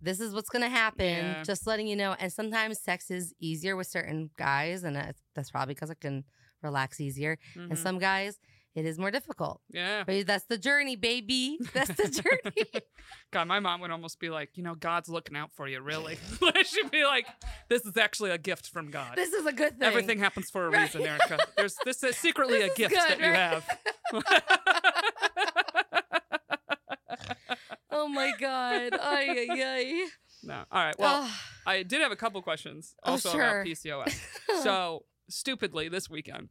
this 0.00 0.20
is 0.20 0.32
what's 0.32 0.48
going 0.48 0.62
to 0.62 0.68
happen. 0.68 1.04
Yeah. 1.04 1.42
Just 1.42 1.66
letting 1.66 1.88
you 1.88 1.96
know. 1.96 2.14
And 2.20 2.32
sometimes 2.32 2.80
sex 2.80 3.10
is 3.10 3.34
easier 3.40 3.74
with 3.74 3.88
certain 3.88 4.30
guys 4.38 4.84
and 4.84 4.96
that's 5.34 5.50
probably 5.50 5.74
because 5.74 5.90
I 5.90 5.94
can 5.94 6.22
relax 6.62 7.00
easier. 7.00 7.38
And 7.54 7.72
Mhm. 7.72 7.76
some 7.78 7.98
guys, 7.98 8.38
it 8.74 8.84
is 8.86 8.98
more 8.98 9.10
difficult. 9.10 9.60
yeah. 9.70 10.04
But 10.04 10.26
that's 10.26 10.44
the 10.44 10.56
journey, 10.56 10.94
baby. 10.94 11.58
That's 11.74 11.90
the 11.92 12.08
journey. 12.08 12.84
God, 13.32 13.48
my 13.48 13.58
mom 13.58 13.80
would 13.80 13.90
almost 13.90 14.20
be 14.20 14.30
like, 14.30 14.50
you 14.56 14.62
know, 14.62 14.76
God's 14.76 15.08
looking 15.08 15.36
out 15.36 15.50
for 15.56 15.66
you, 15.66 15.80
really. 15.80 16.18
She'd 16.64 16.90
be 16.90 17.04
like, 17.04 17.26
this 17.68 17.84
is 17.84 17.96
actually 17.96 18.30
a 18.30 18.38
gift 18.38 18.68
from 18.68 18.90
God. 18.92 19.16
this 19.16 19.32
is 19.32 19.44
a 19.44 19.52
good 19.52 19.78
thing. 19.78 19.88
Everything 19.88 20.18
happens 20.20 20.50
for 20.50 20.66
a 20.66 20.70
Right. 20.70 20.82
reason, 20.82 21.02
Erica. 21.02 21.38
There's 21.56 21.74
this 21.84 22.02
is 22.04 22.16
secretly 22.16 22.58
This 22.60 22.68
a 22.68 22.72
is 22.72 22.78
gift 22.78 22.94
good, 22.94 23.10
that 23.10 23.18
you 23.18 23.32
have. 23.32 23.64
oh 27.90 28.08
my 28.08 28.32
God. 28.38 28.92
Ay, 29.00 29.46
ay, 29.50 29.62
ay. 29.62 30.06
no. 30.42 30.64
All 30.70 30.84
right. 30.84 30.94
Well, 30.98 31.28
I 31.66 31.82
did 31.82 32.00
have 32.00 32.12
a 32.12 32.16
couple 32.16 32.40
questions 32.42 32.94
Oh, 33.04 33.12
also 33.12 33.32
sure. 33.32 33.60
about 33.62 33.66
PCOS. 33.66 34.14
so, 34.62 35.04
stupidly, 35.32 35.88
this 35.88 36.08
weekend, 36.10 36.48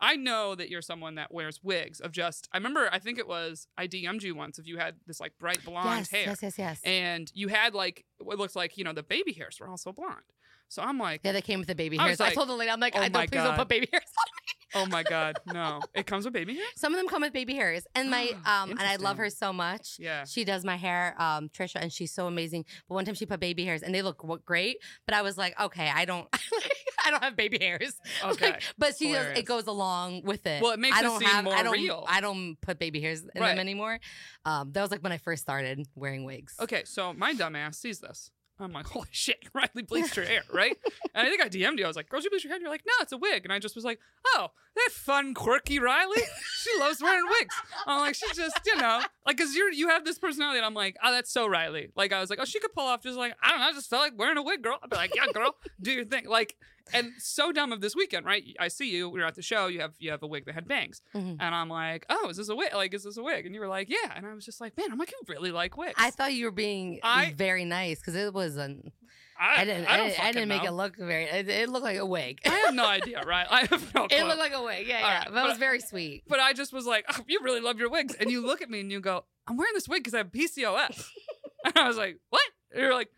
I 0.00 0.16
know 0.16 0.54
that 0.54 0.70
you're 0.70 0.82
someone 0.82 1.16
that 1.16 1.32
wears 1.32 1.60
wigs 1.62 2.00
of 2.00 2.12
just, 2.12 2.48
I 2.52 2.58
remember, 2.58 2.88
I 2.92 2.98
think 2.98 3.18
it 3.18 3.26
was, 3.26 3.66
I 3.76 3.88
DM'd 3.88 4.22
you 4.22 4.34
once 4.34 4.58
if 4.58 4.66
you 4.66 4.78
had 4.78 4.94
this 5.06 5.18
like 5.18 5.32
bright 5.40 5.64
blonde 5.64 6.00
yes, 6.00 6.10
hair. 6.10 6.24
yes, 6.26 6.42
yes, 6.42 6.58
yes. 6.58 6.80
And 6.84 7.30
you 7.34 7.48
had 7.48 7.74
like, 7.74 8.04
what 8.18 8.38
looks 8.38 8.54
like, 8.54 8.78
you 8.78 8.84
know, 8.84 8.92
the 8.92 9.02
baby 9.02 9.32
hairs 9.32 9.58
were 9.60 9.68
also 9.68 9.92
blonde. 9.92 10.22
So 10.68 10.82
I'm 10.82 10.98
like, 10.98 11.22
yeah, 11.24 11.32
they 11.32 11.40
came 11.40 11.58
with 11.58 11.68
the 11.68 11.74
baby 11.74 11.98
I 11.98 12.04
hairs. 12.04 12.20
I, 12.20 12.34
told 12.34 12.48
the 12.48 12.54
lady, 12.54 12.70
I'm 12.70 12.78
like, 12.78 12.94
oh 12.94 13.00
I 13.00 13.08
don't, 13.08 13.30
please 13.30 13.42
don't 13.42 13.56
put 13.56 13.68
baby 13.68 13.88
hairs 13.90 14.04
on. 14.18 14.82
oh 14.82 14.86
my 14.86 15.02
God, 15.08 15.38
no. 15.46 15.80
It 15.94 16.06
comes 16.06 16.26
with 16.26 16.34
baby 16.34 16.54
hairs? 16.54 16.68
Some 16.76 16.92
of 16.92 16.98
them 16.98 17.08
come 17.08 17.22
with 17.22 17.32
baby 17.32 17.54
hairs, 17.54 17.86
and 17.94 18.10
my 18.10 18.32
um, 18.44 18.70
and 18.70 18.80
I 18.80 18.96
love 18.96 19.16
her 19.16 19.30
so 19.30 19.50
much. 19.50 19.96
Yeah. 19.98 20.24
She 20.24 20.44
does 20.44 20.64
my 20.64 20.76
hair, 20.76 21.14
um, 21.18 21.48
Trisha, 21.48 21.76
and 21.80 21.90
she's 21.90 22.12
so 22.12 22.26
amazing. 22.26 22.66
But 22.86 22.96
one 22.96 23.06
time 23.06 23.14
she 23.14 23.24
put 23.24 23.40
baby 23.40 23.64
hairs, 23.64 23.82
and 23.82 23.94
they 23.94 24.02
look 24.02 24.22
great. 24.44 24.76
But 25.06 25.14
I 25.14 25.22
was 25.22 25.38
like, 25.38 25.58
okay, 25.58 25.90
I 25.92 26.04
don't, 26.04 26.28
I 27.04 27.10
don't 27.10 27.22
have 27.22 27.36
baby 27.36 27.58
hairs. 27.60 27.94
Okay. 28.24 28.50
Like, 28.50 28.62
but 28.76 28.96
she. 28.96 29.08
Hilarious. 29.08 29.38
It 29.38 29.44
goes 29.44 29.66
along 29.66 30.22
with 30.24 30.46
it. 30.46 30.62
Well, 30.62 30.72
it 30.72 30.80
makes 30.80 30.96
I 30.96 31.02
don't 31.02 31.18
seem 31.20 31.28
have, 31.28 31.44
more 31.44 31.54
I 31.54 31.62
don't, 31.62 31.72
real. 31.72 32.04
I 32.08 32.20
don't 32.20 32.56
put 32.60 32.78
baby 32.78 33.00
hairs 33.00 33.20
in 33.22 33.40
Right. 33.40 33.50
them 33.50 33.58
anymore. 33.58 34.00
Um, 34.44 34.72
that 34.72 34.82
was 34.82 34.90
like 34.90 35.02
when 35.02 35.12
I 35.12 35.18
first 35.18 35.42
started 35.42 35.86
wearing 35.94 36.24
wigs. 36.24 36.54
Okay, 36.60 36.82
so 36.84 37.12
my 37.12 37.32
dumbass 37.34 37.76
sees 37.76 38.00
this. 38.00 38.30
I'm 38.60 38.72
like, 38.72 38.86
holy 38.88 39.06
shit, 39.12 39.38
Riley 39.54 39.82
bleached 39.86 40.16
her 40.16 40.24
hair, 40.24 40.42
right? 40.52 40.76
and 41.14 41.24
I 41.26 41.30
think 41.30 41.40
I 41.40 41.48
DM'd 41.48 41.78
you. 41.78 41.84
I 41.84 41.86
was 41.88 41.94
like, 41.96 42.08
girl, 42.08 42.20
you 42.20 42.28
bleached 42.28 42.44
your 42.44 42.50
hair? 42.50 42.56
And 42.56 42.62
you're 42.62 42.72
like, 42.72 42.82
no, 42.84 42.92
it's 43.00 43.12
a 43.12 43.16
wig. 43.16 43.44
And 43.44 43.52
I 43.52 43.60
just 43.60 43.76
was 43.76 43.84
like, 43.84 44.00
oh, 44.34 44.48
that 44.74 44.88
fun, 44.90 45.32
quirky 45.32 45.78
Riley. 45.78 46.20
She 46.62 46.70
loves 46.80 47.00
wearing 47.00 47.24
wigs. 47.38 47.54
I'm 47.86 48.00
like, 48.00 48.16
she's 48.16 48.36
just, 48.36 48.58
you 48.66 48.74
know, 48.76 49.00
like, 49.24 49.38
cause 49.38 49.54
you're 49.54 49.70
you 49.70 49.88
have 49.90 50.04
this 50.04 50.18
personality, 50.18 50.58
and 50.58 50.66
I'm 50.66 50.74
like, 50.74 50.96
oh, 51.04 51.12
that's 51.12 51.30
so 51.30 51.46
Riley. 51.46 51.90
Like, 51.94 52.12
I 52.12 52.20
was 52.20 52.30
like, 52.30 52.40
oh, 52.42 52.44
she 52.44 52.58
could 52.58 52.72
pull 52.72 52.84
off 52.86 53.02
just 53.04 53.16
like, 53.16 53.34
I 53.40 53.50
don't 53.50 53.60
know, 53.60 53.66
I 53.66 53.72
just 53.72 53.88
felt 53.88 54.02
like 54.02 54.18
wearing 54.18 54.38
a 54.38 54.42
wig, 54.42 54.62
girl. 54.62 54.78
I'd 54.82 54.90
be 54.90 54.96
like, 54.96 55.14
yeah, 55.14 55.26
girl, 55.32 55.54
do 55.80 55.92
your 55.92 56.04
thing. 56.04 56.26
Like, 56.28 56.56
and 56.92 57.12
so 57.18 57.52
dumb 57.52 57.72
of 57.72 57.80
this 57.80 57.94
weekend, 57.96 58.24
right? 58.26 58.44
I 58.58 58.68
see 58.68 58.90
you. 58.90 59.08
We 59.08 59.20
are 59.22 59.26
at 59.26 59.34
the 59.34 59.42
show. 59.42 59.66
You 59.66 59.80
have 59.80 59.94
you 59.98 60.10
have 60.10 60.22
a 60.22 60.26
wig 60.26 60.44
that 60.46 60.54
had 60.54 60.66
bangs, 60.68 61.02
Mhm. 61.14 61.36
and 61.40 61.54
I'm 61.54 61.68
like, 61.68 62.06
oh, 62.10 62.28
is 62.28 62.36
this 62.36 62.48
a 62.48 62.56
wig? 62.56 62.74
Like, 62.74 62.94
is 62.94 63.04
this 63.04 63.16
a 63.16 63.22
wig? 63.22 63.46
And 63.46 63.54
you 63.54 63.60
were 63.60 63.68
like, 63.68 63.88
yeah. 63.88 64.12
And 64.14 64.26
I 64.26 64.34
was 64.34 64.44
just 64.44 64.60
like, 64.60 64.76
man, 64.76 64.90
I'm 64.92 64.98
like, 64.98 65.10
you 65.10 65.18
really 65.28 65.50
like 65.52 65.76
wigs. 65.76 65.94
I 65.96 66.10
thought 66.10 66.32
you 66.34 66.46
were 66.46 66.50
being 66.50 67.00
I- 67.02 67.32
very 67.36 67.64
nice 67.64 67.98
because 68.00 68.14
it 68.14 68.32
was 68.34 68.56
an. 68.56 68.92
I, 69.40 69.60
I 69.62 69.64
didn't. 69.64 69.86
I, 69.86 69.92
I, 69.92 69.96
didn't, 70.08 70.20
I 70.24 70.32
didn't 70.32 70.48
make 70.48 70.62
know. 70.64 70.70
it 70.70 70.72
look 70.72 70.96
very. 70.96 71.24
It, 71.26 71.48
it 71.48 71.68
looked 71.68 71.84
like 71.84 71.96
a 71.98 72.04
wig. 72.04 72.40
I 72.44 72.56
have 72.66 72.74
no 72.74 72.84
idea, 72.98 73.22
right? 73.24 73.46
I 73.48 73.60
have 73.66 73.94
no 73.94 74.08
clue. 74.08 74.18
it 74.18 74.24
looked 74.26 74.40
like 74.40 74.52
a 74.52 74.62
wig. 74.62 74.88
Yeah, 74.88 74.96
All 74.96 75.00
yeah. 75.02 75.18
right, 75.18 75.24
but, 75.26 75.34
but 75.34 75.44
it 75.44 75.48
was 75.50 75.58
very 75.58 75.78
sweet. 75.80 76.24
but 76.26 76.40
I 76.40 76.52
just 76.54 76.72
was 76.72 76.86
like, 76.86 77.04
oh, 77.08 77.22
you 77.28 77.38
really 77.44 77.60
love 77.60 77.78
your 77.78 77.88
wigs. 77.88 78.14
And 78.16 78.32
you 78.32 78.44
look 78.44 78.62
at 78.62 78.68
me 78.68 78.80
and 78.80 78.90
you 78.90 79.00
go, 79.00 79.24
I'm 79.46 79.56
wearing 79.56 79.74
this 79.74 79.86
wig 79.88 80.00
because 80.02 80.14
I 80.14 80.18
have 80.18 80.32
PCOS. 80.32 81.04
and 81.64 81.76
I 81.76 81.86
was 81.86 81.96
like, 81.96 82.18
what? 82.30 82.42
And 82.72 82.82
you're 82.82 82.94
like, 82.94 83.10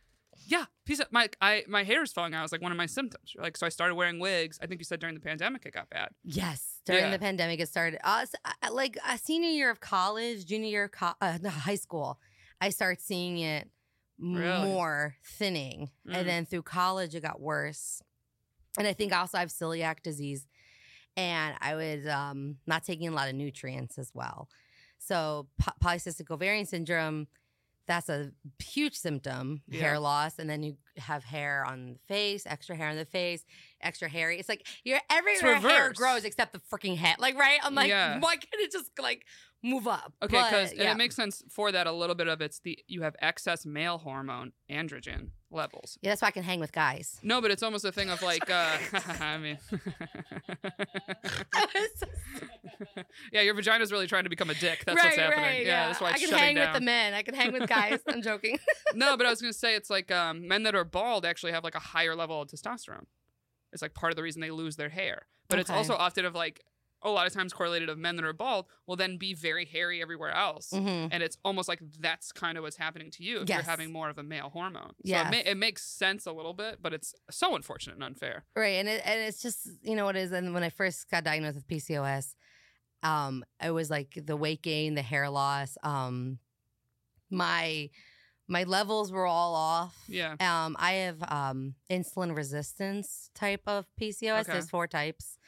yeah, 0.51 0.65
PCOS. 0.89 1.07
My, 1.13 1.29
I, 1.41 1.65
my 1.69 1.85
hair 1.85 2.03
is 2.03 2.13
falling 2.13 2.35
out. 2.35 2.43
It's 2.43 2.53
like 2.53 2.61
one 2.61 2.73
of 2.73 2.79
my 2.79 2.87
symptoms. 2.87 3.33
Like, 3.37 3.57
so 3.57 3.65
I 3.67 3.69
started 3.69 3.95
wearing 3.95 4.19
wigs. 4.19 4.59
I 4.63 4.67
think 4.67 4.81
you 4.81 4.85
said 4.85 4.99
during 5.01 5.15
the 5.15 5.21
pandemic 5.21 5.65
it 5.65 5.73
got 5.73 5.89
bad. 5.89 6.09
Yes, 6.25 6.81
during 6.85 7.05
Yeah. 7.05 7.11
the 7.13 7.19
pandemic, 7.19 7.61
it 7.61 7.69
started. 7.69 8.01
Uh, 8.03 8.27
uh, 8.45 8.73
like 8.73 8.99
a 9.09 9.17
senior 9.17 9.51
year 9.51 9.71
of 9.71 9.79
college, 9.81 10.45
junior 10.47 10.69
year 10.69 10.85
of 10.85 10.91
co- 10.93 11.15
uh, 11.21 11.39
high 11.49 11.77
school, 11.77 12.19
I 12.61 12.71
started 12.71 13.01
seeing 13.01 13.39
it 13.39 13.71
Really? 14.19 14.65
more 14.67 15.15
thinning, 15.25 15.91
Mm. 16.07 16.15
and 16.17 16.29
then 16.29 16.45
through 16.47 16.63
college, 16.63 17.15
it 17.15 17.23
got 17.23 17.41
worse. 17.41 18.03
And 18.77 18.87
I 18.87 18.93
think 18.93 19.13
also 19.15 19.39
I 19.39 19.41
have 19.41 19.51
celiac 19.51 20.03
disease, 20.03 20.47
and 21.17 21.55
I 21.61 21.75
was 21.75 22.07
um, 22.07 22.57
not 22.67 22.85
taking 22.85 23.09
a 23.09 23.13
lot 23.13 23.29
of 23.29 23.35
nutrients 23.35 23.99
as 23.99 24.11
well. 24.15 24.49
So 24.99 25.49
po- 25.59 25.73
polycystic 25.83 26.31
ovarian 26.31 26.67
syndrome, 26.67 27.29
that's 27.87 28.09
a 28.09 28.31
huge 28.63 28.95
symptom, 28.95 29.63
Yeah. 29.69 29.81
hair 29.81 29.99
loss, 29.99 30.39
and 30.39 30.49
then 30.49 30.63
you 30.63 30.77
have 30.97 31.25
hair 31.25 31.65
on 31.67 31.95
the 31.95 31.99
face, 32.07 32.47
extra 32.47 32.77
hair 32.77 32.89
on 32.89 32.97
the 32.97 33.05
face, 33.05 33.45
extra 33.81 34.09
hairy. 34.09 34.39
It's 34.39 34.49
like 34.49 34.67
your 34.85 35.01
everywhere 35.11 35.57
hair 35.57 35.93
grows 35.93 36.25
except 36.25 36.53
the 36.53 36.61
freaking 36.61 36.97
head. 36.97 37.17
Like 37.19 37.37
right, 37.37 37.59
I'm 37.63 37.75
like, 37.75 37.89
Yeah. 37.89 38.19
why 38.21 38.37
can't 38.37 38.61
it 38.63 38.71
just 38.73 38.91
like 39.01 39.25
move 39.63 39.89
up? 39.89 40.13
Okay, 40.23 40.41
because 40.43 40.73
yeah. 40.75 40.93
it 40.93 40.97
makes 40.97 41.17
sense 41.17 41.43
for 41.51 41.73
that 41.73 41.87
a 41.87 41.93
little 41.93 42.15
bit 42.15 42.29
of 42.29 42.41
it's 42.41 42.61
the 42.61 42.79
you 42.87 43.03
have 43.03 43.17
excess 43.21 43.67
male 43.67 43.99
hormone 43.99 44.53
androgen 44.71 45.31
levels. 45.51 45.99
yeah, 46.01 46.11
that's 46.11 46.23
why 46.23 46.29
I 46.29 46.31
can 46.31 46.43
hang 46.43 46.61
with 46.61 46.73
guys. 46.73 47.19
No, 47.23 47.41
but 47.41 47.51
it's 47.51 47.63
almost 47.63 47.85
a 47.85 47.93
thing 47.93 48.11
of 48.11 48.23
like, 48.23 48.49
uh, 48.51 48.79
I 49.21 49.39
mean, 49.39 49.59
yeah, 53.33 53.43
your 53.43 53.55
vagina's 53.55 53.93
really 53.93 54.07
trying 54.07 54.25
to 54.25 54.31
become 54.31 54.51
a 54.51 54.55
dick. 54.55 54.85
That's 54.85 54.97
right, 54.97 55.07
what's 55.07 55.17
happening. 55.17 55.45
right. 55.45 55.67
yeah, 55.67 55.89
that's 55.89 56.01
why 56.01 56.13
I 56.13 56.19
can 56.19 56.31
hang 56.31 56.55
down. 56.57 56.73
with 56.73 56.81
the 56.81 56.85
men. 56.85 57.15
I 57.15 57.23
can 57.23 57.35
hang 57.35 57.53
with 57.53 57.69
guys. 57.69 58.01
I'm 58.09 58.23
joking. 58.23 58.59
no, 58.95 59.17
but 59.17 59.27
I 59.27 59.31
was 59.31 59.41
gonna 59.41 59.53
say 59.53 59.75
it's 59.75 59.91
like 59.91 60.11
um, 60.11 60.47
men 60.47 60.63
that 60.65 60.75
are 60.75 60.85
bald 60.85 61.25
actually 61.27 61.53
have 61.53 61.65
like 61.65 61.75
a 61.75 61.81
higher 61.81 62.15
level 62.15 62.43
of 62.43 62.49
testosterone. 62.49 63.07
It's 63.73 63.83
like 63.83 63.95
part 63.95 64.13
of 64.13 64.17
the 64.17 64.23
reason 64.23 64.41
they 64.41 64.51
lose 64.51 64.77
their 64.77 64.89
hair. 64.89 65.27
But 65.49 65.59
it's 65.59 65.71
also 65.71 65.95
often 65.95 66.25
of 66.25 66.35
like 66.35 66.63
a 67.03 67.09
lot 67.11 67.27
of 67.27 67.33
times 67.33 67.53
correlated 67.53 67.89
of 67.89 67.97
men 67.99 68.17
that 68.17 68.25
are 68.25 68.33
bald 68.33 68.67
will 68.87 68.97
then 68.97 69.17
be 69.17 69.33
very 69.35 69.65
hairy 69.65 70.03
everywhere 70.03 70.33
else. 70.33 70.71
Mhm. 70.71 71.09
And 71.11 71.23
it's 71.23 71.39
almost 71.45 71.67
like 71.69 71.81
that's 71.99 72.31
kind 72.33 72.59
of 72.59 72.63
what's 72.65 72.77
happening 72.77 73.11
to 73.13 73.23
you 73.23 73.41
if 73.41 73.49
Yes. 73.49 73.57
you're 73.57 73.71
having 73.71 73.91
more 73.93 74.11
of 74.11 74.19
a 74.19 74.23
male 74.23 74.51
hormone. 74.51 74.93
So 75.07 75.15
it, 75.17 75.25
ma- 75.25 75.51
it 75.51 75.57
makes 75.57 75.83
sense 75.83 76.27
a 76.27 76.33
little 76.33 76.53
bit, 76.53 76.83
but 76.83 76.93
it's 76.93 77.15
so 77.31 77.55
unfortunate 77.57 77.95
and 77.95 78.05
unfair. 78.05 78.45
Right, 78.55 78.77
and 78.77 78.89
it, 78.89 79.01
and 79.07 79.21
it's 79.21 79.41
just 79.41 79.67
you 79.83 79.97
know 79.97 80.05
what 80.05 80.17
it 80.17 80.21
is. 80.21 80.33
And 80.33 80.53
when 80.53 80.63
I 80.63 80.69
first 80.71 81.09
got 81.11 81.25
diagnosed 81.25 81.55
with 81.57 81.67
PCOS, 81.69 82.35
um, 83.03 83.45
it 83.65 83.71
was 83.71 83.89
like 83.89 84.19
the 84.23 84.37
weight 84.37 84.61
gain, 84.63 84.95
the 84.95 85.03
hair 85.03 85.31
loss. 85.31 85.79
Um, 85.83 86.39
my 87.31 87.89
my 88.49 88.65
levels 88.65 89.13
were 89.13 89.27
all 89.27 89.55
off. 89.55 89.97
Yeah. 90.09 90.35
Um, 90.41 90.77
I 90.79 90.93
have 90.95 91.23
um 91.31 91.77
insulin 91.89 92.37
resistance 92.37 93.31
type 93.35 93.63
of 93.67 93.87
PCOS. 94.01 94.41
Okay. 94.43 94.53
There's 94.53 94.69
four 94.71 94.87
types. 94.87 95.39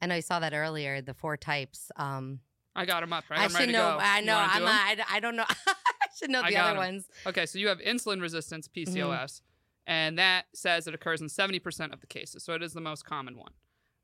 I 0.00 0.06
know 0.06 0.14
you 0.16 0.22
saw 0.22 0.40
that 0.40 0.52
earlier. 0.54 1.00
The 1.02 1.14
four 1.14 1.36
types. 1.36 1.90
Um, 1.96 2.40
I 2.76 2.84
got 2.86 3.00
them 3.00 3.12
up, 3.12 3.24
right? 3.30 3.40
I 3.40 3.44
I'm 3.44 3.52
ready 3.52 3.66
should 3.66 3.72
to 3.72 3.78
know. 3.78 3.96
go. 3.96 3.98
I 4.00 4.20
know. 4.20 4.36
I'm 4.38 4.62
not, 4.62 4.70
I, 5.10 5.16
I 5.16 5.20
don't 5.20 5.34
know. 5.36 5.44
I 5.66 5.74
should 6.16 6.30
know 6.30 6.42
the 6.48 6.56
other 6.56 6.70
'em. 6.70 6.76
ones. 6.76 7.08
Okay, 7.26 7.46
so 7.46 7.58
you 7.58 7.68
have 7.68 7.78
insulin 7.80 8.20
resistance 8.20 8.68
Mm-hmm. 8.68 8.96
PCOS, 8.96 9.40
and 9.86 10.18
that 10.18 10.44
says 10.54 10.86
it 10.86 10.94
occurs 10.94 11.20
in 11.20 11.26
70% 11.28 11.92
of 11.92 12.00
the 12.00 12.06
cases. 12.06 12.44
So 12.44 12.54
it 12.54 12.62
is 12.62 12.72
the 12.74 12.80
most 12.80 13.04
common 13.04 13.36
one. 13.36 13.52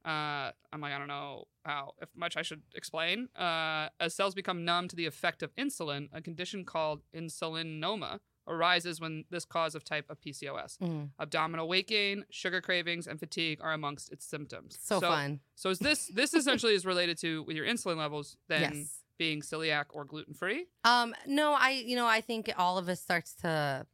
Uh, 0.05 0.51
I'm 0.73 0.81
like, 0.81 0.93
I 0.93 0.99
don't 0.99 1.09
know 1.09 1.45
how 1.65 1.93
if 2.03 2.09
much 2.17 2.37
I 2.37 2.43
should 2.43 2.63
explain. 2.75 3.29
Uh, 3.37 3.89
as 4.01 4.15
cells 4.15 4.35
become 4.35 4.65
numb 4.65 4.89
to 4.89 4.97
the 4.97 5.07
effect 5.07 5.43
of 5.43 5.55
insulin, 5.57 6.09
a 6.13 6.21
condition 6.21 6.65
called 6.65 7.03
insulinoma 7.17 8.19
arises 8.47 9.01
when 9.01 9.25
this 9.31 9.45
cause 9.45 9.75
of 9.75 9.85
type 9.85 10.11
of 10.11 10.21
PCOS. 10.21 10.79
Mhm. 10.79 11.11
Abdominal 11.19 11.69
weight 11.69 11.89
gain, 11.89 12.25
sugar 12.31 12.61
cravings, 12.61 13.07
and 13.07 13.19
fatigue 13.19 13.61
are 13.63 13.73
amongst 13.73 14.13
its 14.13 14.27
symptoms. 14.27 14.79
So, 14.81 15.01
fun. 15.01 15.41
So 15.55 15.71
is 15.71 15.79
this 15.79 16.09
this 16.09 16.35
essentially 16.35 16.75
is 16.75 16.85
related 16.85 17.19
to 17.19 17.43
with 17.45 17.57
your 17.57 17.67
insulin 17.67 17.97
levels 17.97 18.37
then 18.49 18.75
yes. 18.75 19.03
being 19.19 19.41
celiac 19.41 19.87
or 19.91 20.05
gluten 20.05 20.35
free? 20.35 20.67
Um, 20.85 21.15
no, 21.27 21.53
I 21.53 21.71
you 21.71 21.97
know 21.97 22.07
I 22.07 22.21
think 22.21 22.51
all 22.57 22.79
of 22.79 22.89
us 22.89 23.01
starts 23.01 23.35
to 23.37 23.87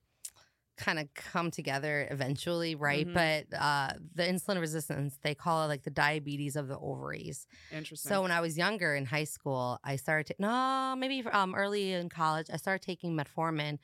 kind 0.81 0.99
of 0.99 1.13
come 1.15 1.51
together 1.51 2.09
eventually, 2.11 2.75
right? 2.75 3.07
Mhm. 3.07 3.13
But 3.13 3.59
uh, 3.59 3.93
the 4.15 4.23
insulin 4.23 4.59
resistance, 4.61 5.19
they 5.23 5.35
call 5.35 5.65
it 5.65 5.69
like 5.69 5.83
the 5.83 5.91
diabetes 5.91 6.57
of 6.57 6.69
the 6.69 6.79
ovaries. 6.79 7.47
Interesting. 7.71 8.09
So 8.09 8.23
when 8.23 8.31
I 8.31 8.41
was 8.41 8.57
younger 8.57 8.95
in 8.95 9.05
high 9.05 9.25
school, 9.25 9.79
I 9.85 9.97
started 9.97 10.29
to, 10.29 10.35
no 10.39 10.95
maybe 10.97 11.23
um 11.31 11.55
early 11.55 11.93
in 11.93 12.09
college, 12.09 12.47
I 12.53 12.57
started 12.57 12.83
taking 12.85 13.15
metformin, 13.15 13.79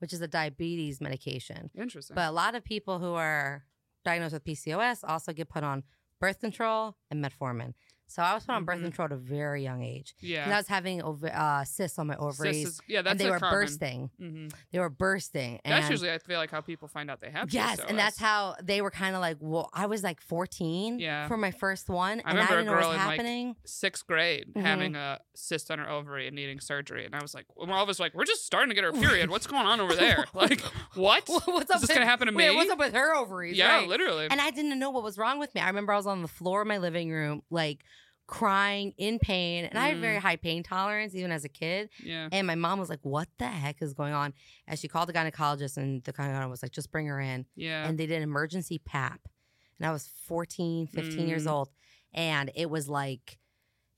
which 0.00 0.12
is 0.12 0.20
a 0.20 0.28
diabetes 0.28 1.00
medication. 1.00 1.70
Interesting. 1.74 2.14
But 2.14 2.28
a 2.28 2.32
lot 2.32 2.54
of 2.54 2.64
people 2.64 2.98
who 2.98 3.14
are 3.14 3.64
diagnosed 4.04 4.34
with 4.34 4.44
PCOS 4.44 5.04
also 5.06 5.32
get 5.32 5.48
put 5.48 5.62
on 5.62 5.84
birth 6.20 6.40
control 6.40 6.96
and 7.10 7.24
metformin. 7.24 7.74
So 8.10 8.22
I 8.22 8.34
was 8.34 8.44
put 8.44 8.54
on 8.56 8.64
birth 8.64 8.78
Mhm. 8.80 8.82
control 8.82 9.06
at 9.06 9.12
a 9.12 9.16
very 9.16 9.62
young 9.62 9.82
age. 9.82 10.14
yeah. 10.20 10.44
And 10.44 10.52
I 10.52 10.56
was 10.56 10.66
having 10.66 11.00
ov- 11.02 11.22
uh, 11.24 11.64
cysts 11.64 11.98
on 11.98 12.08
my 12.08 12.16
ovaries 12.16 12.66
is- 12.66 12.80
yeah, 12.88 13.02
that's 13.02 13.12
and 13.12 13.20
they 13.20 13.30
were 13.30 13.38
common. 13.38 13.54
bursting. 13.54 14.10
hmm 14.18 14.48
They 14.72 14.80
were 14.80 14.90
bursting. 14.90 15.60
And 15.64 15.72
That's 15.72 15.88
usually 15.90 16.10
I 16.10 16.18
feel 16.18 16.38
like 16.38 16.50
how 16.50 16.60
people 16.60 16.88
find 16.88 17.10
out 17.10 17.20
they 17.20 17.30
have. 17.30 17.52
yes, 17.52 17.78
and 17.88 17.96
that's 17.98 18.18
how 18.18 18.56
they 18.62 18.82
were 18.82 18.90
kind 18.90 19.14
of 19.14 19.20
like. 19.20 19.36
Well, 19.40 19.70
I 19.72 19.86
was 19.86 20.02
like 20.02 20.20
14 20.20 20.98
Yeah. 20.98 21.28
for 21.28 21.36
my 21.36 21.50
first 21.52 21.88
one, 21.88 22.20
I 22.24 22.30
and 22.30 22.38
I 22.38 22.42
remember 22.42 22.52
a 22.52 22.56
didn't 22.56 22.66
know 22.66 22.72
what 22.72 22.80
girl 22.80 22.88
was 22.90 22.98
in, 23.00 23.06
like, 23.06 23.10
happening. 23.18 23.56
sixth 23.64 24.06
grade 24.06 24.52
Mhm. 24.54 24.62
having 24.62 24.96
a 24.96 25.20
cyst 25.34 25.70
on 25.70 25.78
her 25.78 25.88
ovary 25.88 26.26
and 26.26 26.34
needing 26.34 26.58
surgery, 26.60 27.04
and 27.06 27.14
I 27.14 27.20
was 27.22 27.32
like, 27.34 27.46
well, 27.54 27.70
all 27.72 27.82
of 27.82 27.88
us 27.88 28.00
like, 28.00 28.12
we're 28.14 28.24
just 28.24 28.44
starting 28.44 28.70
to 28.70 28.74
get 28.74 28.84
our 28.84 28.92
period. 29.24 29.30
What's 29.30 29.46
going 29.46 29.66
on 29.66 29.80
over 29.80 29.94
there? 29.94 30.24
Like, 30.34 30.60
what? 30.94 31.28
what's 31.28 31.72
Is 31.74 31.82
this 31.82 31.90
gonna 31.92 32.06
happen 32.06 32.26
to 32.26 32.34
wait, 32.34 32.50
me? 32.50 32.56
What's 32.56 32.70
up 32.70 32.78
with 32.78 32.92
her 32.94 33.14
ovaries? 33.14 33.56
yeah, 33.56 33.76
right? 33.76 33.88
literally. 33.88 34.26
And 34.30 34.40
I 34.40 34.50
didn't 34.50 34.78
know 34.78 34.90
what 34.90 35.02
was 35.04 35.16
wrong 35.16 35.38
with 35.38 35.54
me. 35.54 35.60
I 35.60 35.66
remember 35.68 35.92
I 35.92 35.96
was 35.96 36.06
on 36.06 36.22
the 36.22 36.28
floor 36.28 36.62
of 36.62 36.66
my 36.66 36.78
living 36.78 37.10
room, 37.10 37.42
like 37.50 37.84
crying 38.30 38.94
in 38.96 39.18
pain, 39.18 39.64
and 39.64 39.76
I 39.78 39.88
had 39.88 39.96
Mm. 39.98 40.00
very 40.00 40.16
high 40.18 40.36
pain 40.36 40.62
tolerance 40.62 41.14
even 41.14 41.32
as 41.32 41.44
a 41.44 41.48
kid. 41.48 41.90
yeah. 42.02 42.28
And 42.30 42.46
my 42.46 42.54
mom 42.54 42.78
was 42.78 42.88
like, 42.88 43.00
"What 43.02 43.28
the 43.38 43.48
heck 43.48 43.82
is 43.82 43.92
going 43.92 44.12
on?" 44.12 44.32
And 44.66 44.78
she 44.78 44.86
called 44.88 45.08
the 45.08 45.12
gynecologist, 45.12 45.76
and 45.76 46.02
the 46.04 46.12
gynecologist 46.12 46.50
was 46.50 46.62
like, 46.62 46.72
"Just 46.72 46.90
bring 46.92 47.06
her 47.06 47.20
in." 47.20 47.46
Yeah. 47.56 47.86
and 47.86 47.98
they 47.98 48.06
did 48.06 48.16
an 48.16 48.22
emergency 48.22 48.78
pap 48.78 49.20
and 49.78 49.86
i 49.88 49.92
was 49.92 50.06
14 50.26 50.86
15 50.86 51.26
years 51.26 51.46
Mm. 51.46 51.50
old 51.52 51.68
and 52.12 52.50
it 52.54 52.68
was 52.70 52.88
like 52.88 53.38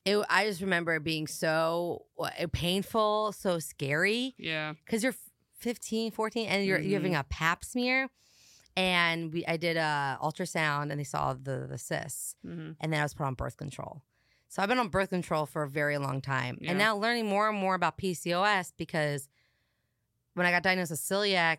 it, 0.05 0.17
i 0.31 0.47
just 0.47 0.61
remember 0.61 0.95
it 0.97 1.03
being 1.05 1.27
so 1.27 2.07
uh, 2.19 2.31
painful 2.53 3.33
so 3.33 3.59
scary 3.59 4.35
yeah. 4.39 4.75
because 4.85 5.03
you're 5.03 5.15
15 5.59 6.11
14 6.13 6.49
and 6.49 6.65
you're, 6.67 6.79
you're 6.79 6.99
having 7.01 7.13
Mm-hmm. 7.13 7.21
a 7.21 7.25
pap 7.25 7.65
smear 7.65 8.09
and 8.77 9.33
we 9.33 9.45
i 9.47 9.57
did 9.57 9.77
a 9.77 10.19
ultrasound 10.23 10.91
and 10.91 10.99
they 10.99 11.05
saw 11.05 11.35
the 11.35 11.67
the 11.69 11.79
cysts 11.79 12.35
hmm 12.43 12.71
and 12.81 12.93
then 12.93 13.01
i 13.01 13.03
was 13.03 13.15
put 13.15 13.25
on 13.27 13.35
birth 13.35 13.57
control 13.57 14.03
so 14.53 14.61
i've 14.63 14.69
been 14.69 14.79
on 14.79 14.89
birth 14.89 15.09
control 15.09 15.47
for 15.47 15.63
a 15.63 15.69
very 15.69 15.97
long 15.97 16.21
time. 16.21 16.59
Yeah. 16.61 16.71
and 16.71 16.79
now 16.79 16.95
learning 16.95 17.27
more 17.27 17.49
and 17.49 17.57
more 17.59 17.75
about 17.75 17.97
pcos 17.97 18.73
because 18.77 19.27
when 20.35 20.45
i 20.47 20.51
got 20.51 20.63
diagnosed 20.63 20.91
with 20.91 21.01
celiac 21.01 21.59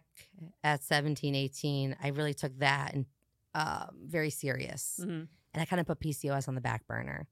at 0.64 0.84
17 0.84 1.34
18 1.34 1.96
i 2.04 2.10
really 2.10 2.34
took 2.36 2.58
that 2.60 2.94
and 2.94 3.06
um, 3.56 3.96
very 4.06 4.30
serious. 4.30 5.00
Hmm 5.04 5.24
and 5.56 5.62
i 5.62 5.66
kind 5.66 5.80
of 5.80 5.86
put 5.88 6.00
pcos 6.00 6.48
on 6.48 6.56
the 6.56 6.62
back 6.62 6.86
burner. 6.88 7.28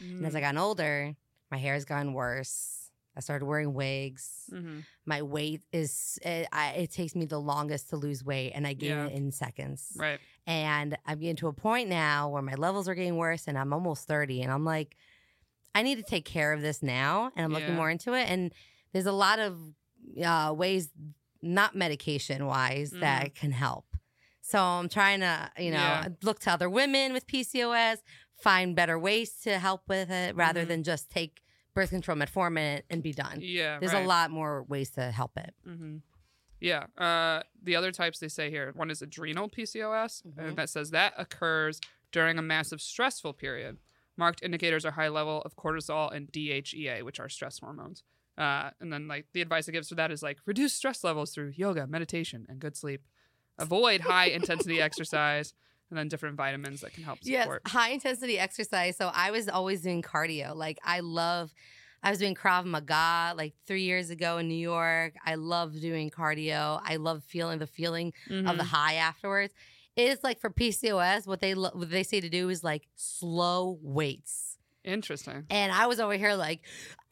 And 0.00 0.22
Mm. 0.22 0.26
as 0.26 0.34
i 0.34 0.40
got 0.40 0.56
older 0.56 1.14
my 1.50 1.58
hair 1.58 1.74
has 1.74 1.84
gotten 1.84 2.14
worse 2.14 2.81
i 3.16 3.20
started 3.20 3.44
wearing 3.46 3.72
wigs 3.74 4.44
hmm 4.50 4.80
my 5.04 5.20
weight 5.20 5.62
is 5.72 6.18
it, 6.22 6.46
I, 6.52 6.68
it 6.82 6.92
takes 6.92 7.16
me 7.16 7.24
the 7.26 7.40
longest 7.40 7.88
to 7.90 7.96
lose 7.96 8.24
weight 8.24 8.52
and 8.54 8.66
i 8.66 8.72
gain 8.72 8.90
Yeah. 8.90 9.06
it 9.06 9.12
in 9.14 9.32
seconds 9.32 9.90
Right. 9.96 10.20
and 10.46 10.96
I'm 11.06 11.18
getting 11.18 11.36
to 11.36 11.48
a 11.48 11.52
point 11.52 11.88
now 11.88 12.28
where 12.28 12.42
my 12.42 12.54
levels 12.54 12.88
are 12.88 12.94
getting 12.94 13.16
worse 13.16 13.48
and 13.48 13.58
I'm 13.58 13.72
almost 13.72 14.06
30 14.06 14.42
and 14.42 14.52
I'm 14.52 14.64
like, 14.64 14.96
I 15.74 15.82
need 15.82 15.96
to 15.96 16.02
take 16.04 16.24
care 16.24 16.52
of 16.52 16.60
this 16.62 16.82
now. 16.82 17.30
And 17.36 17.44
I'm 17.44 17.52
looking 17.52 17.74
more 17.74 17.90
into 17.90 18.12
it. 18.14 18.28
And 18.28 18.52
there's 18.92 19.06
a 19.06 19.12
lot 19.12 19.38
of 19.38 19.56
uh, 20.24 20.52
ways 20.56 20.90
not 21.42 21.74
medication 21.74 22.46
wise 22.46 22.90
that 23.00 23.34
can 23.34 23.52
help. 23.52 23.86
So 24.40 24.58
I'm 24.60 24.88
trying 24.88 25.20
to, 25.20 25.50
you 25.58 25.70
know, 25.70 25.76
Yeah. 25.78 26.08
look 26.22 26.38
to 26.40 26.50
other 26.52 26.68
women 26.68 27.12
with 27.12 27.26
PCOS, 27.26 27.98
find 28.40 28.74
better 28.76 28.98
ways 28.98 29.32
to 29.44 29.58
help 29.58 29.88
with 29.88 30.10
it 30.10 30.34
rather 30.36 30.64
Mhm. 30.64 30.68
than 30.68 30.82
just 30.84 31.10
take 31.10 31.41
birth 31.74 31.90
control 31.90 32.16
metformin 32.16 32.82
and 32.90 33.02
be 33.02 33.12
done. 33.12 33.38
Yeah. 33.40 33.78
There's 33.78 33.92
right. 33.92 34.04
a 34.04 34.08
lot 34.08 34.30
more 34.30 34.62
ways 34.64 34.90
to 34.90 35.10
help 35.10 35.32
it. 35.36 35.54
hmm 35.64 35.98
Yeah. 36.60 36.86
Uh, 36.96 37.42
the 37.62 37.76
other 37.76 37.90
types 37.92 38.18
they 38.18 38.28
say 38.28 38.50
here 38.50 38.72
one 38.74 38.90
is 38.90 39.02
adrenal 39.02 39.48
PCOS, 39.48 40.22
Mhm. 40.22 40.38
and 40.48 40.56
that 40.56 40.68
says 40.70 40.90
that 40.90 41.14
occurs 41.16 41.80
during 42.12 42.38
a 42.38 42.42
massive 42.42 42.80
stressful 42.80 43.32
period. 43.34 43.78
Marked 44.16 44.42
indicators 44.42 44.84
are 44.84 44.92
high 44.92 45.08
level 45.08 45.40
of 45.42 45.56
cortisol 45.56 46.12
and 46.14 46.30
DHEA, 46.30 47.02
which 47.02 47.18
are 47.18 47.28
stress 47.30 47.58
hormones. 47.58 48.02
Uh, 48.36 48.70
and 48.80 48.92
then 48.92 49.08
like 49.08 49.26
the 49.32 49.40
advice 49.42 49.68
it 49.68 49.72
gives 49.72 49.88
for 49.88 49.94
that 49.94 50.10
is 50.10 50.22
like 50.22 50.38
reduce 50.46 50.72
stress 50.74 51.02
levels 51.04 51.32
through 51.32 51.52
yoga, 51.56 51.86
meditation, 51.86 52.46
and 52.48 52.60
good 52.60 52.76
sleep. 52.76 53.02
Avoid 53.58 54.02
high 54.02 54.26
intensity 54.26 54.80
exercise, 54.88 55.54
and 55.92 55.98
then 55.98 56.08
different 56.08 56.36
vitamins 56.36 56.80
that 56.80 56.94
can 56.94 57.04
help 57.04 57.18
Yes, 57.22 57.42
support. 57.44 57.62
high 57.68 57.90
intensity 57.90 58.38
exercise. 58.38 58.96
So 58.96 59.10
I 59.12 59.30
was 59.30 59.46
always 59.46 59.82
doing 59.82 60.00
cardio. 60.00 60.56
Like 60.56 60.78
I 60.82 61.00
love, 61.00 61.52
I 62.02 62.08
was 62.08 62.18
doing 62.18 62.34
Krav 62.34 62.64
Maga 62.64 63.34
like 63.36 63.52
three 63.66 63.82
years 63.82 64.08
ago 64.08 64.38
in 64.38 64.48
New 64.48 64.54
York. 64.54 65.12
I 65.26 65.34
love 65.34 65.78
doing 65.78 66.08
cardio. 66.10 66.80
I 66.82 66.96
love 66.96 67.22
feeling 67.24 67.58
the 67.58 67.66
feeling 67.66 68.14
of 68.30 68.56
the 68.56 68.62
Mhm. 68.64 68.68
high 68.68 68.94
afterwards. 68.94 69.52
It's 69.96 70.24
like 70.24 70.40
for 70.40 70.48
PCOS, 70.48 71.26
what 71.26 71.40
they 71.40 71.52
lo- 71.52 71.72
what 71.74 71.90
they 71.90 72.04
say 72.04 72.22
to 72.22 72.30
do 72.30 72.48
is 72.48 72.64
like 72.64 72.88
slow 72.96 73.78
weights. 73.82 74.56
Interesting. 74.84 75.44
And 75.48 75.70
I 75.70 75.86
was 75.86 76.00
over 76.00 76.14
here 76.14 76.34
like, 76.34 76.60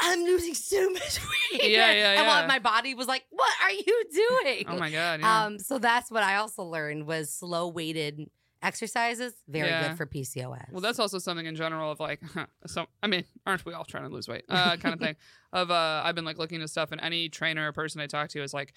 I'm 0.00 0.24
losing 0.24 0.54
so 0.54 0.88
much 0.90 1.20
weight. 1.52 1.70
Yeah, 1.70 1.92
yeah, 1.92 2.12
And 2.18 2.26
while 2.26 2.46
my 2.48 2.58
body 2.58 2.94
was 2.94 3.06
like, 3.06 3.24
What 3.30 3.52
are 3.62 3.70
you 3.70 4.04
doing? 4.12 4.64
Oh 4.66 4.76
my 4.78 4.90
god. 4.90 5.20
Yeah. 5.20 5.44
Um, 5.44 5.58
so 5.58 5.78
that's 5.78 6.10
what 6.10 6.22
I 6.24 6.36
also 6.36 6.64
learned 6.64 7.06
was 7.06 7.30
slow 7.32 7.68
weighted 7.68 8.28
exercises 8.62 9.34
very 9.48 9.68
Yeah. 9.68 9.88
good 9.88 9.96
for 9.96 10.06
PCOS. 10.06 10.70
Well, 10.70 10.80
that's 10.80 10.98
also 10.98 11.18
something 11.18 11.46
in 11.46 11.56
general 11.56 11.90
of 11.90 12.00
like, 12.00 12.20
so 12.66 12.86
I 13.02 13.06
mean, 13.06 13.24
aren't 13.46 13.64
we 13.64 13.72
all 13.74 13.84
trying 13.84 14.04
to 14.04 14.10
lose 14.10 14.28
weight? 14.28 14.44
Uh, 14.48 14.76
kind 14.76 14.92
of 14.94 15.00
thing. 15.00 15.16
Of 15.52 15.68
uh, 15.72 16.02
I've 16.04 16.14
been 16.14 16.24
like 16.24 16.38
looking 16.38 16.62
at 16.62 16.70
stuff, 16.70 16.92
and 16.92 17.00
any 17.00 17.28
trainer 17.28 17.66
or 17.68 17.72
person 17.72 18.00
I 18.00 18.06
talk 18.06 18.28
to 18.30 18.42
is 18.42 18.54
like, 18.54 18.72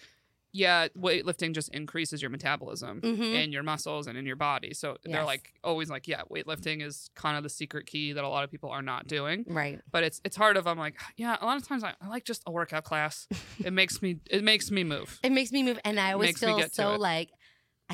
yeah, 0.51 0.87
weightlifting 0.97 1.53
just 1.53 1.69
increases 1.69 2.19
your 2.19 2.31
metabolism 2.31 2.99
Mhm. 3.01 3.43
in 3.43 3.51
your 3.51 3.61
muscles 3.61 4.07
and 4.07 4.17
in 4.17 4.25
your 4.25 4.35
body. 4.35 4.73
So 4.73 4.97
they're 5.03 5.23
like 5.23 5.53
always 5.63 5.89
like, 5.91 6.07
yeah, 6.07 6.21
weightlifting 6.31 6.81
is 6.83 7.11
kind 7.15 7.37
of 7.37 7.43
the 7.43 7.49
secret 7.49 7.85
key 7.85 8.13
that 8.13 8.23
a 8.23 8.27
lot 8.27 8.43
of 8.43 8.49
people 8.49 8.71
are 8.71 8.81
not 8.81 9.05
doing. 9.07 9.45
right. 9.47 9.81
But 9.91 10.03
it's 10.03 10.19
it's 10.25 10.35
hard. 10.35 10.57
Of 10.57 10.65
I'm 10.65 10.79
like, 10.79 10.95
yeah, 11.15 11.37
a 11.39 11.45
lot 11.45 11.57
of 11.57 11.67
times 11.67 11.83
I, 11.83 11.93
I 12.01 12.07
like 12.07 12.23
just 12.25 12.41
a 12.47 12.51
workout 12.51 12.83
class. 12.85 13.27
it 13.63 13.71
makes 13.73 14.01
me 14.01 14.17
it 14.31 14.43
makes 14.43 14.71
me 14.71 14.83
move. 14.83 15.19
It 15.23 15.31
makes 15.31 15.51
me 15.51 15.61
move, 15.61 15.79
and 15.85 15.99
I 15.99 16.13
always 16.13 16.37
feel 16.39 16.59
so 16.71 16.95
like 16.95 17.29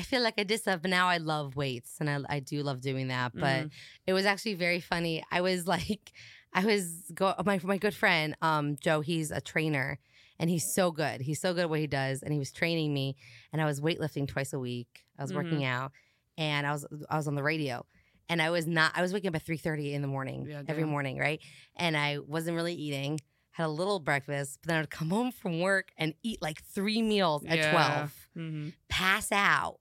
I 0.00 0.02
feel 0.02 0.22
like 0.22 0.34
I 0.38 0.44
did 0.44 0.58
stuff, 0.60 0.80
but 0.82 0.90
now 0.90 1.06
I 1.08 1.18
love 1.18 1.56
weights, 1.56 1.92
and 2.00 2.08
I 2.08 2.18
I 2.36 2.40
do 2.40 2.62
love 2.62 2.80
doing 2.80 3.08
that. 3.08 3.32
But 3.34 3.64
Mhm. 3.66 3.70
it 4.06 4.12
was 4.14 4.24
actually 4.24 4.54
very 4.54 4.80
funny. 4.80 5.22
I 5.30 5.40
was 5.42 5.66
like, 5.74 6.12
I 6.52 6.64
was 6.64 6.84
go 7.14 7.34
my 7.44 7.60
my 7.62 7.78
good 7.78 7.94
friend 7.94 8.34
um 8.42 8.76
Joe. 8.80 9.00
He's 9.02 9.30
a 9.30 9.40
trainer, 9.40 9.98
and 10.38 10.48
he's 10.50 10.72
so 10.74 10.90
good. 10.90 11.20
He's 11.20 11.40
so 11.40 11.52
good 11.54 11.62
at 11.66 11.70
what 11.70 11.80
he 11.80 11.86
does, 11.86 12.22
and 12.22 12.32
he 12.32 12.38
was 12.38 12.50
training 12.52 12.92
me, 12.94 13.16
and 13.52 13.60
I 13.60 13.66
was 13.66 13.80
weightlifting 13.80 14.26
twice 14.26 14.52
a 14.52 14.58
week. 14.58 15.04
I 15.18 15.22
was 15.22 15.34
working 15.34 15.64
out, 15.64 15.92
and 16.38 16.66
I 16.66 16.72
was 16.72 16.86
I 17.10 17.16
was 17.16 17.28
on 17.28 17.34
the 17.34 17.42
radio. 17.42 17.84
And 18.30 18.40
I 18.40 18.50
was 18.50 18.64
not. 18.68 18.92
I 18.94 19.02
was 19.02 19.12
waking 19.12 19.28
up 19.30 19.34
at 19.36 19.42
three 19.42 19.56
thirty 19.58 19.92
in 19.92 20.02
the 20.02 20.08
morning 20.08 20.46
Yeah, 20.48 20.62
every 20.68 20.84
morning, 20.84 21.18
right? 21.18 21.40
And 21.76 21.96
I 21.96 22.18
wasn't 22.18 22.54
really 22.56 22.74
eating. 22.74 23.18
Had 23.50 23.66
a 23.66 23.74
little 23.80 23.98
breakfast, 23.98 24.60
but 24.62 24.68
then 24.68 24.78
I'd 24.78 24.88
come 24.90 25.10
home 25.10 25.32
from 25.32 25.58
work 25.58 25.90
and 25.98 26.14
eat 26.22 26.40
like 26.40 26.62
three 26.62 27.02
meals 27.02 27.44
at 27.44 27.58
Yeah. 27.58 27.70
twelve 27.72 28.28
Mhm. 28.36 28.72
pass 28.88 29.32
out, 29.32 29.79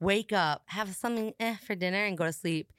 wake 0.00 0.32
up, 0.32 0.62
have 0.66 0.94
something 0.94 1.32
eh, 1.40 1.56
for 1.66 1.74
dinner, 1.74 2.04
and 2.04 2.16
go 2.16 2.24
to 2.24 2.32
sleep. 2.32 2.70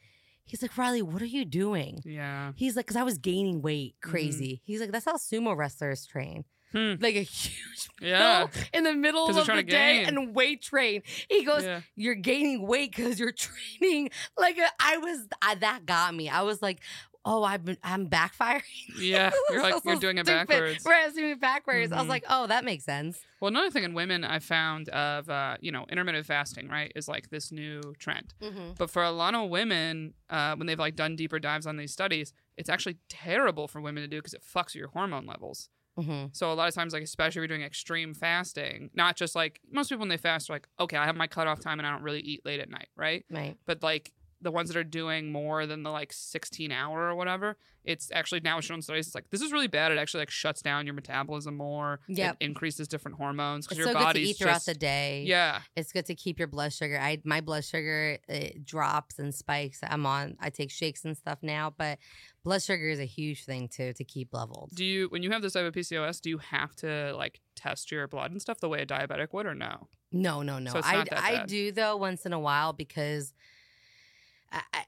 He's 0.45 0.61
like, 0.63 0.75
Riley, 0.77 1.01
what 1.03 1.21
are 1.21 1.25
you 1.27 1.45
doing? 1.45 2.01
Yeah. 2.03 2.53
He's 2.55 2.75
like, 2.75 2.85
because 2.87 2.95
I 2.97 3.03
was 3.03 3.17
gaining 3.19 3.61
weight 3.61 3.95
Mm-hmm. 4.03 4.09
crazy. 4.11 4.61
He's 4.63 4.81
like, 4.81 4.91
that's 4.91 5.05
how 5.05 5.15
sumo 5.15 5.55
wrestlers 5.55 6.05
train. 6.07 6.43
Hmm. 6.71 6.95
Like 6.99 7.15
a 7.15 7.21
huge 7.23 7.89
Yeah. 8.01 8.47
in 8.73 8.83
the 8.83 8.93
middle 8.93 9.27
of 9.27 9.45
the 9.47 9.63
day 9.63 10.03
and 10.03 10.35
weight 10.35 10.61
train. 10.61 11.01
He 11.29 11.43
goes, 11.43 11.63
yeah. 11.63 11.81
you're 11.95 12.15
gaining 12.15 12.65
weight 12.67 12.95
because 12.95 13.19
you're 13.19 13.31
training. 13.79 14.09
Like 14.37 14.57
I 14.79 14.97
was, 14.97 15.27
I, 15.41 15.55
that 15.55 15.85
got 15.85 16.13
me. 16.15 16.29
I 16.29 16.41
was 16.41 16.61
like, 16.61 16.79
oh, 17.25 17.43
I've 17.43 17.65
been, 17.65 17.77
I'm 17.83 18.09
backfiring. 18.09 18.61
Yeah. 18.99 19.31
You're 19.51 19.61
like 19.61 19.75
So 19.75 19.81
you're 19.85 19.99
doing 19.99 20.17
it 20.17 20.25
stupid. 20.25 20.47
backwards. 20.47 20.85
I 20.85 21.05
was 21.05 21.13
doing 21.13 21.31
it 21.31 21.39
backwards. 21.41 21.91
I 21.91 21.97
was 21.97 22.05
Mhm. 22.05 22.09
like, 22.09 22.23
oh, 22.29 22.47
that 22.47 22.63
makes 22.65 22.83
sense. 22.85 23.19
Well, 23.39 23.49
another 23.49 23.69
thing 23.71 23.83
in 23.83 23.93
women 23.93 24.23
I 24.23 24.39
found 24.39 24.89
of 24.89 25.29
uh, 25.29 25.57
you 25.61 25.71
know 25.71 25.85
intermittent 25.89 26.25
fasting, 26.25 26.67
right, 26.67 26.91
is 26.95 27.07
like 27.07 27.29
this 27.29 27.51
new 27.51 27.81
trend. 27.99 28.33
Mm-hmm. 28.41 28.71
But 28.77 28.89
for 28.89 29.03
a 29.03 29.11
lot 29.11 29.35
of 29.35 29.49
women, 29.49 30.13
uh, 30.29 30.55
when 30.55 30.67
they've 30.67 30.79
like 30.79 30.95
done 30.95 31.15
deeper 31.15 31.39
dives 31.39 31.65
on 31.67 31.77
these 31.77 31.91
studies, 31.91 32.33
it's 32.57 32.69
actually 32.69 32.97
terrible 33.09 33.67
for 33.67 33.79
women 33.81 34.01
to 34.03 34.07
do 34.07 34.17
because 34.17 34.33
it 34.33 34.43
fucks 34.43 34.73
your 34.75 34.89
hormone 34.89 35.25
levels. 35.25 35.69
Mm-hmm. 35.97 36.27
So 36.31 36.51
a 36.51 36.55
lot 36.55 36.67
of 36.69 36.73
times, 36.75 36.93
like 36.93 37.03
especially 37.03 37.39
if 37.39 37.49
you're 37.49 37.57
doing 37.57 37.61
extreme 37.63 38.13
fasting, 38.13 38.89
not 38.93 39.15
just 39.17 39.35
like 39.35 39.59
most 39.71 39.89
people 39.89 39.99
when 39.99 40.09
they 40.09 40.17
fast 40.17 40.49
are 40.49 40.53
like, 40.53 40.67
okay, 40.79 40.95
I 40.97 41.05
have 41.05 41.15
my 41.15 41.27
cutoff 41.27 41.59
time 41.59 41.79
and 41.79 41.87
I 41.87 41.91
don't 41.91 42.03
really 42.03 42.21
eat 42.21 42.45
late 42.45 42.59
at 42.61 42.69
night, 42.69 42.87
right? 42.95 43.25
Right. 43.29 43.57
But 43.65 43.83
like 43.83 44.11
the 44.41 44.51
ones 44.51 44.69
that 44.69 44.77
are 44.77 44.83
doing 44.83 45.31
more 45.31 45.65
than 45.65 45.83
the 45.83 45.89
like 45.89 46.13
16 46.13 46.71
hour 46.71 47.09
or 47.09 47.15
whatever, 47.15 47.57
it's 47.83 48.09
actually 48.13 48.39
now 48.41 48.59
shown 48.61 48.81
studies. 48.81 49.07
It's 49.07 49.15
like 49.15 49.29
this 49.31 49.41
is 49.41 49.51
really 49.51 49.67
bad. 49.67 49.91
It 49.91 49.97
actually 49.97 50.21
like 50.21 50.29
shuts 50.29 50.61
down 50.61 50.85
your 50.85 50.93
metabolism 50.93 51.57
more. 51.57 51.99
Yeah, 52.07 52.33
increases 52.39 52.87
different 52.87 53.17
hormones 53.17 53.65
because 53.65 53.79
It's 53.79 53.85
your 53.87 53.93
so 53.93 54.05
good 54.05 54.13
to 54.15 54.21
eat 54.21 54.37
throughout 54.37 54.53
just 54.55 54.65
the 54.67 54.73
day. 54.75 55.23
yeah. 55.27 55.61
It's 55.75 55.91
good 55.91 56.05
to 56.05 56.15
keep 56.15 56.39
your 56.39 56.47
blood 56.47 56.71
sugar. 56.71 56.97
I 56.99 57.19
my 57.25 57.41
blood 57.41 57.65
sugar 57.65 58.17
it 58.27 58.63
drops 58.65 59.19
and 59.19 59.33
spikes. 59.35 59.79
I'm 59.83 60.05
on. 60.05 60.37
I 60.39 60.49
take 60.49 60.71
shakes 60.71 61.03
and 61.03 61.17
stuff 61.17 61.39
now, 61.41 61.73
but 61.77 61.99
blood 62.43 62.61
sugar 62.61 62.87
is 62.89 62.99
a 62.99 63.05
huge 63.05 63.43
thing 63.45 63.67
too 63.67 63.91
to 63.93 64.03
keep 64.03 64.33
leveled. 64.33 64.71
Do 64.73 64.85
you 64.85 65.07
when 65.09 65.23
you 65.23 65.31
have 65.31 65.41
this 65.41 65.53
type 65.53 65.65
of 65.65 65.73
PCOS, 65.73 66.21
do 66.21 66.29
you 66.29 66.37
have 66.37 66.75
to 66.77 67.13
like 67.15 67.41
test 67.55 67.91
your 67.91 68.07
blood 68.07 68.31
and 68.31 68.41
stuff 68.41 68.59
the 68.59 68.69
way 68.69 68.81
a 68.81 68.85
diabetic 68.85 69.33
would 69.33 69.45
or 69.45 69.55
no? 69.55 69.87
No, 70.11 70.41
no, 70.43 70.59
no. 70.59 70.71
So 70.71 70.81
I 70.83 71.05
I 71.11 71.45
do 71.45 71.71
though 71.71 71.97
once 71.97 72.25
in 72.25 72.33
a 72.33 72.39
while 72.39 72.71
because. 72.73 73.33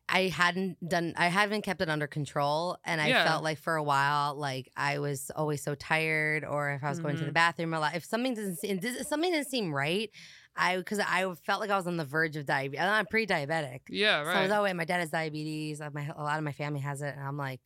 I, 0.09 0.27
hadn't 0.27 0.77
done 0.87 1.13
I 1.17 1.27
haven't 1.27 1.61
kept 1.61 1.81
it 1.81 1.89
under 1.89 2.07
control 2.07 2.77
and 2.83 2.99
I 2.99 3.09
Yeah. 3.09 3.23
felt 3.23 3.43
like 3.43 3.57
for 3.59 3.75
a 3.75 3.83
while 3.83 4.35
like 4.35 4.69
I 4.75 4.99
was 4.99 5.31
always 5.35 5.63
so 5.63 5.75
tired 5.75 6.43
or 6.43 6.71
if 6.71 6.83
I 6.83 6.89
was 6.89 6.99
going 6.99 7.17
to 7.17 7.25
the 7.25 7.31
Mhm. 7.31 7.33
bathroom 7.33 7.73
a 7.73 7.79
lot 7.79 7.95
if 7.95 8.03
something 8.03 8.33
doesn't 8.33 8.57
seem 8.57 8.79
if 8.81 9.07
something 9.07 9.31
didn't 9.31 9.47
seem 9.47 9.73
right 9.73 10.09
I 10.55 10.77
because 10.77 10.99
I 10.99 11.33
felt 11.45 11.61
like 11.61 11.69
I 11.69 11.77
was 11.77 11.87
on 11.87 11.97
the 11.97 12.05
verge 12.05 12.35
of 12.35 12.45
diabetes 12.45 12.83
I'm 12.83 13.05
pre-diabetic 13.05 13.81
Yeah, 13.89 14.21
right 14.21 14.33
So 14.33 14.39
I 14.39 14.41
was, 14.43 14.51
oh 14.51 14.63
wait, 14.63 14.75
my 14.75 14.85
dad 14.85 14.99
has 14.99 15.11
diabetes. 15.11 15.79
uh, 15.81 15.89
My, 15.93 16.07
a 16.15 16.23
lot 16.23 16.37
of 16.37 16.43
my 16.43 16.51
family 16.51 16.81
has 16.81 17.01
it, 17.01 17.15
and 17.15 17.23
I'm 17.25 17.37
like, 17.37 17.61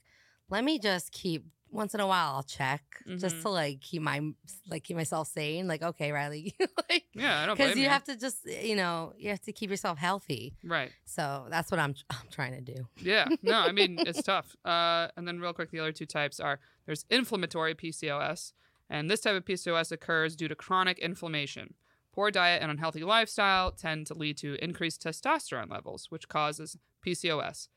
let 0.49 0.63
me 0.63 0.77
just 0.79 1.11
keep 1.11 1.45
once 1.71 1.93
in 1.93 1.99
a 1.99 2.07
while 2.07 2.35
I'll 2.35 2.43
check 2.43 2.81
just 3.17 3.35
Mhm. 3.37 3.41
to 3.43 3.49
like 3.49 3.81
keep 3.81 4.01
my 4.01 4.21
like 4.69 4.83
keep 4.83 4.95
myself 4.97 5.27
sane. 5.27 5.67
Like 5.67 5.81
okay, 5.83 6.11
Riley, 6.11 6.55
like 6.89 7.05
yeah, 7.13 7.41
I 7.41 7.45
don't 7.45 7.57
because 7.57 7.77
you 7.77 7.89
have 7.89 8.03
to 8.05 8.15
just 8.15 8.45
you 8.45 8.75
know 8.75 9.13
you 9.17 9.29
have 9.29 9.41
to 9.41 9.51
keep 9.51 9.69
yourself 9.69 9.97
healthy. 9.97 10.55
right. 10.63 10.91
So 11.05 11.47
that's 11.49 11.69
what 11.71 11.79
I'm 11.79 11.95
I'm 12.09 12.27
trying 12.31 12.53
to 12.53 12.61
do. 12.61 12.87
Yeah, 13.01 13.27
no, 13.41 13.53
I 13.59 13.71
mean 13.71 13.99
it's 14.05 14.21
tough. 14.23 14.55
Uh, 14.65 15.07
and 15.17 15.27
then 15.27 15.39
real 15.39 15.53
quick, 15.53 15.71
the 15.71 15.79
other 15.79 15.91
two 15.91 16.05
types 16.05 16.39
are 16.39 16.59
there's 16.85 17.05
inflammatory 17.09 17.75
PCOS, 17.75 18.53
and 18.89 19.09
this 19.09 19.21
type 19.21 19.35
of 19.35 19.43
PCOS 19.45 19.91
occurs 19.91 20.35
due 20.35 20.47
to 20.47 20.55
chronic 20.55 20.99
inflammation. 20.99 21.73
Poor 22.13 22.31
diet 22.31 22.61
and 22.61 22.71
unhealthy 22.71 23.03
lifestyle 23.03 23.71
tend 23.71 24.07
to 24.07 24.13
lead 24.13 24.37
to 24.37 24.55
increased 24.63 25.03
testosterone 25.03 25.69
levels, 25.69 26.05
which 26.09 26.29
causes 26.29 26.77
PCOS. 27.05 27.67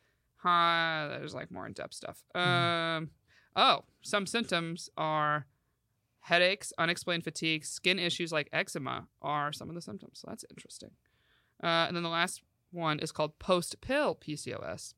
Uh, 0.44 1.08
there's 1.18 1.34
like 1.34 1.50
more 1.50 1.66
in-depth 1.66 1.92
stuff. 1.94 2.22
Um, 2.34 3.10
oh, 3.56 3.84
some 4.02 4.26
symptoms 4.26 4.90
are 4.96 5.46
headaches, 6.20 6.72
unexplained 6.78 7.24
fatigue, 7.24 7.64
skin 7.64 7.98
issues 7.98 8.32
like 8.32 8.48
eczema 8.52 9.08
are 9.22 9.52
some 9.52 9.68
of 9.68 9.74
the 9.74 9.82
symptoms. 9.82 10.20
So 10.20 10.26
that's 10.28 10.44
interesting. 10.50 10.90
Uh, 11.62 11.86
and 11.86 11.96
then 11.96 12.02
the 12.02 12.08
last 12.08 12.42
one 12.70 12.98
is 13.00 13.12
called 13.12 13.38
post-pill 13.38 14.16
PCOS. 14.16 14.94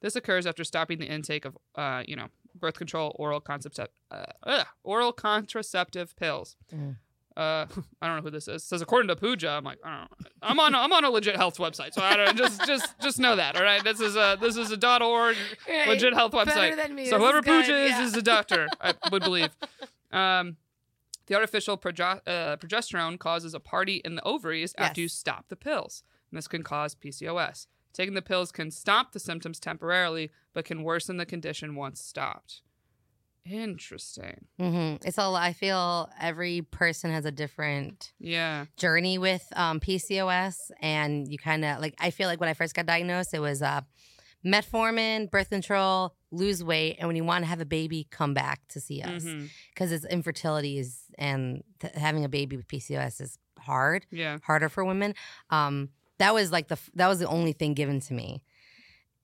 This 0.00 0.14
occurs 0.14 0.46
after 0.46 0.62
stopping 0.62 0.98
the 0.98 1.06
intake 1.06 1.44
of, 1.44 1.58
uh, 1.74 2.02
you 2.06 2.14
know, 2.14 2.28
birth 2.54 2.76
control, 2.76 3.16
oral 3.18 3.40
contraceptive, 3.40 3.94
uh, 4.10 4.64
oral 4.84 5.12
contraceptive 5.12 6.14
pills. 6.16 6.56
Mm. 6.72 6.96
Uh, 7.38 7.66
I 8.02 8.08
don't 8.08 8.16
know 8.16 8.22
who 8.22 8.30
this 8.30 8.48
is. 8.48 8.62
It 8.62 8.66
says 8.66 8.82
according 8.82 9.06
to 9.08 9.16
Pooja. 9.16 9.50
I'm 9.50 9.62
like, 9.62 9.78
I 9.84 9.90
don't 9.90 10.00
know. 10.00 10.30
I'm 10.42 10.58
on 10.58 10.74
I'm 10.74 10.92
on 10.92 11.04
a 11.04 11.10
legit 11.10 11.36
health 11.36 11.58
website, 11.58 11.92
so 11.94 12.02
I 12.02 12.16
don't 12.16 12.36
just 12.36 12.66
just 12.66 12.98
just 13.00 13.20
know 13.20 13.36
that. 13.36 13.54
All 13.56 13.62
right, 13.62 13.82
this 13.84 14.00
is 14.00 14.16
a 14.16 14.36
this 14.40 14.56
is 14.56 14.72
a 14.72 14.76
dot 14.76 15.02
org 15.02 15.36
legit 15.88 16.14
health 16.14 16.32
website. 16.32 16.70
So 17.06 17.18
whoever 17.18 17.40
Pooja 17.42 17.76
is 17.76 17.92
is 18.08 18.16
a 18.16 18.22
doctor, 18.22 18.66
I 18.80 18.92
would 19.12 19.22
believe. 19.22 19.50
Um, 20.10 20.56
the 21.26 21.34
artificial 21.36 21.76
proge- 21.76 22.00
uh, 22.26 22.56
progesterone 22.56 23.18
causes 23.18 23.54
a 23.54 23.60
party 23.60 24.00
in 24.04 24.16
the 24.16 24.22
ovaries 24.24 24.74
after 24.78 25.00
you 25.02 25.08
stop 25.08 25.44
the 25.48 25.56
pills, 25.56 26.02
and 26.30 26.38
this 26.38 26.48
can 26.48 26.62
cause 26.64 26.94
PCOS. 26.96 27.66
Taking 27.92 28.14
the 28.14 28.22
pills 28.22 28.50
can 28.50 28.70
stop 28.70 29.12
the 29.12 29.20
symptoms 29.20 29.60
temporarily, 29.60 30.30
but 30.54 30.64
can 30.64 30.82
worsen 30.82 31.18
the 31.18 31.26
condition 31.26 31.74
once 31.76 32.00
stopped. 32.00 32.62
Interesting. 33.44 34.46
hmm 34.58 34.96
It's 35.04 35.18
all. 35.18 35.34
I 35.36 35.52
feel 35.52 36.08
every 36.20 36.62
person 36.62 37.10
has 37.10 37.24
a 37.24 37.30
different 37.32 38.12
Yeah. 38.18 38.66
journey 38.76 39.18
with 39.18 39.46
um, 39.56 39.80
PCOS, 39.80 40.70
and 40.80 41.26
you 41.30 41.38
kind 41.38 41.64
of 41.64 41.80
like. 41.80 41.94
I 41.98 42.10
feel 42.10 42.28
like 42.28 42.40
when 42.40 42.48
I 42.48 42.54
first 42.54 42.74
got 42.74 42.86
diagnosed, 42.86 43.32
it 43.34 43.40
was 43.40 43.62
uh, 43.62 43.80
metformin, 44.44 45.30
birth 45.30 45.50
control, 45.50 46.14
lose 46.30 46.62
weight, 46.62 46.96
and 46.98 47.06
when 47.08 47.16
you 47.16 47.24
want 47.24 47.42
to 47.44 47.48
have 47.48 47.60
a 47.60 47.64
baby, 47.66 48.06
come 48.10 48.34
back 48.34 48.60
to 48.68 48.80
see 48.80 49.02
us 49.02 49.24
because 49.74 49.92
it's 49.92 50.04
infertility 50.04 50.78
is 50.78 51.00
and 51.18 51.62
th- 51.80 51.94
having 51.94 52.24
a 52.24 52.28
baby 52.28 52.56
with 52.56 52.68
PCOS 52.68 53.20
is 53.20 53.38
hard, 53.58 54.06
Yeah. 54.10 54.38
harder 54.44 54.68
for 54.68 54.84
women. 54.84 55.14
Um, 55.50 55.90
that 56.18 56.34
was 56.34 56.50
like 56.52 56.68
the 56.68 56.78
that 56.94 57.08
was 57.08 57.18
the 57.20 57.28
only 57.28 57.52
thing 57.52 57.74
given 57.74 58.00
to 58.00 58.14
me. 58.14 58.42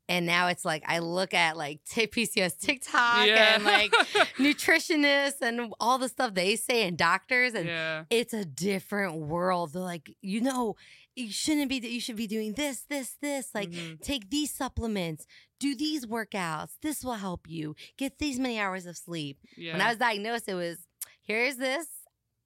And 0.08 0.26
now 0.26 0.48
it's 0.48 0.64
like 0.66 0.82
I 0.86 0.98
look 0.98 1.32
at 1.32 1.56
like 1.56 1.80
t- 1.84 2.06
PCOS 2.06 2.58
TikTok 2.60 3.26
Yeah. 3.26 3.54
and 3.54 3.64
like 3.64 3.90
nutritionists 4.38 5.40
and 5.40 5.72
all 5.80 5.98
the 5.98 6.08
stuff 6.08 6.34
they 6.34 6.56
say 6.56 6.86
and 6.86 6.96
doctors 6.96 7.54
and 7.54 7.66
yeah. 7.66 8.04
it's 8.10 8.34
a 8.34 8.44
different 8.44 9.16
world. 9.16 9.72
They're 9.72 9.82
like, 9.82 10.14
you 10.20 10.40
know, 10.40 10.76
you 11.16 11.30
shouldn't 11.30 11.68
be. 11.68 11.80
that 11.80 11.90
You 11.90 12.00
should 12.00 12.16
be 12.16 12.26
doing 12.26 12.54
this, 12.54 12.82
this, 12.88 13.16
this. 13.22 13.54
Like, 13.54 13.70
Mhm. 13.70 14.00
take 14.02 14.30
these 14.30 14.50
supplements, 14.52 15.26
do 15.60 15.74
these 15.74 16.06
workouts. 16.06 16.72
This 16.82 17.04
will 17.04 17.14
help 17.14 17.46
you 17.48 17.74
get 17.96 18.18
these 18.18 18.38
many 18.38 18.58
hours 18.58 18.86
of 18.86 18.96
sleep. 18.96 19.38
yeah. 19.56 19.72
When 19.72 19.80
I 19.80 19.88
was 19.88 19.98
diagnosed, 19.98 20.48
it 20.48 20.54
was 20.54 20.78
here's 21.22 21.56
this. 21.56 21.86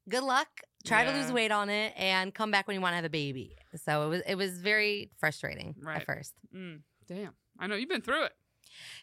Good 0.09 0.23
luck. 0.23 0.49
Try 0.87 1.05
to 1.05 1.13
lose 1.13 1.33
weight 1.33 1.51
on 1.51 1.69
it 1.71 1.93
and 1.97 2.33
come 2.33 2.51
back 2.51 2.67
when 2.69 2.75
you 2.77 2.81
want 2.81 2.93
to 2.93 2.97
have 2.97 3.05
a 3.05 3.11
baby. 3.11 3.57
So 3.85 4.07
it 4.07 4.09
was 4.09 4.23
it 4.27 4.35
was 4.37 4.59
very 4.61 5.11
frustrating 5.19 5.75
Right. 5.83 5.97
at 5.97 6.07
first. 6.07 6.33
Mm, 6.55 6.81
damn. 7.07 7.35
I 7.59 7.67
know 7.67 7.75
you've 7.77 7.89
been 7.89 8.03
through 8.03 8.25
it. 8.25 8.33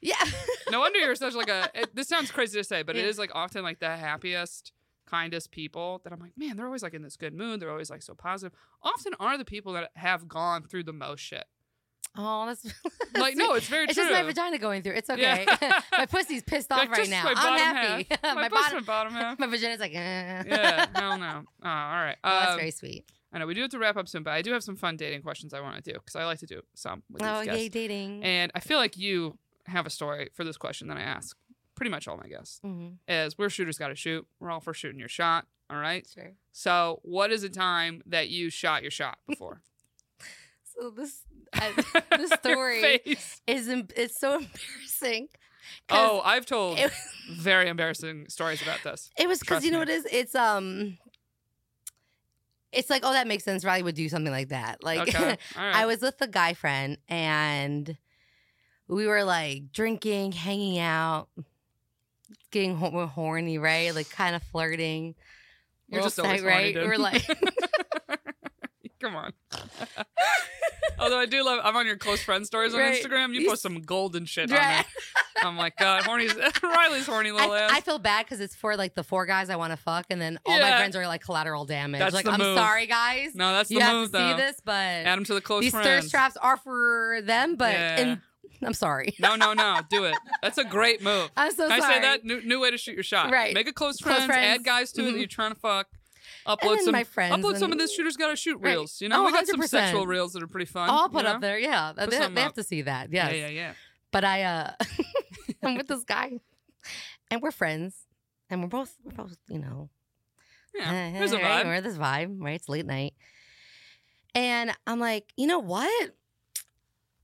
Yeah. 0.01 0.16
No 0.72 0.80
wonder 0.80 0.97
you're 0.97 1.14
such 1.16 1.36
like 1.36 1.47
a. 1.49 1.70
It, 1.76 1.95
this 1.95 2.08
sounds 2.08 2.32
crazy 2.32 2.58
to 2.60 2.64
say, 2.64 2.82
but 2.82 2.95
it 2.95 3.03
Yeah. 3.03 3.10
is 3.10 3.20
like 3.20 3.30
often 3.36 3.62
like 3.62 3.80
the 3.80 3.95
happiest, 3.95 4.72
kindest 5.06 5.51
people 5.51 6.01
that 6.03 6.12
I'm 6.12 6.20
like, 6.20 6.32
man, 6.36 6.58
they're 6.58 6.66
always 6.66 6.82
like 6.82 6.95
in 6.95 7.03
this 7.03 7.16
good 7.18 7.36
mood. 7.36 7.60
They're 7.60 7.70
always 7.70 7.91
like 7.91 8.01
so 8.01 8.16
positive. 8.16 8.58
Often 8.82 9.14
are 9.20 9.38
the 9.38 9.45
people 9.45 9.74
that 9.74 9.91
have 9.95 10.28
gone 10.28 10.64
through 10.64 10.86
the 10.86 10.91
most 10.93 11.20
shit. 11.20 11.45
oh, 12.18 12.45
that's 12.47 12.66
Like, 13.16 13.36
no, 13.36 13.53
it's 13.53 13.68
very 13.68 13.86
true. 13.86 13.89
It's 13.91 13.93
true. 13.99 14.06
just 14.06 14.14
my 14.14 14.24
vagina 14.24 14.58
going 14.58 14.82
through. 14.82 14.93
It's 14.95 15.10
okay. 15.10 15.45
Yeah. 15.62 15.80
my 15.97 16.08
pussy's 16.08 16.41
pissed 16.41 16.72
off 16.72 16.80
Like, 16.80 16.89
right 16.89 17.10
now. 17.10 17.24
my 17.26 17.34
I'm 17.36 17.60
happy. 17.76 18.08
my, 18.24 18.34
My, 18.34 18.49
bottom, 18.49 18.84
bottom 18.86 19.14
half. 19.14 19.38
my 19.38 19.45
vagina's 19.47 19.80
like, 19.80 19.93
eh. 19.93 20.43
yeah, 20.47 20.86
hell 20.95 21.18
no. 21.20 21.43
Oh, 21.64 21.70
all 21.70 22.03
right. 22.03 22.18
Oh, 22.24 22.39
that's 22.39 22.51
Um, 22.53 22.58
very 22.58 22.72
sweet. 22.72 23.06
I 23.36 23.39
know 23.39 23.45
we 23.47 23.53
do 23.53 23.61
have 23.61 23.71
to 23.71 23.79
wrap 23.79 23.97
up 23.97 24.07
soon, 24.07 24.23
but 24.23 24.31
I 24.31 24.41
do 24.41 24.53
have 24.53 24.63
some 24.63 24.77
fun 24.77 24.95
dating 24.95 25.21
questions 25.21 25.53
I 25.53 25.59
want 25.59 25.75
to 25.83 25.91
do 25.91 25.99
because 25.99 26.15
I 26.15 26.23
like 26.25 26.39
to 26.39 26.45
do 26.45 26.61
some 26.73 27.03
with 27.11 27.21
these 27.21 27.29
Oh, 27.29 27.43
guests. 27.43 27.61
yay, 27.61 27.67
dating. 27.69 28.23
And 28.23 28.49
I 28.55 28.61
feel 28.61 28.77
like 28.77 28.97
you 28.97 29.38
have 29.65 29.86
a 29.86 29.89
story 29.89 30.29
for 30.33 30.45
this 30.45 30.55
question 30.55 30.88
that 30.88 30.95
I 30.95 31.01
ask 31.01 31.36
pretty 31.75 31.89
much 31.91 32.07
all 32.07 32.15
my 32.15 32.27
guests. 32.29 32.59
hmm 32.63 32.91
Is 33.09 33.38
we're 33.38 33.49
shooters 33.49 33.77
got 33.77 33.89
to 33.89 33.95
shoot. 33.95 34.25
We're 34.39 34.51
all 34.51 34.61
for 34.61 34.73
shooting 34.73 34.99
your 34.99 35.09
shot. 35.09 35.47
All 35.69 35.75
right. 35.77 36.07
Sure. 36.11 36.31
So, 36.53 36.99
what 37.03 37.31
is 37.31 37.43
a 37.43 37.49
time 37.49 38.01
that 38.05 38.29
you 38.29 38.49
shot 38.49 38.81
your 38.83 38.91
shot 38.91 39.17
before? 39.27 39.61
So 40.63 40.89
this 40.89 41.21
I, 41.53 41.71
the 42.17 42.38
story 42.41 43.01
is 43.05 43.39
it's 43.47 44.17
so 44.19 44.36
embarrassing. 44.39 45.27
Oh, 45.89 46.21
I've 46.23 46.45
told 46.45 46.77
it, 46.79 46.91
very 47.29 47.67
embarrassing 47.67 48.27
stories 48.29 48.61
about 48.61 48.83
this. 48.83 49.09
it 49.17 49.27
was 49.27 49.39
because 49.39 49.65
you 49.65 49.71
know 49.71 49.77
me. 49.77 49.81
what 49.81 49.89
it 49.89 49.93
is. 49.93 50.05
It's 50.11 50.36
um, 50.36 50.97
it's 52.76 52.89
like 52.89 53.01
oh 53.03 53.13
that 53.13 53.28
makes 53.28 53.43
sense. 53.43 53.63
Riley 53.65 53.84
would 53.84 53.95
do 53.95 54.09
something 54.09 54.32
like 54.32 54.49
that. 54.49 54.84
Like 54.84 55.01
Okay. 55.01 55.38
Right. 55.57 55.76
I 55.76 55.86
was 55.86 56.01
with 56.01 56.21
a 56.21 56.28
guy 56.28 56.53
friend 56.53 56.97
and 57.07 57.97
we 58.88 59.07
were 59.07 59.23
like 59.23 59.71
drinking, 59.71 60.34
hanging 60.34 60.80
out, 60.80 61.28
getting 62.51 62.76
horny, 62.76 63.57
right? 63.57 63.93
Like 63.95 64.09
kind 64.09 64.36
of 64.36 64.43
flirting. 64.43 65.15
You're 65.88 66.01
just 66.01 66.19
always 66.19 66.41
right? 66.41 66.76
We're 66.76 66.97
like, 66.97 67.26
Come 69.01 69.15
on. 69.15 69.33
Although 70.99 71.19
I 71.19 71.25
do 71.25 71.43
love, 71.43 71.59
I'm 71.63 71.75
on 71.75 71.85
your 71.85 71.97
close 71.97 72.21
friend 72.23 72.45
stories 72.45 72.73
on 72.73 72.79
Right. 72.79 73.01
Instagram. 73.03 73.33
You 73.33 73.41
You 73.41 73.49
post 73.49 73.61
some 73.61 73.81
golden 73.81 74.25
shit 74.25 74.49
on 74.49 74.57
Right. 74.57 74.85
there. 75.35 75.43
I'm 75.43 75.57
like, 75.57 75.75
God, 75.77 76.03
horny's 76.03 76.33
Riley's 76.63 77.05
horny 77.05 77.31
little 77.31 77.51
I, 77.51 77.61
ass. 77.61 77.71
I 77.73 77.81
feel 77.81 77.99
bad 77.99 78.25
because 78.25 78.39
it's 78.39 78.55
for 78.55 78.77
like 78.77 78.95
the 78.95 79.03
four 79.03 79.25
guys 79.25 79.49
I 79.49 79.57
want 79.57 79.71
to 79.71 79.77
fuck, 79.77 80.05
and 80.09 80.21
then 80.21 80.39
all 80.45 80.57
Yeah. 80.57 80.69
my 80.71 80.77
friends 80.77 80.95
are 80.95 81.05
like 81.07 81.21
collateral 81.21 81.65
damage. 81.65 81.99
That's 81.99 82.15
like, 82.15 82.25
the 82.25 82.31
I'm 82.31 82.39
move. 82.39 82.57
sorry, 82.57 82.87
guys. 82.87 83.35
no, 83.35 83.51
that's 83.51 83.69
you 83.69 83.79
the 83.79 83.85
have 83.85 83.95
move, 83.95 84.11
to 84.13 84.17
see 84.17 84.23
though. 84.31 84.37
this, 84.37 84.61
but 84.63 84.71
Add 84.73 85.17
them 85.17 85.25
to 85.25 85.33
the 85.33 85.41
close 85.41 85.61
these 85.61 85.71
friends. 85.71 85.85
thirst 85.87 86.11
traps 86.11 86.37
are 86.37 86.55
for 86.57 87.19
them. 87.23 87.57
But 87.57 87.73
Yeah. 87.73 87.97
and 87.99 88.21
I'm 88.63 88.73
sorry. 88.73 89.13
No, 89.19 89.35
no, 89.35 89.53
no. 89.53 89.81
Do 89.89 90.05
it. 90.05 90.15
That's 90.41 90.57
a 90.57 90.63
great 90.63 91.03
move. 91.03 91.29
I'm 91.35 91.51
so 91.51 91.67
Can 91.67 91.81
sorry. 91.81 91.93
I 91.93 91.95
say 91.97 92.01
that? 92.01 92.23
New, 92.23 92.41
new 92.43 92.61
way 92.61 92.71
to 92.71 92.77
shoot 92.77 92.93
your 92.93 93.03
shot. 93.03 93.31
Right. 93.31 93.53
Make 93.53 93.67
a 93.67 93.73
close, 93.73 93.97
Close 93.97 94.15
friends, 94.15 94.27
friends. 94.27 94.59
Add 94.59 94.63
guys 94.65 94.93
to 94.93 95.01
it 95.01 95.05
that 95.05 95.15
Mhm. 95.15 95.17
you're 95.17 95.27
trying 95.27 95.53
to 95.53 95.59
fuck. 95.59 95.87
Upload 96.47 96.79
some 96.79 96.91
my 96.91 97.03
friends 97.03 97.35
Upload 97.43 97.57
some 97.57 97.71
of 97.71 97.77
this 97.77 97.93
shooters 97.93 98.17
gotta 98.17 98.35
shoot 98.35 98.57
Right. 98.59 98.71
reels. 98.71 99.01
You 99.01 99.09
know, 99.09 99.21
Oh, 99.23 99.25
we 99.25 99.31
got 99.31 99.47
some 99.47 99.59
100%. 99.59 99.67
sexual 99.69 100.05
reels 100.07 100.33
that 100.33 100.43
are 100.43 100.47
pretty 100.47 100.65
fun. 100.65 100.89
I'll 100.89 101.03
you 101.03 101.09
put 101.09 101.23
know? 101.23 101.31
up 101.31 101.41
there. 101.41 101.57
Yeah, 101.57 101.93
Put 101.97 102.11
they, 102.11 102.27
they 102.27 102.41
have 102.41 102.53
to 102.53 102.63
see 102.63 102.83
that. 102.83 103.11
Yes. 103.11 103.33
Yeah, 103.33 103.39
yeah, 103.39 103.47
yeah. 103.47 103.73
But 104.11 104.23
I, 104.23 104.43
uh, 104.43 104.71
I'm 105.63 105.75
with 105.75 105.87
this 105.87 106.03
guy, 106.03 106.39
and 107.31 107.41
we're 107.41 107.51
friends, 107.51 108.05
and 108.49 108.61
we're 108.61 108.67
both, 108.69 108.95
we're 109.03 109.11
both, 109.11 109.35
you 109.49 109.59
know, 109.59 109.89
Yeah. 110.73 111.11
There's 111.13 111.31
a 111.33 111.37
right, 111.37 111.63
vibe. 111.63 111.65
We're 111.65 111.81
this 111.81 111.97
vibe, 111.97 112.37
right? 112.39 112.55
It's 112.55 112.69
late 112.69 112.85
night, 112.85 113.13
and 114.33 114.71
I'm 114.87 114.99
like, 114.99 115.33
you 115.37 115.47
know 115.47 115.59
what? 115.59 116.11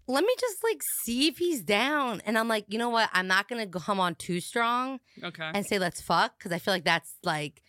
Let 0.08 0.24
me 0.26 0.34
just 0.40 0.64
like 0.64 0.82
see 1.04 1.28
if 1.28 1.38
he's 1.38 1.62
down. 1.62 2.22
And 2.26 2.38
I'm 2.38 2.48
like, 2.50 2.66
you 2.68 2.78
know 2.78 2.90
what? 2.90 3.10
I'm 3.14 3.28
not 3.28 3.48
gonna 3.48 3.68
come 3.68 4.00
on 4.00 4.16
too 4.16 4.42
strong 4.42 5.00
Okay. 5.24 5.52
and 5.54 5.66
say 5.66 5.80
let's 5.80 6.02
fuck 6.02 6.38
because 6.38 6.52
I 6.52 6.58
feel 6.60 6.74
like 6.74 6.84
that's 6.84 7.14
like, 7.24 7.62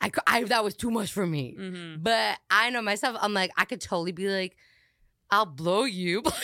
I, 0.00 0.10
I 0.26 0.44
that 0.44 0.62
was 0.62 0.74
too 0.74 0.90
much 0.90 1.12
for 1.12 1.26
me. 1.26 1.56
Mm-hmm. 1.58 2.02
But 2.02 2.38
I 2.50 2.70
know 2.70 2.82
myself. 2.82 3.16
I'm 3.20 3.34
like, 3.34 3.50
I 3.56 3.64
could 3.64 3.80
totally 3.80 4.12
be 4.12 4.28
like, 4.28 4.56
I'll 5.30 5.46
blow 5.46 5.84
you. 5.84 6.22
right? 6.22 6.34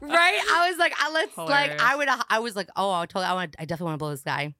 I 0.00 0.68
was 0.68 0.78
like, 0.78 0.94
I 0.98 1.10
let's 1.12 1.36
like, 1.36 1.80
I 1.80 1.96
would, 1.96 2.08
I 2.30 2.38
was 2.38 2.54
like, 2.54 2.68
oh, 2.76 2.92
I 2.92 3.06
totally 3.06 3.24
I 3.26 3.34
want, 3.34 3.56
I 3.58 3.64
definitely 3.64 3.86
want 3.86 3.94
to 3.94 3.98
blow 3.98 4.10
this 4.10 4.22
guy. 4.22 4.54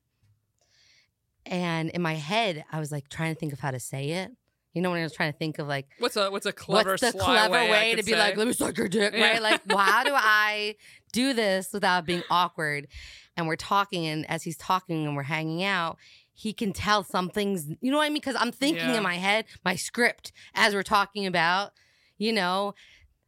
And 1.46 1.90
in 1.90 2.02
my 2.02 2.14
head, 2.14 2.64
I 2.72 2.80
was 2.80 2.90
like 2.90 3.08
trying 3.08 3.34
to 3.34 3.38
think 3.38 3.52
of 3.52 3.60
how 3.60 3.70
to 3.70 3.78
say 3.78 4.10
it. 4.10 4.32
You 4.74 4.82
know, 4.82 4.90
when 4.90 4.98
I 5.00 5.04
was 5.04 5.12
trying 5.12 5.32
to 5.32 5.38
think 5.38 5.58
of 5.58 5.68
like, 5.68 5.86
what's 5.98 6.16
a 6.16 6.30
what's 6.30 6.46
a 6.46 6.52
clever 6.52 6.90
what's 6.90 7.02
the 7.02 7.12
clever 7.18 7.52
way, 7.52 7.70
way, 7.70 7.90
to 7.94 8.02
be 8.02 8.12
say? 8.12 8.18
like, 8.18 8.36
let 8.36 8.46
me 8.46 8.52
suck 8.52 8.76
your 8.76 8.88
dick, 8.88 9.14
Yeah. 9.14 9.22
right? 9.32 9.42
Like, 9.42 9.60
well, 9.68 9.78
how 9.78 10.02
do 10.04 10.10
I 10.14 10.74
do 11.12 11.32
this 11.32 11.72
without 11.72 12.04
being 12.04 12.22
awkward? 12.28 12.88
And 13.36 13.46
we're 13.46 13.56
talking, 13.56 14.06
and 14.06 14.28
as 14.28 14.42
he's 14.42 14.56
talking 14.56 15.06
and 15.06 15.14
we're 15.16 15.22
hanging 15.22 15.62
out, 15.64 15.96
he 16.32 16.52
can 16.52 16.72
tell 16.72 17.04
something's, 17.04 17.68
you 17.80 17.90
know 17.92 17.98
what 17.98 18.04
I 18.04 18.08
mean? 18.08 18.14
Because 18.14 18.36
I'm 18.38 18.50
thinking 18.52 18.88
Yeah. 18.90 18.96
in 18.96 19.02
my 19.04 19.14
head, 19.14 19.44
my 19.64 19.76
script 19.76 20.32
as 20.54 20.74
we're 20.74 20.82
talking 20.82 21.26
about, 21.26 21.70
you 22.18 22.32
know, 22.32 22.74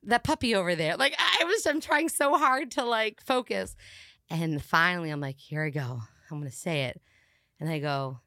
that 0.03 0.25
puppy 0.25 0.55
over 0.55 0.75
there. 0.75 0.97
Like, 0.97 1.15
I 1.19 1.45
was, 1.45 1.65
I'm 1.67 1.81
trying 1.81 2.09
so 2.09 2.37
hard 2.37 2.73
to 2.73 2.85
like 2.85 3.21
focus. 3.25 3.77
And 4.31 4.61
finally, 4.65 5.11
I'm 5.11 5.21
like, 5.21 5.39
here 5.39 5.65
I 5.65 5.71
go. 5.71 6.01
I'm 6.31 6.43
to 6.43 6.51
say 6.51 6.85
it. 6.85 7.01
And 7.61 7.69
I 7.71 7.79
go, 7.79 8.19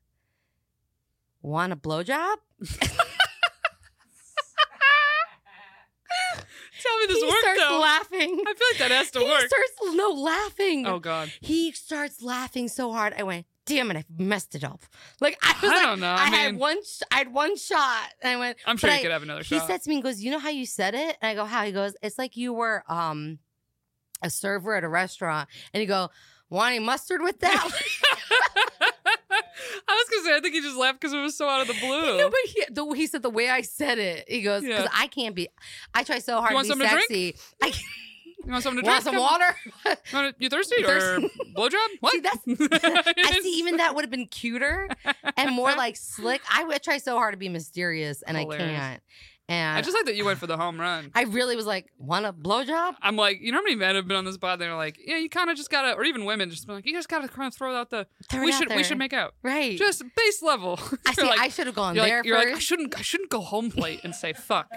want 1.42 1.74
a 1.74 1.76
blowjob? 1.76 2.38
Tell 6.82 6.98
me 7.00 7.08
this 7.08 7.16
works. 7.16 7.20
he 7.22 7.26
worked 7.28 7.40
starts 7.42 7.60
though. 7.68 7.80
laughing. 7.80 8.44
I 8.48 8.54
feel 8.54 8.68
like 8.72 8.80
that 8.80 8.92
has 8.92 9.12
to 9.12 9.20
he 9.20 9.26
work. 9.26 9.42
starts 9.48 9.96
no 9.98 10.10
laughing. 10.12 10.88
oh 10.88 11.00
God. 11.00 11.32
He 11.42 11.72
starts 11.74 12.22
laughing 12.22 12.70
so 12.70 12.92
hard. 12.94 13.14
I 13.18 13.24
went, 13.24 13.46
damn 13.66 13.92
it, 13.92 13.98
I 13.98 14.06
messed 14.18 14.56
it 14.56 14.64
up. 14.64 14.86
Like 15.20 15.38
I 15.44 15.54
was 15.62 15.72
I 15.72 15.76
like, 15.76 15.84
don't 15.86 16.00
know. 16.00 16.08
I, 16.12 16.16
I 16.24 16.26
had 16.28 16.52
mean- 16.54 16.60
one, 16.60 16.84
sh- 16.84 17.02
I 17.12 17.18
had 17.18 17.34
one 17.34 17.58
shot, 17.58 18.14
and 18.22 18.32
I 18.32 18.38
went. 18.38 18.58
I'm 18.66 18.78
sure 18.78 18.90
you 18.90 18.96
I- 18.96 19.02
could 19.02 19.12
have 19.12 19.24
another 19.24 19.42
He 19.42 19.56
shot. 19.58 19.62
He 19.62 19.68
said 19.68 19.82
to 19.84 19.90
me, 19.90 19.96
he 19.98 20.02
goes, 20.02 20.22
you 20.22 20.32
know 20.32 20.40
how 20.40 20.50
you 20.50 20.66
said 20.66 20.96
it? 20.96 21.18
And 21.22 21.30
I 21.30 21.36
go, 21.36 21.44
how? 21.46 21.66
He 21.66 21.74
goes, 21.74 21.96
it's 22.02 22.18
like 22.18 22.38
you 22.38 22.54
were 22.54 22.84
um 22.88 23.40
a 24.24 24.30
server 24.30 24.74
at 24.76 24.84
a 24.86 24.90
restaurant, 24.90 25.50
and 25.74 25.82
you 25.82 25.88
go, 25.88 26.10
want 26.50 26.76
any 26.76 26.84
mustard 26.86 27.22
with 27.22 27.40
that? 27.42 27.72
I 29.88 29.92
was 29.92 30.10
gonna 30.10 30.24
say 30.24 30.36
I 30.36 30.40
think 30.42 30.54
he 30.56 30.62
just 30.62 30.78
laughed 30.78 31.00
because 31.00 31.14
it 31.14 31.20
was 31.20 31.36
so 31.36 31.48
out 31.48 31.62
of 31.62 31.68
the 31.68 31.74
blue. 31.80 32.18
no, 32.18 32.30
but 32.30 32.40
he, 32.46 32.64
the, 32.70 32.86
he 32.94 33.08
said 33.08 33.22
the 33.24 33.30
way 33.30 33.50
I 33.50 33.62
said 33.62 33.98
it. 34.00 34.26
He 34.28 34.42
goes, 34.42 34.62
because 34.64 34.84
Yeah. 34.84 34.90
I 34.94 35.08
can't 35.08 35.36
be. 35.36 35.50
I 35.94 36.04
try 36.04 36.20
so 36.20 36.40
hard 36.40 36.54
want 36.54 36.68
to 36.68 36.76
be 36.76 36.80
something 36.86 37.00
to 37.00 37.08
drink? 37.08 37.36
I 37.62 37.70
can't, 37.72 37.84
you 38.46 38.52
want 38.52 38.64
something 38.64 38.84
to 38.84 38.90
want 38.90 39.04
drink? 39.04 39.16
some 39.16 39.16
Come 39.16 39.24
on. 39.24 40.22
water? 40.22 40.34
You 40.40 40.50
thirsty 40.50 40.76
You 40.82 40.86
or 40.88 41.00
thirsty? 41.00 41.30
blowjob? 41.56 41.88
What? 42.00 42.14
See, 42.14 42.20
that's- 42.22 43.16
I 43.18 43.40
see. 43.42 43.60
Even 43.60 43.78
that 43.78 43.96
would 43.96 44.04
have 44.04 44.12
been 44.12 44.28
cuter 44.28 44.88
and 45.38 45.52
more 45.56 45.74
like 45.76 45.96
slick. 45.98 46.42
I 46.52 46.64
would 46.64 46.82
try 46.84 46.98
so 46.98 47.16
hard 47.18 47.34
to 47.34 47.38
be 47.38 47.50
mysterious, 47.50 48.22
and 48.22 48.38
Hilarious. 48.38 48.64
I 48.64 48.74
can't. 48.74 49.02
And 49.50 49.78
I 49.78 49.82
just 49.82 49.96
like 49.96 50.06
that 50.06 50.16
you 50.16 50.26
went 50.26 50.38
for 50.38 50.46
the 50.46 50.58
home 50.58 50.80
run. 50.80 51.10
I 51.16 51.24
really 51.24 51.56
was 51.56 51.66
like, 51.66 51.88
want 51.98 52.28
a 52.28 52.32
blowjob? 52.32 52.96
I'm 53.02 53.16
like, 53.16 53.42
you 53.42 53.52
know 53.52 53.58
how 53.58 53.64
many 53.64 53.76
men 53.76 53.96
have 53.96 54.08
been 54.08 54.16
on 54.18 54.24
this 54.24 54.38
pod? 54.38 54.60
They're 54.60 54.76
like, 54.76 55.00
yeah, 55.04 55.18
you 55.18 55.28
kind 55.28 55.50
of 55.50 55.58
just 55.58 55.72
gotta, 55.72 55.94
or 55.96 56.04
even 56.04 56.24
women, 56.26 56.52
just 56.52 56.68
been 56.68 56.76
like, 56.76 56.86
you 56.86 56.94
just 56.94 57.10
gotta 57.10 57.28
kind 57.28 57.48
of 57.48 57.56
throw 57.56 57.76
out 57.76 57.90
the. 57.90 58.06
Throw 58.30 58.44
we 58.44 58.52
out 58.54 58.60
should, 58.60 58.70
we 58.76 58.84
should 58.84 59.00
make 59.00 59.12
out, 59.12 59.34
right. 59.42 59.76
just 59.78 60.04
base 60.16 60.44
level. 60.44 60.80
I 61.08 61.14
see. 61.14 61.24
Like, 61.24 61.40
I 61.40 61.50
should 61.50 61.66
have 61.66 61.76
gone 61.76 61.96
you're 61.96 62.06
there 62.06 62.18
like, 62.18 62.26
you're 62.26 62.38
like, 62.38 62.56
I 62.56 62.60
shouldn't, 62.60 62.98
I 62.98 63.02
shouldn't 63.02 63.32
go 63.32 63.42
home 63.42 63.72
plate 63.72 64.02
and 64.04 64.14
say 64.14 64.34
fuck, 64.34 64.72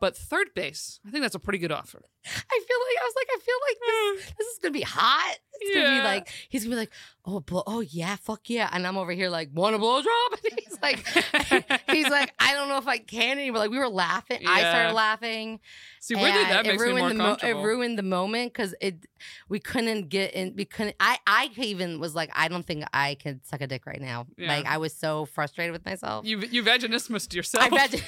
But 0.00 0.16
third 0.16 0.54
base, 0.54 1.00
I 1.06 1.10
think 1.10 1.22
that's 1.22 1.34
a 1.34 1.40
pretty 1.40 1.58
good 1.58 1.72
offer. 1.72 2.00
I 2.26 2.60
feel 2.68 2.78
like 2.86 2.96
I 3.00 3.04
was 3.04 3.14
like, 3.16 3.28
I 3.30 3.38
feel 3.40 3.56
like 3.68 3.78
this, 4.24 4.34
this 4.38 4.46
is 4.46 4.58
gonna 4.62 4.72
be 4.72 4.80
hot. 4.82 5.36
It's 5.60 5.74
gonna 5.74 5.86
Yeah. 5.88 6.00
be 6.00 6.04
like 6.04 6.28
he's 6.48 6.64
gonna 6.64 6.76
be 6.76 6.80
like, 6.80 6.92
oh, 7.24 7.40
blow, 7.40 7.62
oh 7.66 7.80
yeah, 7.80 8.16
fuck 8.16 8.48
yeah, 8.48 8.68
and 8.72 8.86
I'm 8.86 8.96
over 8.96 9.12
here 9.12 9.28
like, 9.28 9.50
want 9.52 9.74
a 9.74 9.78
blowjob? 9.78 10.04
Like, 10.84 11.80
he's 11.90 12.08
like, 12.08 12.32
I 12.38 12.52
don't 12.54 12.68
know 12.68 12.78
if 12.78 12.86
I 12.86 12.98
can 12.98 13.38
anymore. 13.38 13.60
Like 13.60 13.70
we 13.70 13.78
were 13.78 13.88
laughing. 13.88 14.42
I 14.46 14.60
started 14.60 14.92
laughing. 14.94 15.60
See, 16.00 16.14
weirdly, 16.14 16.42
that 16.44 16.66
it 16.66 16.68
makes 16.72 16.82
me 16.84 16.92
more 16.92 17.08
the 17.08 17.14
mo- 17.14 17.36
It 17.42 17.56
ruined 17.56 17.98
the 17.98 18.02
moment 18.02 18.52
because 18.52 18.74
it 18.80 19.06
we 19.48 19.58
couldn't 19.58 20.08
get 20.10 20.34
in. 20.34 20.54
We 20.54 20.66
couldn't. 20.66 20.96
I 21.00 21.18
I 21.26 21.50
even 21.56 21.98
was 21.98 22.14
like, 22.14 22.30
I 22.34 22.48
don't 22.48 22.66
think 22.66 22.84
I 22.92 23.14
could 23.14 23.44
suck 23.46 23.62
a 23.62 23.66
dick 23.66 23.86
right 23.86 24.00
now. 24.00 24.26
Yeah. 24.36 24.48
Like 24.48 24.66
I 24.66 24.76
was 24.78 24.92
so 24.94 25.24
frustrated 25.24 25.72
with 25.72 25.84
myself. 25.86 26.26
you 26.26 26.38
you 26.40 26.62
vaginismus 26.62 27.32
yourself. 27.32 27.64
I 27.64 27.68
imagine 27.68 28.00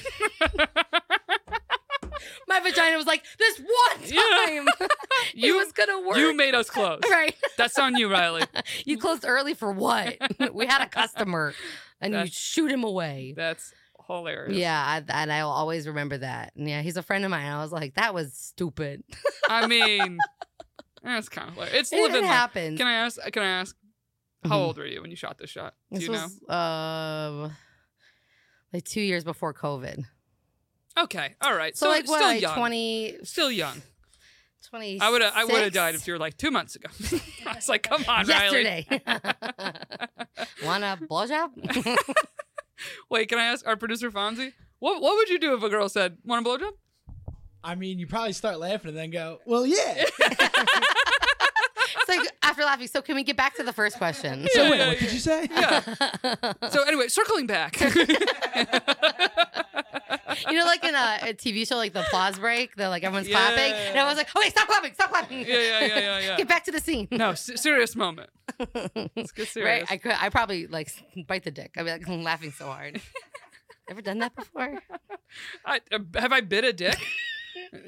my 2.49 2.61
vagina 2.61 2.97
was 2.97 3.07
like 3.07 3.25
this 3.39 3.59
one 3.59 4.03
Yeah. 4.07 4.21
time. 4.47 4.69
it 4.81 4.91
You- 5.35 5.57
was 5.57 5.73
gonna 5.73 6.01
work. 6.07 6.17
you 6.19 6.35
made 6.35 6.55
us 6.55 6.71
close. 6.71 7.01
right. 7.11 7.35
That's 7.57 7.79
on 7.79 7.97
you, 7.97 8.11
Riley. 8.11 8.43
You 8.85 8.99
closed 8.99 9.25
early 9.27 9.55
for 9.55 9.73
what? 9.73 10.17
we 10.55 10.67
had 10.67 10.83
a 10.83 10.89
customer, 10.89 11.55
and 12.01 12.15
you 12.15 12.27
shoot 12.27 12.71
him 12.71 12.85
away. 12.85 13.35
That's 13.37 13.73
hilarious. 14.07 14.57
Yeah, 14.57 14.81
I, 14.81 15.03
and 15.23 15.33
I'll 15.33 15.51
always 15.51 15.87
remember 15.89 16.19
that. 16.19 16.53
And 16.57 16.69
yeah, 16.69 16.83
he's 16.83 16.97
a 16.97 17.03
friend 17.03 17.25
of 17.25 17.31
mine. 17.31 17.47
I 17.47 17.61
was 17.63 17.73
like, 17.73 17.95
that 17.95 18.15
was 18.15 18.33
stupid. 18.35 19.03
I 19.49 19.67
mean, 19.67 20.19
that's 21.03 21.29
kind 21.29 21.49
of 21.49 21.55
hilarious. 21.55 21.77
It's 21.81 21.93
It, 21.93 22.01
living 22.03 22.19
it 22.25 22.27
life. 22.27 22.31
happens. 22.37 22.79
Can 22.79 22.87
I 22.87 22.93
ask? 22.95 23.21
Can 23.33 23.43
I 23.43 23.61
ask? 23.61 23.77
How 24.45 24.51
Mhm. 24.59 24.63
old 24.67 24.79
were 24.79 24.87
you 24.87 25.01
when 25.03 25.11
you 25.11 25.17
shot 25.17 25.39
this 25.39 25.51
shot? 25.51 25.75
Do 25.91 25.99
This 25.99 26.07
you 26.07 26.13
know? 26.15 26.23
was 26.23 26.49
uh, 26.49 27.51
like 28.73 28.85
two 28.85 29.01
years 29.01 29.25
before 29.25 29.53
COVID. 29.55 30.05
Okay, 30.99 31.35
all 31.43 31.55
right. 31.55 31.77
So, 31.77 31.87
So, 31.87 31.91
like 31.91 32.09
what, 32.09 32.19
still 32.19 32.29
like 32.29 32.41
young. 32.43 32.57
20, 32.57 33.17
Still 33.25 33.51
young. 33.51 33.83
20 34.71 35.01
I 35.01 35.11
would 35.11 35.23
have. 35.23 35.33
I 35.37 35.45
would 35.45 35.63
have 35.63 35.73
died 35.73 35.95
if 35.95 36.07
you 36.07 36.15
were 36.15 36.19
like 36.19 36.37
two 36.37 36.51
months 36.51 36.75
ago. 36.75 36.89
I 37.47 37.55
was 37.55 37.69
like, 37.69 37.85
come 37.85 38.05
on, 38.09 38.27
Riley. 38.27 38.63
Yesterday. 38.63 38.87
Want 40.65 40.83
a 40.85 40.99
blowjob? 41.09 41.97
Wait, 43.09 43.29
can 43.29 43.39
I 43.39 43.45
ask 43.45 43.67
our 43.67 43.77
producer 43.77 44.11
Fonzie? 44.11 44.53
What 44.81 45.01
What 45.01 45.17
would 45.17 45.29
you 45.29 45.39
do 45.39 45.55
if 45.55 45.63
a 45.63 45.69
girl 45.69 45.89
said, 45.89 46.19
"Want 46.25 46.45
a 46.45 46.49
blowjob"? 46.51 46.73
I 47.63 47.75
mean, 47.77 47.99
you 47.99 48.07
probably 48.07 48.33
start 48.33 48.59
laughing 48.59 48.89
and 48.89 48.97
then 48.99 49.11
go, 49.11 49.39
"Well, 49.47 49.65
yeah." 49.67 49.95
it's 50.19 52.09
like 52.09 52.21
after 52.43 52.63
laughing. 52.65 52.87
So 52.89 53.01
can 53.03 53.15
we 53.15 53.23
get 53.23 53.37
back 53.37 53.55
to 53.57 53.63
the 53.63 53.73
first 53.73 53.97
question? 53.99 54.47
So 54.53 54.63
Yeah, 54.63 54.71
wait, 54.71 54.79
yeah, 54.79 54.89
what 54.89 54.99
did 54.99 55.13
you 55.13 55.19
say? 55.19 55.47
Yeah. 55.51 55.81
So 56.71 56.83
anyway, 56.83 57.09
circling 57.09 57.47
back. 57.47 57.77
You 60.49 60.59
know, 60.59 60.65
like 60.65 60.85
in 60.85 60.95
a, 60.95 61.19
a 61.31 61.35
TV 61.35 61.67
show, 61.67 61.77
like 61.77 61.93
the 61.93 62.01
applause 62.01 62.39
break, 62.39 62.75
they're 62.77 62.89
like 62.89 63.05
everyone's 63.05 63.29
Yeah. 63.29 63.37
clapping, 63.37 63.73
and 63.73 63.99
I 63.99 64.05
was 64.09 64.17
like, 64.17 64.35
"Okay, 64.37 64.51
stop 64.51 64.67
clapping, 64.69 64.95
stop 64.95 65.11
clapping." 65.11 65.39
Yeah, 65.41 65.47
yeah, 65.47 65.81
yeah, 65.81 65.99
yeah, 65.99 66.19
yeah. 66.21 66.37
Get 66.39 66.49
back 66.49 66.65
to 66.65 66.73
the 66.73 66.81
scene. 66.81 67.09
no, 67.11 67.35
serious 67.35 67.95
moment. 67.97 68.31
Let's 69.17 69.33
get 69.33 69.49
serious. 69.49 69.83
right? 69.83 69.85
I 69.93 69.97
could, 69.97 70.13
I 70.21 70.29
probably 70.29 70.67
like 70.67 70.91
bite 71.27 71.45
the 71.45 71.51
dick. 71.51 71.73
I'd 71.77 71.85
be 71.85 71.91
like 71.91 72.07
laughing 72.09 72.53
so 72.53 72.67
hard. 72.67 73.01
Ever 73.89 74.03
done 74.03 74.19
that 74.19 74.35
before? 74.35 74.81
I, 75.65 75.81
uh, 75.93 75.99
have 76.17 76.33
I 76.33 76.41
bit 76.41 76.65
a 76.65 76.73
dick? 76.73 76.99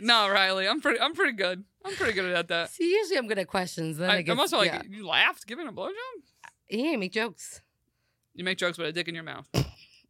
no, 0.01 0.29
Riley. 0.29 0.69
I'm 0.69 0.81
pretty. 0.81 1.01
I'm 1.01 1.15
pretty 1.15 1.33
good. 1.33 1.65
I'm 1.85 1.95
pretty 1.95 2.13
good 2.13 2.33
at 2.33 2.49
that. 2.49 2.71
See, 2.71 2.89
usually 2.91 3.19
I'm 3.19 3.27
good 3.27 3.39
at 3.39 3.49
questions. 3.49 3.97
Then 3.99 4.09
I, 4.11 4.19
I, 4.19 4.25
I'm 4.29 4.39
also 4.39 4.59
like, 4.59 4.73
yeah. 4.73 4.83
you 4.89 5.07
laughed 5.07 5.47
giving 5.47 5.67
a 5.67 5.73
blowjob. 5.73 5.93
yeah, 6.71 6.97
make 6.97 7.13
jokes. 7.13 7.63
You 8.35 8.45
make 8.45 8.59
jokes 8.59 8.79
with 8.79 8.87
a 8.87 8.93
dick 8.93 9.09
in 9.09 9.15
your 9.17 9.25
mouth. 9.25 9.49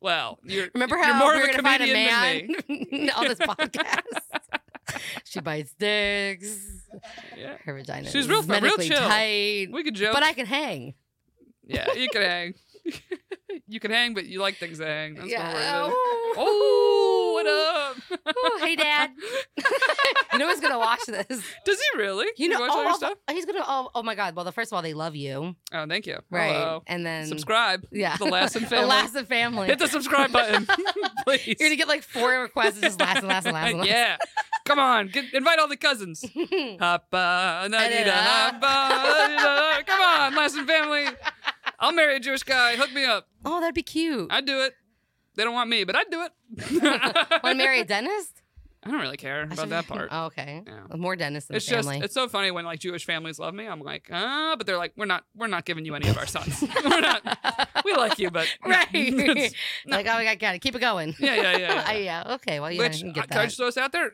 Well, 0.00 0.38
you're 0.44 0.68
Remember 0.74 0.96
you're 0.96 1.04
how 1.04 1.18
more 1.18 1.34
we 1.34 1.42
of 1.42 1.48
were 1.48 1.54
a 1.54 1.58
a 1.82 1.92
man 1.92 2.48
on 3.16 3.28
this 3.28 3.38
podcast? 3.40 4.02
she 5.24 5.40
bites 5.40 5.74
dicks. 5.78 6.58
Yeah, 7.36 7.56
Her 7.64 7.74
vagina. 7.74 8.08
She's 8.10 8.28
real 8.28 8.42
real 8.42 8.76
chill. 8.78 8.96
tight. 8.96 9.68
we 9.72 9.82
could 9.82 9.94
joke. 9.94 10.14
But 10.14 10.22
I 10.22 10.32
can 10.32 10.46
hang. 10.46 10.94
yeah, 11.66 11.92
you 11.94 12.08
can 12.08 12.22
hang. 12.22 12.54
you 13.66 13.80
can 13.80 13.90
hang, 13.90 14.14
but 14.14 14.26
you 14.26 14.40
like 14.40 14.56
things 14.56 14.78
to 14.78 14.86
hang. 14.86 15.14
That's 15.14 15.28
yeah. 15.30 15.52
doing. 15.52 15.94
Oh. 15.96 16.34
oh. 16.38 17.17
What 17.38 17.46
up? 17.46 17.96
Oh, 18.36 18.58
hey, 18.62 18.74
Dad. 18.74 19.10
you 20.32 20.38
know 20.40 20.48
who's 20.48 20.58
gonna 20.58 20.78
watch 20.78 20.98
this? 21.06 21.24
Does 21.64 21.80
he 21.80 21.98
really? 21.98 22.26
You 22.36 22.48
know, 22.48 22.58
watch 22.58 22.70
oh, 22.72 22.78
all 22.78 22.84
your 22.84 22.94
stuff? 22.94 23.14
he's 23.30 23.44
gonna. 23.44 23.62
Oh, 23.64 23.90
oh 23.94 24.02
my 24.02 24.16
God. 24.16 24.34
Well, 24.34 24.44
the 24.44 24.50
first 24.50 24.72
of 24.72 24.76
all, 24.76 24.82
they 24.82 24.92
love 24.92 25.14
you, 25.14 25.54
Oh, 25.72 25.86
thank 25.86 26.08
you. 26.08 26.18
right? 26.30 26.52
Hello. 26.52 26.82
And 26.88 27.06
then 27.06 27.26
Subscribe. 27.26 27.86
Yeah, 27.92 28.16
The 28.16 28.24
Lassin 28.24 28.60
the 28.62 28.66
family. 28.66 28.88
Lassin 28.90 29.26
family. 29.26 29.66
Hit 29.68 29.78
the 29.78 29.86
subscribe 29.86 30.32
button, 30.32 30.66
please. 31.24 31.46
You're 31.46 31.68
gonna 31.68 31.76
get 31.76 31.86
like 31.86 32.02
four 32.02 32.30
requests. 32.40 32.80
Just 32.80 32.98
last 32.98 33.18
and 33.18 33.28
last 33.28 33.44
and 33.46 33.54
last. 33.54 33.68
And 33.70 33.78
last. 33.78 33.88
yeah. 33.88 34.16
Come 34.64 34.80
on, 34.80 35.06
get, 35.06 35.32
invite 35.32 35.60
all 35.60 35.68
the 35.68 35.76
cousins. 35.76 36.22
Hoppa, 36.22 36.78
hoppa, 36.80 37.70
na-di-da. 37.70 38.58
Come 39.86 40.00
on, 40.00 40.34
Lassin 40.34 40.66
family. 40.66 41.04
I'll 41.78 41.92
marry 41.92 42.16
a 42.16 42.20
Jewish 42.20 42.42
guy. 42.42 42.74
Hook 42.74 42.92
me 42.92 43.04
up. 43.04 43.28
Oh, 43.44 43.60
that'd 43.60 43.74
be 43.74 43.84
cute. 43.84 44.26
I'd 44.32 44.44
do 44.44 44.60
it. 44.62 44.74
They 45.38 45.44
don't 45.44 45.54
want 45.54 45.70
me, 45.70 45.84
but 45.84 45.94
I'd 45.96 46.10
do 46.10 46.22
it. 46.22 46.32
Want 47.42 47.42
to 47.44 47.54
marry 47.54 47.80
a 47.80 47.84
dentist? 47.86 48.42
I 48.82 48.90
don't 48.90 49.00
really 49.00 49.16
care 49.16 49.42
about 49.42 49.68
that 49.70 49.86
part. 49.88 50.08
Oh, 50.12 50.26
okay. 50.26 50.62
Yeah. 50.66 50.96
More 50.96 51.14
dentists 51.16 51.48
in 51.50 51.56
It's 51.56 51.66
the 51.66 51.70
just 51.76 51.88
family. 51.88 52.04
it's 52.04 52.14
so 52.14 52.28
funny 52.28 52.50
when 52.50 52.64
like 52.64 52.78
Jewish 52.80 53.04
families 53.04 53.38
love 53.38 53.54
me. 53.54 53.66
I'm 53.66 53.80
like, 53.80 54.08
ah, 54.12 54.54
but 54.58 54.66
they're 54.66 54.76
like, 54.76 54.92
we're 54.96 55.04
not 55.06 55.24
we're 55.36 55.46
not 55.46 55.64
giving 55.64 55.84
you 55.84 55.94
any 55.94 56.08
of 56.08 56.16
our 56.18 56.26
sons. 56.26 56.62
we're 56.84 57.00
not. 57.00 57.22
We 57.84 57.94
like 57.94 58.18
you, 58.18 58.30
but 58.30 58.46
right. 58.64 58.86
It's- 58.94 59.52
like, 59.86 60.06
oh, 60.06 60.10
I 60.12 60.34
got 60.36 60.54
it. 60.54 60.60
Keep 60.60 60.74
it 60.76 60.80
going. 60.80 61.14
yeah, 61.18 61.34
yeah, 61.36 61.56
yeah. 61.56 61.58
yeah. 61.58 61.88
Uh, 61.88 61.92
yeah. 61.92 62.32
Okay. 62.34 62.60
Well, 62.60 62.70
yeah, 62.72 62.80
Which 62.82 63.00
you 63.02 63.10
uh, 63.10 63.12
get 63.12 63.28
can 63.28 63.38
I 63.38 63.40
that. 63.42 63.46
just 63.46 63.56
throw 63.58 63.66
this 63.66 63.76
out 63.76 63.92
there? 63.92 64.12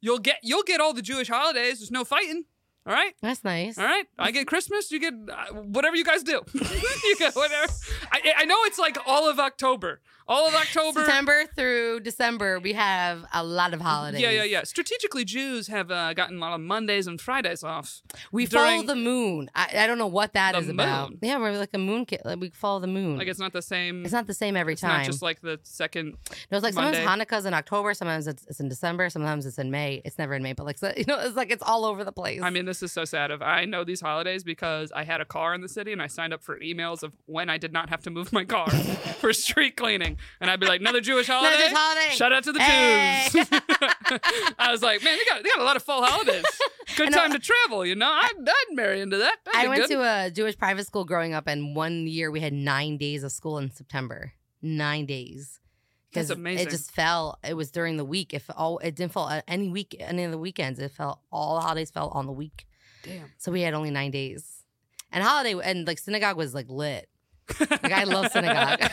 You'll 0.00 0.18
get 0.18 0.38
you'll 0.42 0.62
get 0.64 0.80
all 0.80 0.92
the 0.94 1.02
Jewish 1.02 1.28
holidays. 1.28 1.78
There's 1.80 1.90
no 1.90 2.04
fighting. 2.04 2.44
All 2.84 2.92
right. 2.92 3.14
That's 3.22 3.44
nice. 3.44 3.78
All 3.78 3.84
right, 3.84 4.06
I 4.18 4.32
get 4.32 4.46
Christmas. 4.46 4.90
You 4.90 4.98
get 4.98 5.14
uh, 5.14 5.54
whatever 5.54 5.94
you 5.94 6.04
guys 6.04 6.22
do. 6.22 6.42
you 6.54 7.16
get 7.16 7.34
whatever. 7.34 7.72
I, 8.10 8.34
I 8.38 8.44
know 8.44 8.56
it's 8.64 8.78
like 8.78 8.98
all 9.06 9.28
of 9.28 9.38
October. 9.38 10.00
All 10.28 10.46
of 10.46 10.54
October. 10.54 11.04
September 11.04 11.44
through 11.56 12.00
December, 12.00 12.60
we 12.60 12.72
have 12.74 13.24
a 13.34 13.42
lot 13.44 13.74
of 13.74 13.80
holidays. 13.80 14.20
Yeah, 14.20 14.30
yeah, 14.30 14.44
yeah. 14.44 14.62
Strategically, 14.64 15.24
Jews 15.24 15.66
have 15.66 15.90
uh, 15.90 16.14
gotten 16.14 16.36
a 16.38 16.40
lot 16.40 16.54
of 16.54 16.60
Mondays 16.60 17.06
and 17.06 17.20
Fridays 17.20 17.64
off. 17.64 18.02
We 18.30 18.46
follow 18.46 18.82
the 18.82 18.94
moon. 18.94 19.50
I, 19.54 19.70
I 19.78 19.86
don't 19.86 19.98
know 19.98 20.06
what 20.06 20.34
that 20.34 20.54
is 20.56 20.68
about. 20.68 21.12
Yeah, 21.20 21.38
we're 21.38 21.52
like 21.58 21.74
a 21.74 21.78
moon 21.78 22.06
kid. 22.06 22.22
Like 22.24 22.40
we 22.40 22.50
follow 22.50 22.80
the 22.80 22.86
moon. 22.86 23.18
Like 23.18 23.28
it's 23.28 23.40
not 23.40 23.52
the 23.52 23.62
same. 23.62 24.04
it's 24.04 24.12
not 24.12 24.26
the 24.26 24.34
same 24.34 24.56
every 24.56 24.74
it's 24.74 24.82
time. 24.82 24.98
not 24.98 25.06
just 25.06 25.22
like 25.22 25.40
the 25.40 25.58
second. 25.64 26.16
no, 26.50 26.58
it's 26.58 26.64
like 26.64 26.74
sometimes 26.74 27.04
Monday. 27.04 27.24
Hanukkah's 27.24 27.44
in 27.44 27.54
October, 27.54 27.92
sometimes 27.94 28.26
it's, 28.26 28.46
it's 28.46 28.60
in 28.60 28.68
December, 28.68 29.10
sometimes 29.10 29.44
it's 29.44 29.58
in 29.58 29.70
May. 29.70 30.02
It's 30.04 30.18
never 30.18 30.34
in 30.34 30.42
May, 30.42 30.52
but 30.52 30.66
like 30.66 30.78
so, 30.78 30.92
you 30.96 31.04
know, 31.06 31.18
it's 31.20 31.36
like 31.36 31.50
it's 31.50 31.62
all 31.62 31.84
over 31.84 32.04
the 32.04 32.12
place. 32.12 32.40
I 32.42 32.50
mean, 32.50 32.64
this 32.72 32.82
is 32.82 32.92
so 32.92 33.04
sad. 33.04 33.30
Of 33.30 33.42
I 33.42 33.66
know 33.66 33.84
these 33.84 34.00
holidays 34.00 34.42
because 34.44 34.90
I 34.92 35.04
had 35.04 35.20
a 35.20 35.26
car 35.26 35.54
in 35.54 35.60
the 35.60 35.68
city 35.68 35.92
and 35.92 36.00
I 36.00 36.06
signed 36.06 36.32
up 36.32 36.42
for 36.42 36.58
emails 36.60 37.02
of 37.02 37.12
when 37.26 37.50
I 37.50 37.58
did 37.58 37.70
not 37.72 37.90
have 37.90 38.00
to 38.04 38.10
move 38.10 38.32
my 38.32 38.44
car 38.46 38.70
for 39.20 39.32
street 39.34 39.76
cleaning, 39.76 40.16
and 40.40 40.50
I'd 40.50 40.58
be 40.58 40.66
like, 40.66 40.80
another 40.80 41.02
Jewish 41.02 41.26
holiday. 41.26 41.54
Another 41.54 41.74
holiday. 41.76 42.14
Shout 42.14 42.32
out 42.32 42.44
to 42.44 42.52
the 42.52 42.60
Hey. 42.62 43.28
Jews. 43.30 43.46
I 44.58 44.70
was 44.72 44.82
like, 44.82 45.02
man, 45.04 45.18
they 45.18 45.24
got 45.24 45.42
they 45.42 45.48
got 45.50 45.60
a 45.60 45.64
lot 45.64 45.76
of 45.76 45.82
fall 45.82 46.02
holidays. 46.04 46.44
Good 46.96 47.08
I 47.08 47.10
know. 47.10 47.18
Uh, 47.18 47.20
time 47.28 47.32
to 47.32 47.38
travel, 47.38 47.84
you 47.84 47.94
know. 47.94 48.10
I'd, 48.10 48.32
I'd 48.46 48.74
marry 48.74 49.00
into 49.00 49.18
that. 49.18 49.36
That'd 49.44 49.60
I 49.60 49.68
went 49.68 49.82
good. 49.82 49.90
to 49.90 50.02
a 50.02 50.30
Jewish 50.30 50.56
private 50.56 50.86
school 50.86 51.04
growing 51.04 51.34
up, 51.34 51.46
and 51.46 51.76
one 51.76 52.06
year 52.06 52.30
we 52.30 52.40
had 52.40 52.52
nine 52.52 52.96
days 52.96 53.22
of 53.22 53.32
school 53.32 53.58
in 53.58 53.70
September. 53.70 54.32
Nine 54.62 55.06
days. 55.06 55.60
That's 56.12 56.28
'Cause 56.28 56.30
amazing. 56.36 56.66
It 56.66 56.70
just 56.70 56.90
fell. 56.92 57.38
It 57.46 57.54
was 57.54 57.70
during 57.70 57.96
the 57.96 58.04
week. 58.04 58.34
If 58.34 58.50
all 58.56 58.78
it 58.78 58.94
didn't 58.96 59.12
fall 59.12 59.28
uh, 59.28 59.42
any 59.48 59.68
week, 59.70 59.96
any 59.98 60.24
of 60.24 60.30
the 60.30 60.38
weekends. 60.38 60.78
It 60.78 60.90
fell. 60.90 61.22
All 61.32 61.54
the 61.56 61.60
holidays 61.62 61.90
fell 61.90 62.08
on 62.08 62.26
the 62.26 62.32
week. 62.32 62.66
Damn. 63.02 63.30
So 63.38 63.50
we 63.52 63.62
had 63.62 63.74
only 63.74 63.90
nine 63.90 64.10
days. 64.10 64.64
And 65.10 65.22
holiday 65.24 65.54
and 65.62 65.86
like 65.86 65.98
synagogue 65.98 66.36
was 66.36 66.54
like 66.54 66.68
lit. 66.68 67.08
Like 67.60 67.92
I 67.92 68.04
love 68.04 68.30
synagogue. 68.32 68.80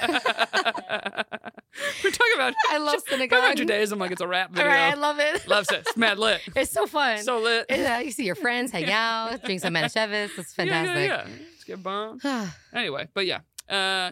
We're 2.03 2.11
talking 2.11 2.33
about 2.35 2.53
I 2.71 2.77
love 2.77 3.01
synagogue. 3.07 3.39
500 3.39 3.67
days. 3.67 3.91
I'm 3.91 3.99
like, 3.99 4.11
it's 4.11 4.21
a 4.21 4.27
rap 4.27 4.49
All 4.49 4.55
video. 4.55 4.69
right, 4.71 4.91
I 4.91 4.95
love 4.95 5.19
it. 5.19 5.47
Loves 5.47 5.71
it. 5.71 5.81
It's 5.87 5.95
mad 5.97 6.17
lit. 6.19 6.41
It's 6.55 6.71
so 6.71 6.85
fun. 6.87 7.19
So 7.23 7.39
lit. 7.39 7.65
And, 7.69 7.85
uh, 7.85 7.97
you 8.03 8.11
see 8.11 8.25
your 8.25 8.35
friends, 8.35 8.71
hang 8.71 8.89
out, 8.89 9.43
drink 9.43 9.61
some 9.61 9.73
Manischewitz. 9.73 10.37
It's 10.37 10.53
fantastic. 10.53 10.95
Yeah, 10.95 11.23
yeah, 11.25 11.27
yeah. 11.27 11.35
Let's 11.51 11.63
get 11.63 11.83
bombed. 11.83 12.21
Anyway, 12.73 13.07
but 13.13 13.25
yeah, 13.25 13.39
uh, 13.69 14.11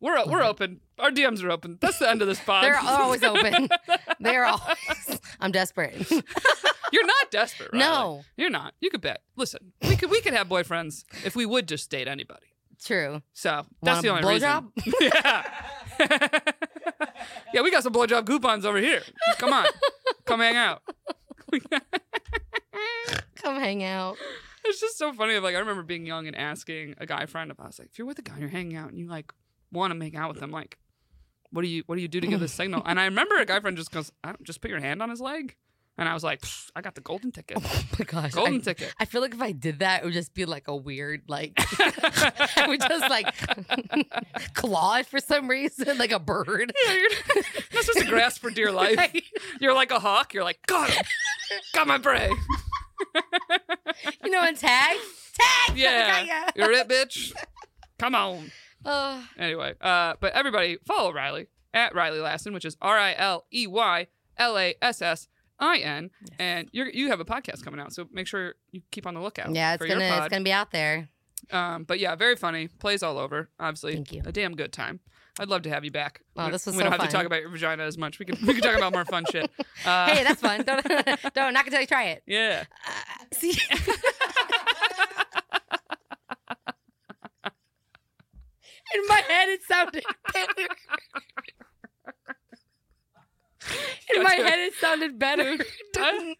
we're 0.00 0.24
we're 0.26 0.42
open. 0.42 0.80
Our 0.98 1.10
DMs 1.10 1.42
are 1.42 1.50
open. 1.50 1.78
That's 1.80 1.98
the 1.98 2.08
end 2.10 2.22
of 2.22 2.28
this 2.28 2.40
pod. 2.40 2.64
They're 2.64 2.78
always 2.78 3.22
open. 3.22 3.68
They're 4.20 4.44
always. 4.44 5.20
I'm 5.40 5.52
desperate. 5.52 6.10
You're 6.92 7.06
not 7.06 7.30
desperate. 7.30 7.70
Riley. 7.72 7.84
no, 7.84 8.22
you're 8.38 8.48
not. 8.48 8.72
You 8.80 8.88
could 8.88 9.02
bet. 9.02 9.20
Listen, 9.36 9.72
we 9.86 9.94
could 9.94 10.10
we 10.10 10.22
could 10.22 10.32
have 10.32 10.48
boyfriends 10.48 11.04
if 11.22 11.36
we 11.36 11.44
would 11.44 11.68
just 11.68 11.90
date 11.90 12.08
anybody. 12.08 12.46
true. 12.82 13.20
So 13.34 13.66
that's 13.82 14.02
Want 14.02 14.22
the 14.22 14.26
only 14.26 14.34
reason. 14.34 14.72
yeah. 15.02 16.40
yeah, 17.52 17.60
we 17.60 17.70
got 17.70 17.82
some 17.82 17.92
blowjob 17.92 18.26
coupons 18.26 18.64
over 18.64 18.78
here. 18.78 19.02
Come 19.36 19.52
on, 19.52 19.66
come 20.24 20.40
hang 20.40 20.56
out. 20.56 20.80
Come 23.36 23.56
hang 23.60 23.82
out. 23.84 24.16
It's 24.64 24.80
just 24.80 24.98
so 24.98 25.12
funny. 25.12 25.38
Like 25.38 25.54
I 25.54 25.58
remember 25.58 25.82
being 25.82 26.06
young 26.06 26.26
and 26.26 26.36
asking 26.36 26.94
a 26.98 27.06
guy 27.06 27.26
friend 27.26 27.50
if 27.50 27.60
I 27.60 27.66
was 27.66 27.78
like, 27.78 27.88
if 27.92 27.98
you're 27.98 28.06
with 28.06 28.18
a 28.18 28.22
guy 28.22 28.32
and 28.32 28.40
you're 28.40 28.50
hanging 28.50 28.76
out 28.76 28.88
and 28.88 28.98
you 28.98 29.08
like 29.08 29.32
want 29.72 29.90
to 29.90 29.94
make 29.94 30.14
out 30.14 30.32
with 30.32 30.42
him, 30.42 30.50
like, 30.50 30.78
what 31.50 31.62
do 31.62 31.68
you 31.68 31.82
what 31.86 31.96
do 31.96 32.02
you 32.02 32.08
do 32.08 32.20
to 32.20 32.26
give 32.26 32.40
this 32.40 32.52
signal? 32.52 32.82
And 32.86 32.98
I 32.98 33.04
remember 33.04 33.36
a 33.36 33.44
guy 33.44 33.60
friend 33.60 33.76
just 33.76 33.90
goes, 33.90 34.12
I 34.24 34.28
don't, 34.28 34.42
just 34.42 34.60
put 34.60 34.70
your 34.70 34.80
hand 34.80 35.02
on 35.02 35.10
his 35.10 35.20
leg. 35.20 35.56
And 35.98 36.08
I 36.08 36.14
was 36.14 36.22
like, 36.22 36.44
I 36.76 36.80
got 36.80 36.94
the 36.94 37.00
golden 37.00 37.32
ticket. 37.32 37.58
Oh 37.60 37.82
my 37.98 38.04
gosh. 38.04 38.30
Golden 38.30 38.54
I, 38.56 38.58
ticket. 38.58 38.94
I 39.00 39.04
feel 39.04 39.20
like 39.20 39.34
if 39.34 39.42
I 39.42 39.50
did 39.50 39.80
that, 39.80 40.02
it 40.02 40.04
would 40.04 40.14
just 40.14 40.32
be 40.32 40.44
like 40.44 40.68
a 40.68 40.76
weird, 40.76 41.22
like, 41.26 41.54
I 41.56 42.66
would 42.68 42.80
just 42.80 43.10
like 43.10 43.34
claw 44.54 44.98
it 44.98 45.06
for 45.06 45.18
some 45.18 45.48
reason, 45.48 45.98
like 45.98 46.12
a 46.12 46.20
bird. 46.20 46.72
Yeah, 46.86 46.94
you're 46.94 47.10
not 47.74 47.84
supposed 47.84 47.98
to 47.98 48.04
grasp 48.06 48.40
for 48.40 48.50
dear 48.50 48.70
life. 48.70 48.96
Right? 48.96 49.24
You're 49.60 49.74
like 49.74 49.90
a 49.90 49.98
hawk. 49.98 50.34
You're 50.34 50.44
like, 50.44 50.64
got 50.66 50.88
him. 50.88 51.04
Got 51.74 51.88
my 51.88 51.98
prey. 51.98 52.30
You 54.22 54.30
know, 54.30 54.42
and 54.44 54.56
tag, 54.56 54.98
tag. 55.34 55.76
Yeah. 55.76 56.22
yeah. 56.22 56.50
You're 56.54 56.70
it, 56.72 56.88
bitch. 56.88 57.32
Come 57.98 58.14
on. 58.14 58.52
Oh, 58.88 59.22
Anyway, 59.38 59.74
uh, 59.80 60.14
but 60.18 60.32
everybody 60.32 60.78
follow 60.84 61.12
Riley 61.12 61.46
at 61.74 61.94
Riley 61.94 62.18
Lassin, 62.18 62.52
which 62.52 62.64
is 62.64 62.76
R 62.80 62.96
I 62.98 63.14
L 63.14 63.44
E 63.52 63.66
Y 63.66 64.06
L 64.38 64.58
A 64.58 64.74
S 64.82 65.02
S 65.02 65.28
I 65.60 65.78
N, 65.78 66.10
and 66.38 66.68
you 66.72 66.86
you 66.92 67.08
have 67.08 67.20
a 67.20 67.24
podcast 67.24 67.62
coming 67.62 67.80
out, 67.80 67.92
so 67.92 68.06
make 68.12 68.26
sure 68.26 68.54
you 68.72 68.80
keep 68.90 69.06
on 69.06 69.14
the 69.14 69.20
lookout. 69.20 69.54
yeah, 69.54 69.74
it's 69.74 69.84
gonna 69.84 70.04
it's 70.04 70.28
gonna 70.28 70.42
be 70.44 70.52
out 70.52 70.70
there. 70.70 71.08
Um, 71.50 71.84
but 71.84 71.98
yeah, 72.00 72.14
very 72.16 72.36
funny. 72.36 72.68
Plays 72.68 73.02
all 73.02 73.18
over. 73.18 73.48
Obviously, 73.60 73.94
Thank 73.94 74.12
you. 74.12 74.22
a 74.24 74.32
damn 74.32 74.54
good 74.54 74.72
time. 74.72 75.00
I'd 75.40 75.48
love 75.48 75.62
to 75.62 75.70
have 75.70 75.84
you 75.84 75.90
back. 75.92 76.22
Wow, 76.34 76.46
we, 76.46 76.52
this 76.52 76.66
was 76.66 76.76
we 76.76 76.82
don't 76.82 76.92
so 76.92 76.98
have 76.98 77.08
to 77.08 77.12
talk 77.16 77.24
about 77.26 77.40
your 77.40 77.50
vagina 77.50 77.84
as 77.84 77.96
much. 77.96 78.18
We 78.18 78.24
can 78.24 78.44
we 78.44 78.54
can 78.54 78.62
talk 78.62 78.76
about 78.76 78.92
more 78.92 79.04
fun 79.04 79.24
shit. 79.30 79.50
Uh, 79.86 80.06
hey, 80.08 80.24
that's 80.24 80.40
fun. 80.40 80.64
Don't 80.64 80.84
don't 81.34 81.52
not 81.54 81.64
gonna 81.64 81.80
you 81.80 81.86
try 81.86 82.06
it. 82.06 82.22
yeah. 82.26 82.64
Uh, 82.84 83.24
see. 83.32 83.52
In 88.94 89.02
my 89.08 89.22
head, 89.28 89.48
it 89.50 89.62
sounded 89.64 90.04
better. 90.32 90.68
In 94.16 94.22
my 94.22 94.32
head, 94.34 94.58
it 94.60 94.72
sounded 94.76 95.18
better. 95.18 95.58
I, 95.98 96.34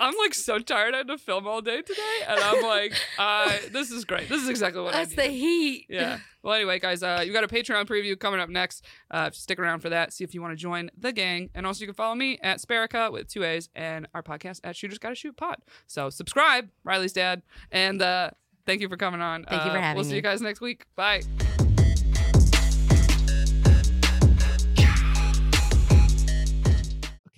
I'm 0.00 0.14
like 0.18 0.34
so 0.34 0.60
tired. 0.60 0.94
I 0.94 0.98
had 0.98 1.08
to 1.08 1.18
film 1.18 1.48
all 1.48 1.60
day 1.60 1.82
today, 1.82 2.00
and 2.28 2.38
I'm 2.38 2.62
like, 2.62 2.94
uh, 3.18 3.56
this 3.72 3.90
is 3.90 4.04
great. 4.04 4.28
This 4.28 4.40
is 4.42 4.48
exactly 4.48 4.80
what 4.80 4.92
That's 4.92 5.12
I 5.12 5.16
That's 5.16 5.28
the 5.28 5.34
heat. 5.34 5.86
Yeah. 5.88 6.18
Well, 6.44 6.54
anyway, 6.54 6.78
guys, 6.78 7.02
uh, 7.02 7.24
you 7.26 7.32
got 7.32 7.42
a 7.42 7.48
Patreon 7.48 7.86
preview 7.86 8.16
coming 8.16 8.38
up 8.38 8.48
next. 8.48 8.84
Uh, 9.10 9.30
stick 9.32 9.58
around 9.58 9.80
for 9.80 9.88
that. 9.88 10.12
See 10.12 10.22
if 10.22 10.32
you 10.32 10.40
want 10.40 10.52
to 10.52 10.56
join 10.56 10.90
the 10.96 11.12
gang. 11.12 11.50
And 11.56 11.66
also, 11.66 11.80
you 11.80 11.86
can 11.88 11.94
follow 11.94 12.14
me 12.14 12.38
at 12.40 12.58
Sparica 12.60 13.10
with 13.10 13.26
two 13.26 13.42
A's 13.42 13.68
and 13.74 14.06
our 14.14 14.22
podcast 14.22 14.60
at 14.62 14.76
Shooters 14.76 14.98
Gotta 14.98 15.16
Shoot 15.16 15.36
Pod. 15.36 15.56
So 15.88 16.08
subscribe, 16.08 16.68
Riley's 16.84 17.12
dad. 17.14 17.42
And 17.72 18.00
uh, 18.00 18.30
thank 18.64 18.80
you 18.80 18.88
for 18.88 18.96
coming 18.96 19.20
on. 19.20 19.44
Thank 19.44 19.64
you 19.64 19.70
for 19.72 19.76
Uh, 19.76 19.80
having 19.80 19.96
We'll 19.96 20.04
see 20.04 20.10
me. 20.10 20.16
you 20.16 20.22
guys 20.22 20.40
next 20.40 20.60
week. 20.60 20.84
Bye. 20.94 21.22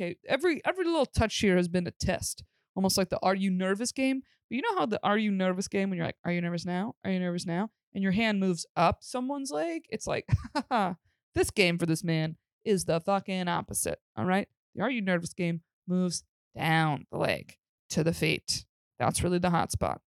Okay, 0.02 0.16
every 0.26 0.60
every 0.64 0.84
little 0.84 1.06
touch 1.06 1.38
here 1.38 1.56
has 1.56 1.68
been 1.68 1.86
a 1.86 1.92
test, 1.92 2.42
almost 2.74 2.98
like 2.98 3.08
the 3.08 3.20
"Are 3.22 3.36
you 3.36 3.50
nervous?" 3.50 3.92
game. 3.92 4.22
But 4.48 4.56
you 4.56 4.62
know 4.62 4.76
how 4.76 4.86
the 4.86 5.00
"Are 5.04 5.18
you 5.18 5.30
nervous?" 5.30 5.68
game 5.68 5.90
when 5.90 5.96
you're 5.96 6.06
like, 6.06 6.16
"Are 6.24 6.32
you 6.32 6.40
nervous 6.40 6.66
now? 6.66 6.96
Are 7.04 7.10
you 7.10 7.20
nervous 7.20 7.46
now?" 7.46 7.70
and 7.94 8.02
your 8.02 8.12
hand 8.12 8.40
moves 8.40 8.66
up 8.74 9.04
someone's 9.04 9.50
leg. 9.50 9.84
It's 9.90 10.06
like, 10.06 10.26
this 11.34 11.50
game 11.50 11.78
for 11.78 11.86
this 11.86 12.02
man 12.02 12.36
is 12.64 12.84
the 12.86 13.00
fucking 13.00 13.46
opposite. 13.46 14.00
All 14.16 14.24
right, 14.24 14.48
the 14.74 14.82
"Are 14.82 14.90
you 14.90 15.02
nervous?" 15.02 15.34
game 15.34 15.60
moves 15.86 16.24
down 16.56 17.06
the 17.12 17.18
leg 17.18 17.56
to 17.90 18.02
the 18.02 18.14
feet. 18.14 18.64
That's 18.98 19.22
really 19.22 19.38
the 19.38 19.50
hot 19.50 19.70
spot. 19.70 20.00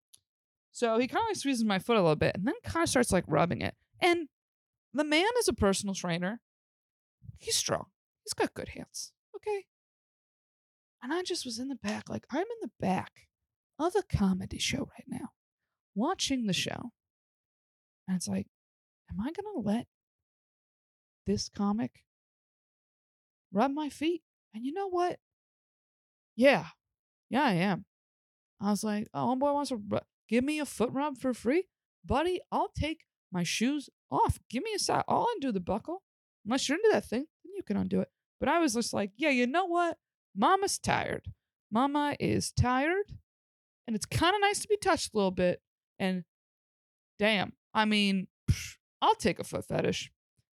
So 0.73 0.97
he 0.97 1.07
kind 1.07 1.21
of 1.21 1.29
like 1.29 1.37
squeezes 1.37 1.63
my 1.63 1.79
foot 1.79 1.95
a 1.95 2.01
little 2.01 2.17
bit, 2.17 2.35
and 2.35 2.45
then 2.45 2.55
kind 2.65 2.83
of 2.83 2.89
starts 2.89 3.13
like 3.13 3.23
rubbing 3.27 3.61
it. 3.61 3.75
And 4.01 4.27
the 4.93 5.05
man 5.05 5.29
is 5.39 5.47
a 5.47 5.53
personal 5.53 5.95
trainer. 5.95 6.41
He's 7.37 7.55
strong. 7.55 7.85
He's 8.25 8.33
got 8.33 8.53
good 8.53 8.69
hands. 8.69 9.13
Okay. 9.37 9.65
And 11.05 11.13
I 11.13 11.21
just 11.21 11.45
was 11.45 11.59
in 11.59 11.67
the 11.67 11.75
back, 11.75 12.09
like 12.09 12.25
I'm 12.31 12.39
in 12.39 12.61
the 12.63 12.71
back 12.79 13.11
of 13.77 13.93
a 13.95 14.01
comedy 14.17 14.57
show 14.57 14.79
right 14.79 15.05
now, 15.07 15.29
watching 15.93 16.47
the 16.47 16.51
show. 16.51 16.93
And 18.07 18.17
it's 18.17 18.27
like, 18.27 18.47
am 19.11 19.19
I 19.19 19.25
going 19.25 19.53
to 19.53 19.61
let 19.63 19.85
this 21.27 21.47
comic 21.47 21.91
rub 23.53 23.69
my 23.69 23.87
feet? 23.87 24.23
And 24.55 24.65
you 24.65 24.73
know 24.73 24.87
what? 24.89 25.19
Yeah. 26.35 26.65
Yeah, 27.29 27.43
I 27.43 27.53
am. 27.53 27.85
I 28.59 28.71
was 28.71 28.83
like, 28.83 29.07
oh, 29.13 29.27
homeboy 29.27 29.53
wants 29.53 29.69
to 29.69 29.75
ru- 29.75 29.99
give 30.27 30.43
me 30.43 30.59
a 30.59 30.65
foot 30.65 30.89
rub 30.91 31.19
for 31.19 31.35
free? 31.35 31.65
Buddy, 32.03 32.39
I'll 32.51 32.71
take 32.75 33.01
my 33.31 33.43
shoes 33.43 33.91
off. 34.09 34.39
Give 34.49 34.63
me 34.63 34.71
a 34.75 34.79
side. 34.79 35.03
I'll 35.07 35.27
undo 35.35 35.51
the 35.51 35.59
buckle. 35.59 36.01
Unless 36.47 36.67
you're 36.67 36.79
into 36.79 36.89
that 36.93 37.05
thing, 37.05 37.27
then 37.43 37.53
you 37.55 37.61
can 37.61 37.77
undo 37.77 38.01
it. 38.01 38.09
But 38.39 38.49
I 38.49 38.57
was 38.57 38.73
just 38.73 38.91
like, 38.91 39.11
yeah, 39.17 39.29
you 39.29 39.45
know 39.45 39.65
what? 39.65 39.97
Mama's 40.35 40.77
tired. 40.77 41.31
Mama 41.71 42.15
is 42.19 42.51
tired. 42.51 43.05
And 43.87 43.95
it's 43.95 44.05
kind 44.05 44.35
of 44.35 44.41
nice 44.41 44.59
to 44.59 44.67
be 44.67 44.77
touched 44.77 45.13
a 45.13 45.17
little 45.17 45.31
bit. 45.31 45.61
And 45.99 46.23
damn, 47.19 47.53
I 47.73 47.85
mean, 47.85 48.27
I'll 49.01 49.15
take 49.15 49.39
a 49.39 49.43
foot 49.43 49.65
fetish. 49.67 50.11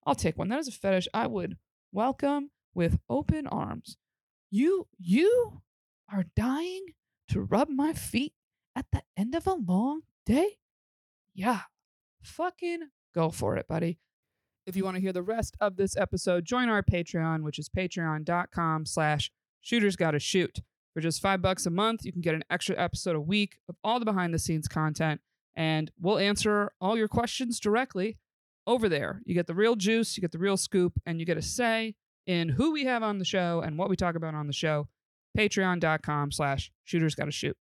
I'll 0.06 0.16
take 0.16 0.38
one. 0.38 0.48
That 0.50 0.60
is 0.60 0.68
a 0.68 0.72
fetish 0.72 1.08
I 1.14 1.28
would 1.28 1.58
welcome 1.92 2.52
with 2.74 3.00
open 3.10 3.48
arms. 3.48 3.98
You, 4.50 4.88
you 4.98 5.62
are 6.12 6.26
dying 6.36 6.86
to 7.30 7.42
rub 7.42 7.70
my 7.70 7.94
feet 7.94 8.34
at 8.76 8.86
the 8.94 9.02
end 9.18 9.36
of 9.36 9.46
a 9.48 9.54
long 9.54 10.02
day? 10.26 10.58
Yeah. 11.36 11.62
Fucking 12.22 12.90
go 13.14 13.30
for 13.30 13.58
it, 13.58 13.68
buddy. 13.68 14.00
If 14.66 14.76
you 14.76 14.84
want 14.84 14.96
to 14.96 15.02
hear 15.02 15.14
the 15.14 15.24
rest 15.24 15.56
of 15.60 15.76
this 15.76 15.96
episode, 15.98 16.46
join 16.46 16.70
our 16.70 16.84
Patreon, 16.84 17.44
which 17.44 17.60
is 17.60 17.70
patreon.com 17.70 18.86
slash 18.86 19.32
shooters 19.68 19.98
gotta 19.98 20.20
shoot. 20.20 20.62
For 20.94 21.02
just 21.02 21.22
five 21.22 21.42
bucks 21.42 21.66
a 21.66 21.70
month, 21.70 22.06
you 22.06 22.14
can 22.14 22.22
get 22.22 22.34
an 22.34 22.44
extra 22.50 22.76
episode 22.78 23.16
a 23.16 23.22
week 23.22 23.58
of 23.68 23.76
all 23.84 24.00
the 24.00 24.06
behind 24.06 24.34
the 24.34 24.40
scenes 24.40 24.68
content, 24.68 25.20
and 25.56 25.92
we'll 26.00 26.18
answer 26.18 26.72
all 26.80 26.98
your 26.98 27.10
questions 27.10 27.60
directly 27.60 28.18
over 28.66 28.88
there. 28.88 29.22
You 29.26 29.36
get 29.36 29.46
the 29.46 29.54
real 29.54 29.76
juice, 29.76 30.16
you 30.16 30.22
get 30.22 30.32
the 30.32 30.40
real 30.40 30.58
scoop, 30.58 30.94
and 31.06 31.20
you 31.20 31.26
get 31.26 31.38
a 31.38 31.42
say 31.42 31.96
in 32.26 32.50
who 32.50 32.72
we 32.72 32.86
have 32.86 33.04
on 33.04 33.20
the 33.20 33.26
show 33.26 33.62
and 33.62 33.78
what 33.78 33.90
we 33.90 33.96
talk 33.96 34.16
about 34.16 34.34
on 34.34 34.48
the 34.48 34.54
show. 34.54 34.88
Patreon.com 35.38 36.32
slash 36.32 36.72
shooters 36.86 37.14
gotta 37.14 37.32
shoot. 37.32 37.58